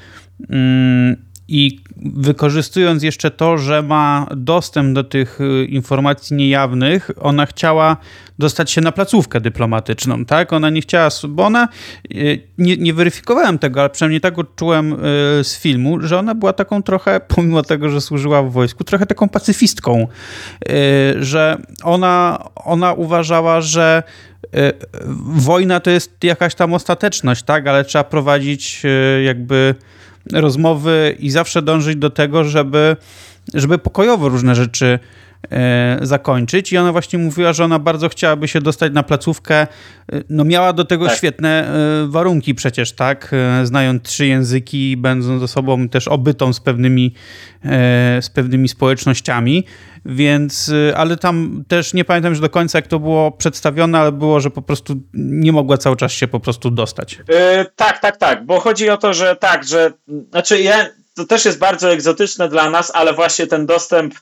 mm, 0.49 1.15
i 1.47 1.79
wykorzystując 1.97 3.03
jeszcze 3.03 3.31
to, 3.31 3.57
że 3.57 3.81
ma 3.81 4.27
dostęp 4.35 4.93
do 4.93 5.03
tych 5.03 5.41
y, 5.41 5.65
informacji 5.65 6.35
niejawnych, 6.35 7.11
ona 7.19 7.45
chciała 7.45 7.97
dostać 8.39 8.71
się 8.71 8.81
na 8.81 8.91
placówkę 8.91 9.41
dyplomatyczną, 9.41 10.25
tak? 10.25 10.53
Ona 10.53 10.69
nie 10.69 10.81
chciała, 10.81 11.09
bo 11.29 11.45
ona, 11.45 11.67
y, 12.15 12.41
nie, 12.57 12.77
nie 12.77 12.93
weryfikowałem 12.93 13.59
tego, 13.59 13.79
ale 13.79 13.89
przynajmniej 13.89 14.21
tak 14.21 14.39
odczułem 14.39 14.93
y, 14.93 14.97
z 15.43 15.59
filmu, 15.59 16.01
że 16.01 16.19
ona 16.19 16.35
była 16.35 16.53
taką 16.53 16.83
trochę, 16.83 17.21
pomimo 17.35 17.63
tego, 17.63 17.89
że 17.89 18.01
służyła 18.01 18.43
w 18.43 18.51
wojsku, 18.51 18.83
trochę 18.83 19.05
taką 19.05 19.29
pacyfistką, 19.29 20.07
że 21.19 21.57
ona, 21.83 22.43
ona 22.55 22.93
uważała, 22.93 23.61
że 23.61 24.03
wojna 25.35 25.79
to 25.79 25.89
jest 25.89 26.23
jakaś 26.23 26.55
tam 26.55 26.73
ostateczność, 26.73 27.43
tak? 27.43 27.67
Ale 27.67 27.85
trzeba 27.85 28.03
prowadzić 28.03 28.83
jakby 29.25 29.75
rozmowy 30.33 31.15
i 31.19 31.29
zawsze 31.29 31.61
dążyć 31.61 31.95
do 31.95 32.09
tego, 32.09 32.43
żeby, 32.43 32.95
żeby 33.53 33.77
pokojowo 33.77 34.29
różne 34.29 34.55
rzeczy 34.55 34.99
zakończyć 36.01 36.71
i 36.71 36.77
ona 36.77 36.91
właśnie 36.91 37.19
mówiła, 37.19 37.53
że 37.53 37.65
ona 37.65 37.79
bardzo 37.79 38.09
chciałaby 38.09 38.47
się 38.47 38.61
dostać 38.61 38.93
na 38.93 39.03
placówkę. 39.03 39.55
E, 39.55 39.67
no 40.29 40.43
miała 40.43 40.73
do 40.73 40.85
tego 40.85 41.05
tak. 41.05 41.17
świetne 41.17 41.67
e, 41.67 42.07
warunki 42.07 42.55
przecież, 42.55 42.91
tak? 42.91 43.31
Znając 43.63 44.03
trzy 44.03 44.27
języki, 44.27 44.97
będąc 44.97 45.43
osobą 45.43 45.89
też 45.89 46.07
obytą 46.07 46.53
z 46.53 46.59
pewnymi, 46.59 47.13
z 48.21 48.29
pewnymi 48.29 48.67
społecznościami, 48.67 49.65
więc, 50.05 50.71
ale 50.95 51.17
tam 51.17 51.63
też 51.67 51.93
nie 51.93 52.05
pamiętam 52.05 52.31
już 52.31 52.39
do 52.39 52.49
końca, 52.49 52.77
jak 52.77 52.87
to 52.87 52.99
było 52.99 53.31
przedstawione, 53.31 53.99
ale 53.99 54.11
było, 54.11 54.39
że 54.39 54.49
po 54.49 54.61
prostu 54.61 54.95
nie 55.13 55.51
mogła 55.51 55.77
cały 55.77 55.95
czas 55.95 56.11
się 56.11 56.27
po 56.27 56.39
prostu 56.39 56.71
dostać. 56.71 57.13
Yy, 57.13 57.65
tak, 57.75 57.99
tak, 57.99 58.17
tak, 58.17 58.45
bo 58.45 58.59
chodzi 58.59 58.89
o 58.89 58.97
to, 58.97 59.13
że 59.13 59.35
tak, 59.35 59.63
że 59.63 59.93
znaczy 60.31 60.61
ja 60.61 60.85
to 61.17 61.25
też 61.25 61.45
jest 61.45 61.57
bardzo 61.57 61.91
egzotyczne 61.91 62.49
dla 62.49 62.69
nas, 62.69 62.91
ale 62.95 63.13
właśnie 63.13 63.47
ten 63.47 63.65
dostęp, 63.65 64.13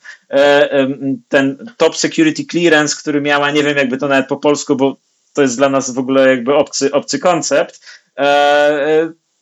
ten 1.29 1.73
top 1.77 1.97
security 1.97 2.45
clearance, 2.45 2.95
który 2.99 3.21
miała, 3.21 3.51
nie 3.51 3.63
wiem 3.63 3.77
jakby 3.77 3.97
to 3.97 4.07
nawet 4.07 4.27
po 4.27 4.37
polsku, 4.37 4.75
bo 4.75 4.97
to 5.33 5.41
jest 5.41 5.57
dla 5.57 5.69
nas 5.69 5.91
w 5.91 5.99
ogóle 5.99 6.29
jakby 6.29 6.55
obcy, 6.55 6.91
obcy 6.91 7.19
koncept, 7.19 7.79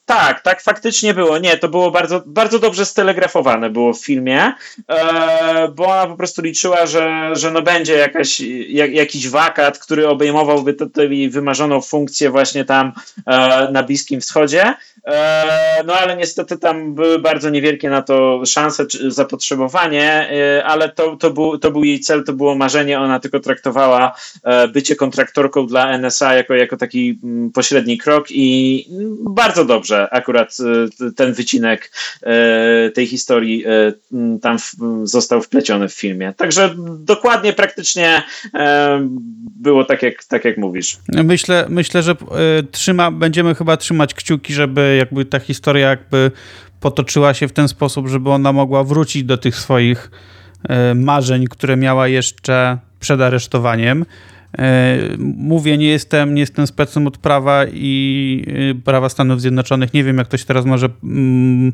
tak, 0.06 0.42
tak 0.42 0.62
faktycznie 0.62 1.14
było. 1.14 1.38
Nie, 1.38 1.58
to 1.58 1.70
było 1.70 1.92
bardzo, 1.92 2.24
bardzo 2.26 2.60
dobrze 2.60 2.86
stelegrafowane 2.86 3.70
było 3.70 3.94
w 3.94 4.06
filmie, 4.06 4.54
e, 4.88 5.68
bo 5.76 5.86
ona 5.86 6.08
po 6.08 6.16
prostu 6.16 6.42
liczyła, 6.42 6.86
że, 6.86 7.30
że 7.34 7.52
no 7.52 7.62
będzie 7.62 7.94
jakaś, 7.94 8.40
jak, 8.68 8.94
jakiś 8.94 9.30
wakat, 9.30 9.80
który 9.80 10.08
obejmowałby 10.08 10.74
tę 10.74 11.08
wymarzoną 11.30 11.82
funkcję 11.82 12.30
właśnie 12.30 12.66
tam 12.66 12.92
e, 13.26 13.72
na 13.72 13.84
Bliskim 13.84 14.22
Wschodzie. 14.22 14.74
E, 15.06 15.84
no 15.86 15.94
ale 15.94 16.18
niestety 16.18 16.58
tam 16.58 16.96
były 16.96 17.20
bardzo 17.20 17.50
niewielkie 17.50 17.90
na 17.90 18.02
to 18.02 18.46
szanse 18.46 18.86
czy 18.86 19.12
zapotrzebowanie, 19.12 20.30
ale 20.66 20.90
to, 20.90 21.16
to, 21.16 21.32
był, 21.32 21.58
to 21.58 21.72
był 21.72 21.84
jej 21.84 22.00
cel, 22.00 22.24
to 22.24 22.34
było 22.34 22.56
marzenie. 22.56 23.00
Ona 23.00 23.20
tylko 23.20 23.40
traktowała 23.40 24.16
bycie 24.74 24.96
kontraktorką 24.96 25.68
dla 25.68 25.98
NSA 25.98 26.34
jako, 26.34 26.54
jako 26.54 26.78
taki 26.78 27.20
mm, 27.24 27.52
pośredni 27.52 27.98
krok 27.98 28.28
i 28.30 28.86
bardzo 29.30 29.66
dobrze 29.66 29.93
że 29.94 30.14
akurat 30.14 30.58
e, 30.60 31.12
ten 31.12 31.34
wycinek 31.34 31.92
e, 32.24 32.92
tej 32.92 33.08
historii 33.08 33.66
e, 33.66 33.94
tam 34.42 34.58
został 35.04 35.42
wpleciony 35.42 35.90
w 35.90 35.94
filmie. 35.94 36.34
Także 36.38 36.76
dokładnie 37.00 37.54
praktycznie 37.54 38.24
było 39.56 39.86
tak 39.86 40.04
jak, 40.04 40.24
tak 40.24 40.46
jak 40.46 40.58
mówisz. 40.58 40.98
Myślę, 41.08 41.66
myślę 41.70 42.04
że 42.04 42.16
trzyma, 42.72 43.12
będziemy 43.12 43.56
chyba 43.56 43.78
trzymać 43.78 44.14
kciuki, 44.14 44.54
żeby 44.54 44.96
jakby 45.00 45.26
ta 45.26 45.40
historia 45.40 45.90
jakby 45.90 46.32
potoczyła 46.80 47.34
się 47.34 47.48
w 47.48 47.54
ten 47.54 47.68
sposób, 47.68 48.08
żeby 48.08 48.30
ona 48.30 48.54
mogła 48.54 48.84
wrócić 48.84 49.24
do 49.24 49.38
tych 49.38 49.56
swoich 49.56 50.12
marzeń, 50.96 51.46
które 51.48 51.78
miała 51.78 52.08
jeszcze 52.08 52.78
przed 53.00 53.22
aresztowaniem. 53.22 54.06
E, 54.58 54.98
mówię, 55.20 55.78
nie 55.78 55.88
jestem, 55.88 56.36
nie 56.36 56.42
jestem 56.42 56.68
specem 56.68 57.08
od 57.08 57.18
prawa 57.18 57.66
i 57.74 58.46
y, 58.72 58.82
prawa 58.84 59.10
Stanów 59.10 59.42
Zjednoczonych. 59.42 59.94
Nie 59.94 60.04
wiem, 60.04 60.18
jak 60.18 60.28
to 60.28 60.38
się 60.38 60.46
teraz 60.46 60.66
może, 60.66 60.90
mm, 61.04 61.74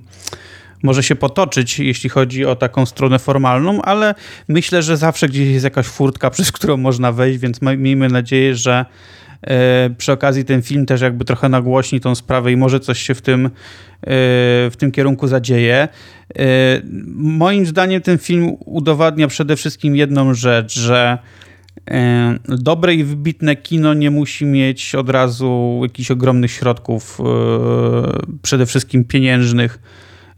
może 0.83 1.03
się 1.03 1.15
potoczyć, 1.15 1.79
jeśli 1.79 2.09
chodzi 2.09 2.45
o 2.45 2.55
taką 2.55 2.85
stronę 2.85 3.19
formalną, 3.19 3.81
ale 3.81 4.15
myślę, 4.47 4.83
że 4.83 4.97
zawsze 4.97 5.27
gdzieś 5.27 5.47
jest 5.47 5.63
jakaś 5.63 5.85
furtka, 5.85 6.29
przez 6.35 6.51
którą 6.51 6.77
można 6.77 7.11
wejść, 7.11 7.39
więc 7.39 7.61
miejmy 7.61 8.09
nadzieję, 8.09 8.55
że 8.55 8.85
e, 9.41 9.89
przy 9.97 10.11
okazji 10.11 10.45
ten 10.45 10.61
film 10.61 10.85
też 10.85 11.01
jakby 11.01 11.25
trochę 11.25 11.49
nagłośni 11.49 11.99
tą 11.99 12.15
sprawę 12.15 12.51
i 12.51 12.57
może 12.57 12.79
coś 12.79 12.99
się 12.99 13.15
w 13.15 13.21
tym, 13.21 13.45
e, 13.45 13.49
w 14.69 14.73
tym 14.77 14.91
kierunku 14.91 15.27
zadzieje. 15.27 15.87
Moim 17.15 17.65
zdaniem 17.65 18.01
ten 18.01 18.17
film 18.17 18.55
udowadnia 18.65 19.27
przede 19.27 19.55
wszystkim 19.55 19.95
jedną 19.95 20.33
rzecz, 20.33 20.79
że 20.79 21.17
dobre 22.47 22.95
i 22.95 23.03
wybitne 23.03 23.55
kino 23.55 23.93
nie 23.93 24.11
musi 24.11 24.45
mieć 24.45 24.95
od 24.95 25.09
razu 25.09 25.79
jakichś 25.83 26.11
ogromnych 26.11 26.51
środków, 26.51 27.19
e, 27.19 27.23
przede 28.41 28.65
wszystkim 28.65 29.03
pieniężnych, 29.03 29.79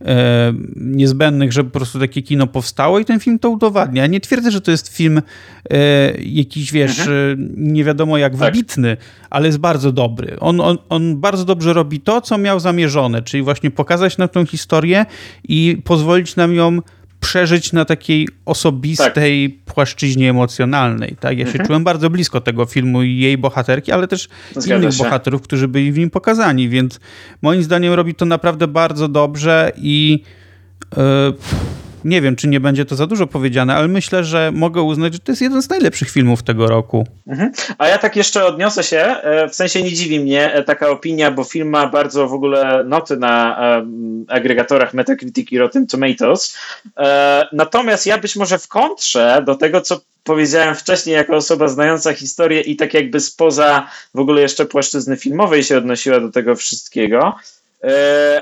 e, 0.05 0.53
niezbędnych, 0.75 1.53
żeby 1.53 1.69
po 1.69 1.79
prostu 1.79 1.99
takie 1.99 2.21
kino 2.21 2.47
powstało 2.47 2.99
i 2.99 3.05
ten 3.05 3.19
film 3.19 3.39
to 3.39 3.49
udowadnia. 3.49 4.07
Nie 4.07 4.19
twierdzę, 4.19 4.51
że 4.51 4.61
to 4.61 4.71
jest 4.71 4.95
film 4.95 5.21
jakiś, 6.19 6.71
wiesz, 6.71 6.99
mhm. 6.99 7.53
nie 7.57 7.83
wiadomo 7.83 8.17
jak 8.17 8.37
tak. 8.37 8.53
wybitny, 8.53 8.97
ale 9.29 9.47
jest 9.47 9.57
bardzo 9.57 9.91
dobry. 9.91 10.39
On, 10.39 10.61
on, 10.61 10.77
on 10.89 11.17
bardzo 11.17 11.45
dobrze 11.45 11.73
robi 11.73 11.99
to, 11.99 12.21
co 12.21 12.37
miał 12.37 12.59
zamierzone, 12.59 13.21
czyli 13.21 13.43
właśnie 13.43 13.71
pokazać 13.71 14.17
nam 14.17 14.29
tą 14.29 14.45
historię 14.45 15.05
i 15.43 15.81
pozwolić 15.83 16.35
nam 16.35 16.53
ją 16.53 16.79
przeżyć 17.21 17.73
na 17.73 17.85
takiej 17.85 18.27
osobistej 18.45 19.49
tak. 19.49 19.73
płaszczyźnie 19.73 20.29
emocjonalnej. 20.29 21.15
Tak? 21.19 21.37
Ja 21.37 21.45
mhm. 21.45 21.57
się 21.57 21.67
czułem 21.67 21.83
bardzo 21.83 22.09
blisko 22.09 22.41
tego 22.41 22.65
filmu 22.65 23.03
i 23.03 23.17
jej 23.17 23.37
bohaterki, 23.37 23.91
ale 23.91 24.07
też 24.07 24.29
Zgadza 24.51 24.75
innych 24.75 24.93
się. 24.93 25.03
bohaterów, 25.03 25.41
którzy 25.41 25.67
byli 25.67 25.91
w 25.91 25.97
nim 25.97 26.09
pokazani, 26.09 26.69
więc 26.69 26.99
moim 27.41 27.63
zdaniem 27.63 27.93
robi 27.93 28.15
to 28.15 28.25
naprawdę 28.25 28.67
bardzo 28.67 29.07
dobrze 29.07 29.71
i 29.77 30.23
yy, 30.97 31.03
nie 32.03 32.21
wiem, 32.21 32.35
czy 32.35 32.47
nie 32.47 32.59
będzie 32.59 32.85
to 32.85 32.95
za 32.95 33.07
dużo 33.07 33.27
powiedziane, 33.27 33.75
ale 33.75 33.87
myślę, 33.87 34.23
że 34.23 34.51
mogę 34.53 34.81
uznać, 34.81 35.13
że 35.13 35.19
to 35.19 35.31
jest 35.31 35.41
jeden 35.41 35.61
z 35.61 35.69
najlepszych 35.69 36.09
filmów 36.09 36.43
tego 36.43 36.67
roku. 36.67 37.07
Mhm. 37.27 37.51
A 37.77 37.87
ja 37.87 37.97
tak 37.97 38.15
jeszcze 38.15 38.45
odniosę 38.45 38.83
się, 38.83 38.97
e, 38.97 39.49
w 39.49 39.55
sensie 39.55 39.83
nie 39.83 39.93
dziwi 39.93 40.19
mnie 40.19 40.53
e, 40.53 40.63
taka 40.63 40.89
opinia, 40.89 41.31
bo 41.31 41.43
film 41.43 41.69
ma 41.69 41.87
bardzo 41.87 42.27
w 42.27 42.33
ogóle 42.33 42.83
noty 42.83 43.17
na 43.17 43.57
agregatorach 44.27 44.93
Metacritic 44.93 45.51
i 45.51 45.57
Rotten 45.57 45.87
Tomatoes. 45.87 46.57
E, 46.97 47.47
natomiast 47.53 48.05
ja 48.05 48.17
być 48.17 48.35
może 48.35 48.59
w 48.59 48.67
kontrze 48.67 49.43
do 49.45 49.55
tego, 49.55 49.81
co 49.81 50.01
powiedziałem 50.23 50.75
wcześniej, 50.75 51.15
jako 51.15 51.35
osoba 51.35 51.67
znająca 51.67 52.13
historię 52.13 52.61
i 52.61 52.75
tak 52.75 52.93
jakby 52.93 53.19
spoza 53.19 53.87
w 54.15 54.19
ogóle 54.19 54.41
jeszcze 54.41 54.65
płaszczyzny 54.65 55.17
filmowej 55.17 55.63
się 55.63 55.77
odnosiła 55.77 56.19
do 56.19 56.31
tego 56.31 56.55
wszystkiego, 56.55 57.35
E, 57.35 57.60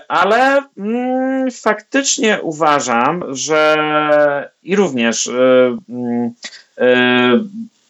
ale 0.08 0.64
mm, 0.78 1.52
faktycznie 1.52 2.40
uważam, 2.42 3.24
że 3.36 4.50
i 4.64 4.76
również 4.76 5.28
e, 5.28 5.78
mm, 5.90 6.34
e, 6.78 7.40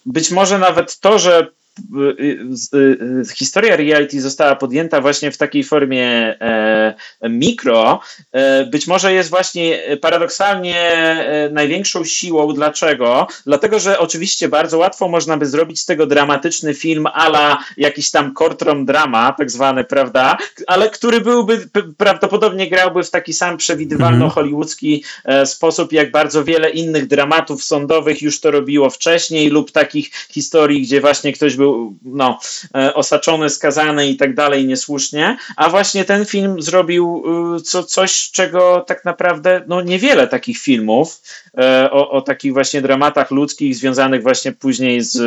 być 0.05 0.31
może 0.31 0.59
nawet 0.59 0.99
to, 0.99 1.19
że 1.19 1.47
historia 3.35 3.75
reality 3.75 4.21
została 4.21 4.55
podjęta 4.55 5.01
właśnie 5.01 5.31
w 5.31 5.37
takiej 5.37 5.63
formie 5.63 6.05
e, 6.41 6.95
mikro, 7.29 7.99
e, 8.31 8.65
być 8.65 8.87
może 8.87 9.13
jest 9.13 9.29
właśnie 9.29 9.81
paradoksalnie 10.01 10.79
e, 10.79 11.49
największą 11.49 12.05
siłą. 12.05 12.53
Dlaczego? 12.53 13.27
Dlatego, 13.45 13.79
że 13.79 13.99
oczywiście 13.99 14.49
bardzo 14.49 14.77
łatwo 14.77 15.07
można 15.07 15.37
by 15.37 15.45
zrobić 15.45 15.79
z 15.79 15.85
tego 15.85 16.05
dramatyczny 16.05 16.73
film 16.73 17.07
ala 17.13 17.57
jakiś 17.77 18.11
tam 18.11 18.33
courtroom 18.33 18.85
drama, 18.85 19.35
tak 19.37 19.51
zwany, 19.51 19.83
prawda? 19.83 20.37
Ale 20.67 20.89
który 20.89 21.21
byłby, 21.21 21.69
prawdopodobnie 21.97 22.69
grałby 22.69 23.03
w 23.03 23.09
taki 23.09 23.33
sam 23.33 23.57
przewidywalno-hollywoodzki 23.57 25.03
sposób, 25.45 25.93
jak 25.93 26.11
bardzo 26.11 26.43
wiele 26.43 26.69
innych 26.69 27.07
dramatów 27.07 27.63
sądowych 27.63 28.21
już 28.21 28.39
to 28.41 28.51
robiło 28.51 28.89
wcześniej 28.89 29.49
lub 29.49 29.71
takich 29.71 30.11
historii, 30.29 30.81
gdzie 30.81 31.01
właśnie 31.01 31.33
ktoś 31.33 31.55
był 31.55 31.68
no, 32.01 32.39
e, 32.75 32.93
osaczony, 32.93 33.49
skazany 33.49 34.09
i 34.09 34.17
tak 34.17 34.35
dalej 34.35 34.65
niesłusznie, 34.65 35.37
a 35.55 35.69
właśnie 35.69 36.05
ten 36.05 36.25
film 36.25 36.61
zrobił 36.61 37.23
y, 37.57 37.61
co, 37.61 37.83
coś, 37.83 38.31
czego 38.31 38.83
tak 38.87 39.05
naprawdę 39.05 39.61
no, 39.67 39.81
niewiele 39.81 40.27
takich 40.27 40.57
filmów 40.57 41.21
e, 41.57 41.91
o, 41.91 42.11
o 42.11 42.21
takich 42.21 42.53
właśnie 42.53 42.81
dramatach 42.81 43.31
ludzkich 43.31 43.75
związanych 43.75 44.23
właśnie 44.23 44.51
później 44.51 45.01
z 45.01 45.17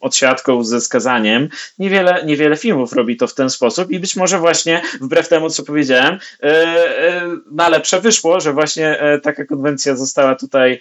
odsiadką, 0.00 0.64
ze 0.64 0.80
skazaniem. 0.80 1.48
Niewiele, 1.78 2.24
niewiele 2.24 2.56
filmów 2.56 2.92
robi 2.92 3.16
to 3.16 3.26
w 3.26 3.34
ten 3.34 3.50
sposób 3.50 3.90
i 3.90 4.00
być 4.00 4.16
może 4.16 4.38
właśnie 4.38 4.82
wbrew 5.00 5.28
temu, 5.28 5.50
co 5.50 5.62
powiedziałem, 5.62 6.18
e, 6.42 6.64
na 7.50 7.68
lepsze 7.68 8.00
wyszło, 8.00 8.40
że 8.40 8.52
właśnie 8.52 8.98
taka 9.22 9.44
konwencja 9.44 9.96
została 9.96 10.34
tutaj 10.34 10.78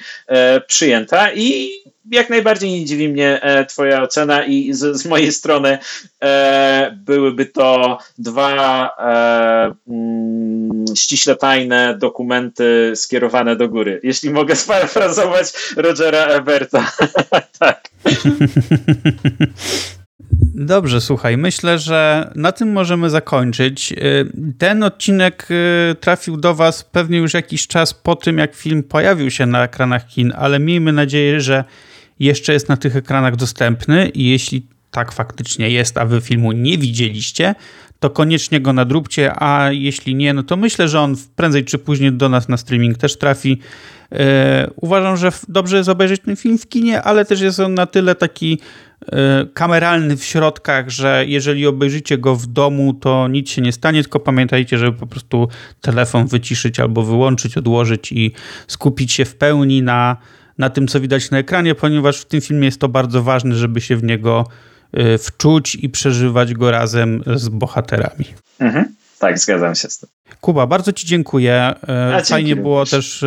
przyjęta 0.68 1.32
i 1.34 1.70
jak 2.12 2.30
najbardziej 2.30 2.72
nie 2.72 2.86
dziwi 2.86 3.10
mnie 3.10 3.42
e, 3.42 3.66
Twoja 3.66 4.02
ocena 4.02 4.46
i 4.46 4.74
z, 4.74 4.98
z 4.98 5.06
mojej 5.06 5.32
strony 5.32 5.78
e, 6.24 6.98
byłyby 7.06 7.46
to 7.46 7.98
dwa 8.18 8.90
e, 9.00 9.76
mm, 9.88 10.86
ściśle 10.96 11.36
tajne 11.36 11.98
dokumenty 11.98 12.92
skierowane 12.96 13.56
do 13.56 13.70
góry. 13.70 14.00
Jeśli 14.04 14.30
mogę 14.30 14.56
sparafrazować 14.56 15.54
Rogera 15.78 16.26
Eberta. 16.26 16.92
tak. 17.60 17.90
Dobrze, 20.56 21.02
słuchaj, 21.02 21.38
myślę, 21.38 21.80
że 21.80 22.32
na 22.36 22.52
tym 22.52 22.72
możemy 22.72 23.10
zakończyć. 23.10 23.92
Y, 23.92 24.32
ten 24.58 24.84
odcinek 24.84 25.48
y, 25.52 25.96
trafił 25.96 26.38
do 26.38 26.56
Was 26.56 26.84
pewnie 26.84 27.18
już 27.18 27.34
jakiś 27.34 27.68
czas 27.68 27.94
po 27.94 28.16
tym, 28.16 28.38
jak 28.38 28.56
film 28.56 28.84
pojawił 28.84 29.32
się 29.32 29.46
na 29.46 29.64
ekranach 29.64 30.08
kin, 30.08 30.34
ale 30.36 30.60
miejmy 30.60 30.94
nadzieję, 30.94 31.42
że 31.42 31.64
jeszcze 32.20 32.54
jest 32.54 32.70
na 32.70 32.78
tych 32.78 32.96
ekranach 32.96 33.36
dostępny 33.36 34.10
i 34.10 34.30
jeśli 34.30 34.68
tak 34.92 35.12
faktycznie 35.12 35.70
jest, 35.70 35.98
a 35.98 36.06
wy 36.06 36.22
filmu 36.22 36.52
nie 36.52 36.78
widzieliście, 36.78 37.56
to 38.00 38.10
koniecznie 38.10 38.62
go 38.62 38.74
nadróbcie, 38.74 39.34
a 39.36 39.72
jeśli 39.72 40.16
nie, 40.16 40.34
no 40.34 40.44
to 40.44 40.58
myślę, 40.58 40.88
że 40.88 41.00
on 41.00 41.16
prędzej 41.36 41.66
czy 41.66 41.78
później 41.78 42.12
do 42.12 42.30
nas 42.30 42.50
na 42.50 42.58
streaming 42.58 42.98
też 42.98 43.18
trafi. 43.18 43.60
Yy, 44.12 44.20
uważam, 44.76 45.18
że 45.18 45.32
dobrze 45.48 45.78
jest 45.78 45.90
obejrzeć 45.90 46.22
ten 46.22 46.36
film 46.36 46.58
w 46.58 46.68
kinie, 46.68 47.02
ale 47.02 47.26
też 47.26 47.42
jest 47.42 47.60
on 47.60 47.74
na 47.74 47.86
tyle 47.86 48.16
taki 48.16 48.50
yy, 48.52 49.18
kameralny 49.54 50.18
w 50.18 50.24
środkach, 50.24 50.90
że 50.90 51.24
jeżeli 51.28 51.68
obejrzycie 51.68 52.18
go 52.18 52.36
w 52.36 52.48
domu, 52.48 52.94
to 52.94 53.28
nic 53.28 53.50
się 53.50 53.62
nie 53.62 53.72
stanie, 53.72 54.02
tylko 54.04 54.20
pamiętajcie, 54.20 54.78
żeby 54.78 54.98
po 54.98 55.08
prostu 55.08 55.48
telefon 55.82 56.28
wyciszyć 56.28 56.80
albo 56.80 57.04
wyłączyć, 57.04 57.58
odłożyć 57.58 58.12
i 58.12 58.32
skupić 58.68 59.12
się 59.12 59.26
w 59.26 59.36
pełni 59.36 59.82
na 59.82 60.18
na 60.58 60.70
tym, 60.70 60.88
co 60.88 61.00
widać 61.00 61.32
na 61.32 61.38
ekranie, 61.38 61.76
ponieważ 61.76 62.22
w 62.22 62.26
tym 62.26 62.42
filmie 62.42 62.66
jest 62.66 62.80
to 62.80 62.90
bardzo 62.90 63.24
ważne, 63.24 63.56
żeby 63.56 63.82
się 63.82 63.98
w 63.98 64.04
niego 64.04 64.48
y, 64.98 65.18
wczuć 65.18 65.76
i 65.76 65.90
przeżywać 65.90 66.54
go 66.54 66.72
razem 66.72 67.24
z 67.36 67.50
bohaterami. 67.50 68.26
Mhm. 68.60 68.96
Tak, 69.20 69.40
zgadzam 69.40 69.76
się 69.76 69.90
z 69.90 70.00
tym. 70.00 70.10
Kuba, 70.42 70.68
bardzo 70.68 70.94
Ci 70.94 71.08
dziękuję. 71.08 71.64
A, 71.64 72.22
Fajnie 72.26 72.56
było 72.56 72.80
również. 72.80 72.90
też 72.92 73.26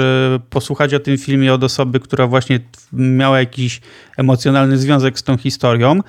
posłuchać 0.51 0.95
o 0.95 1.01
tym 1.01 1.19
filmie 1.19 1.55
od 1.55 1.65
osoby, 1.65 2.01
która 2.01 2.27
właśnie 2.27 2.61
miała 2.93 3.39
jakiś 3.39 3.81
emocjonalny 4.17 4.79
związek 4.79 5.19
z 5.19 5.23
tą 5.23 5.37
historią. 5.37 6.01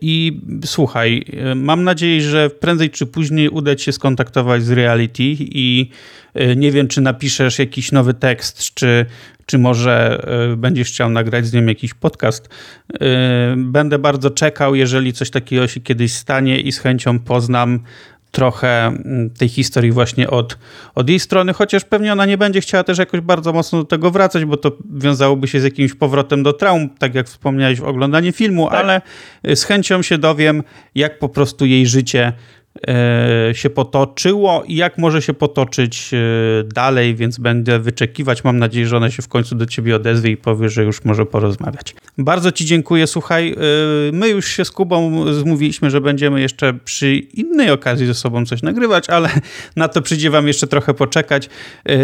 I 0.00 0.40
słuchaj, 0.64 1.24
mam 1.56 1.84
nadzieję, 1.84 2.22
że 2.22 2.50
prędzej 2.50 2.90
czy 2.90 3.06
później 3.06 3.48
uda 3.48 3.76
Ci 3.76 3.84
się 3.84 3.92
skontaktować 3.92 4.64
z 4.64 4.70
Reality 4.70 5.22
i 5.38 5.90
nie 6.56 6.72
wiem, 6.72 6.88
czy 6.88 7.00
napiszesz 7.00 7.58
jakiś 7.58 7.92
nowy 7.92 8.14
tekst, 8.14 8.74
czy 8.74 9.06
czy 9.46 9.58
może 9.58 10.24
e, 10.52 10.56
będziesz 10.56 10.88
chciał 10.88 11.10
nagrać 11.10 11.46
z 11.46 11.52
nim 11.52 11.68
jakiś 11.68 11.94
podcast. 11.94 12.48
E, 12.94 12.98
będę 13.56 13.98
bardzo 13.98 14.30
czekał, 14.30 14.74
jeżeli 14.74 15.12
coś 15.12 15.30
takiego 15.30 15.68
się 15.68 15.80
kiedyś 15.80 16.12
stanie 16.12 16.60
i 16.60 16.72
z 16.72 16.78
chęcią 16.78 17.18
poznam 17.18 17.80
trochę 18.30 18.86
mm, 18.86 19.30
tej 19.30 19.48
historii 19.48 19.92
właśnie 19.92 20.30
od, 20.30 20.58
od 20.94 21.08
jej 21.08 21.20
strony, 21.20 21.52
chociaż 21.52 21.84
pewnie 21.84 22.12
ona 22.12 22.26
nie 22.26 22.38
będzie 22.38 22.60
chciała 22.60 22.84
też 22.84 22.98
jakoś 22.98 23.20
bardzo 23.20 23.52
mocno 23.52 23.78
do 23.78 23.84
tego 23.84 24.10
wracać, 24.10 24.44
bo 24.44 24.56
to 24.56 24.72
wiązałoby 24.94 25.48
się 25.48 25.60
z 25.60 25.64
jakimś 25.64 25.94
powrotem 25.94 26.42
do 26.42 26.52
traum, 26.52 26.88
tak 26.98 27.14
jak 27.14 27.26
wspomniałeś 27.26 27.80
w 27.80 27.84
oglądaniu 27.84 28.32
filmu, 28.32 28.68
tak. 28.70 28.78
ale 28.78 29.00
z 29.54 29.64
chęcią 29.64 30.02
się 30.02 30.18
dowiem, 30.18 30.62
jak 30.94 31.18
po 31.18 31.28
prostu 31.28 31.66
jej 31.66 31.86
życie 31.86 32.32
się 33.52 33.70
potoczyło 33.70 34.64
i 34.66 34.76
jak 34.76 34.98
może 34.98 35.22
się 35.22 35.34
potoczyć 35.34 36.10
e, 36.14 36.18
dalej, 36.64 37.14
więc 37.14 37.38
będę 37.38 37.78
wyczekiwać. 37.78 38.44
Mam 38.44 38.58
nadzieję, 38.58 38.86
że 38.86 38.96
ona 38.96 39.10
się 39.10 39.22
w 39.22 39.28
końcu 39.28 39.54
do 39.54 39.66
ciebie 39.66 39.96
odezwie 39.96 40.30
i 40.30 40.36
powie, 40.36 40.68
że 40.68 40.84
już 40.84 41.04
może 41.04 41.26
porozmawiać. 41.26 41.94
Bardzo 42.18 42.52
ci 42.52 42.64
dziękuję. 42.64 43.06
Słuchaj, 43.06 43.52
e, 43.52 43.56
my 44.12 44.28
już 44.28 44.48
się 44.48 44.64
z 44.64 44.70
Kubą 44.70 45.24
zmówiliśmy, 45.34 45.90
że 45.90 46.00
będziemy 46.00 46.40
jeszcze 46.40 46.74
przy 46.74 47.14
innej 47.16 47.70
okazji 47.70 48.06
ze 48.06 48.14
sobą 48.14 48.46
coś 48.46 48.62
nagrywać, 48.62 49.10
ale 49.10 49.28
na 49.76 49.88
to 49.88 50.02
przyjdzie 50.02 50.30
wam 50.30 50.46
jeszcze 50.46 50.66
trochę 50.66 50.94
poczekać. 50.94 51.48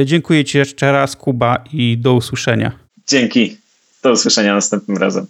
Dziękuję 0.04 0.44
ci 0.44 0.58
jeszcze 0.58 0.92
raz, 0.92 1.16
Kuba, 1.16 1.64
i 1.72 1.98
do 1.98 2.14
usłyszenia. 2.14 2.72
Dzięki. 3.08 3.56
Do 4.02 4.12
usłyszenia 4.12 4.54
następnym 4.54 4.96
razem. 4.96 5.26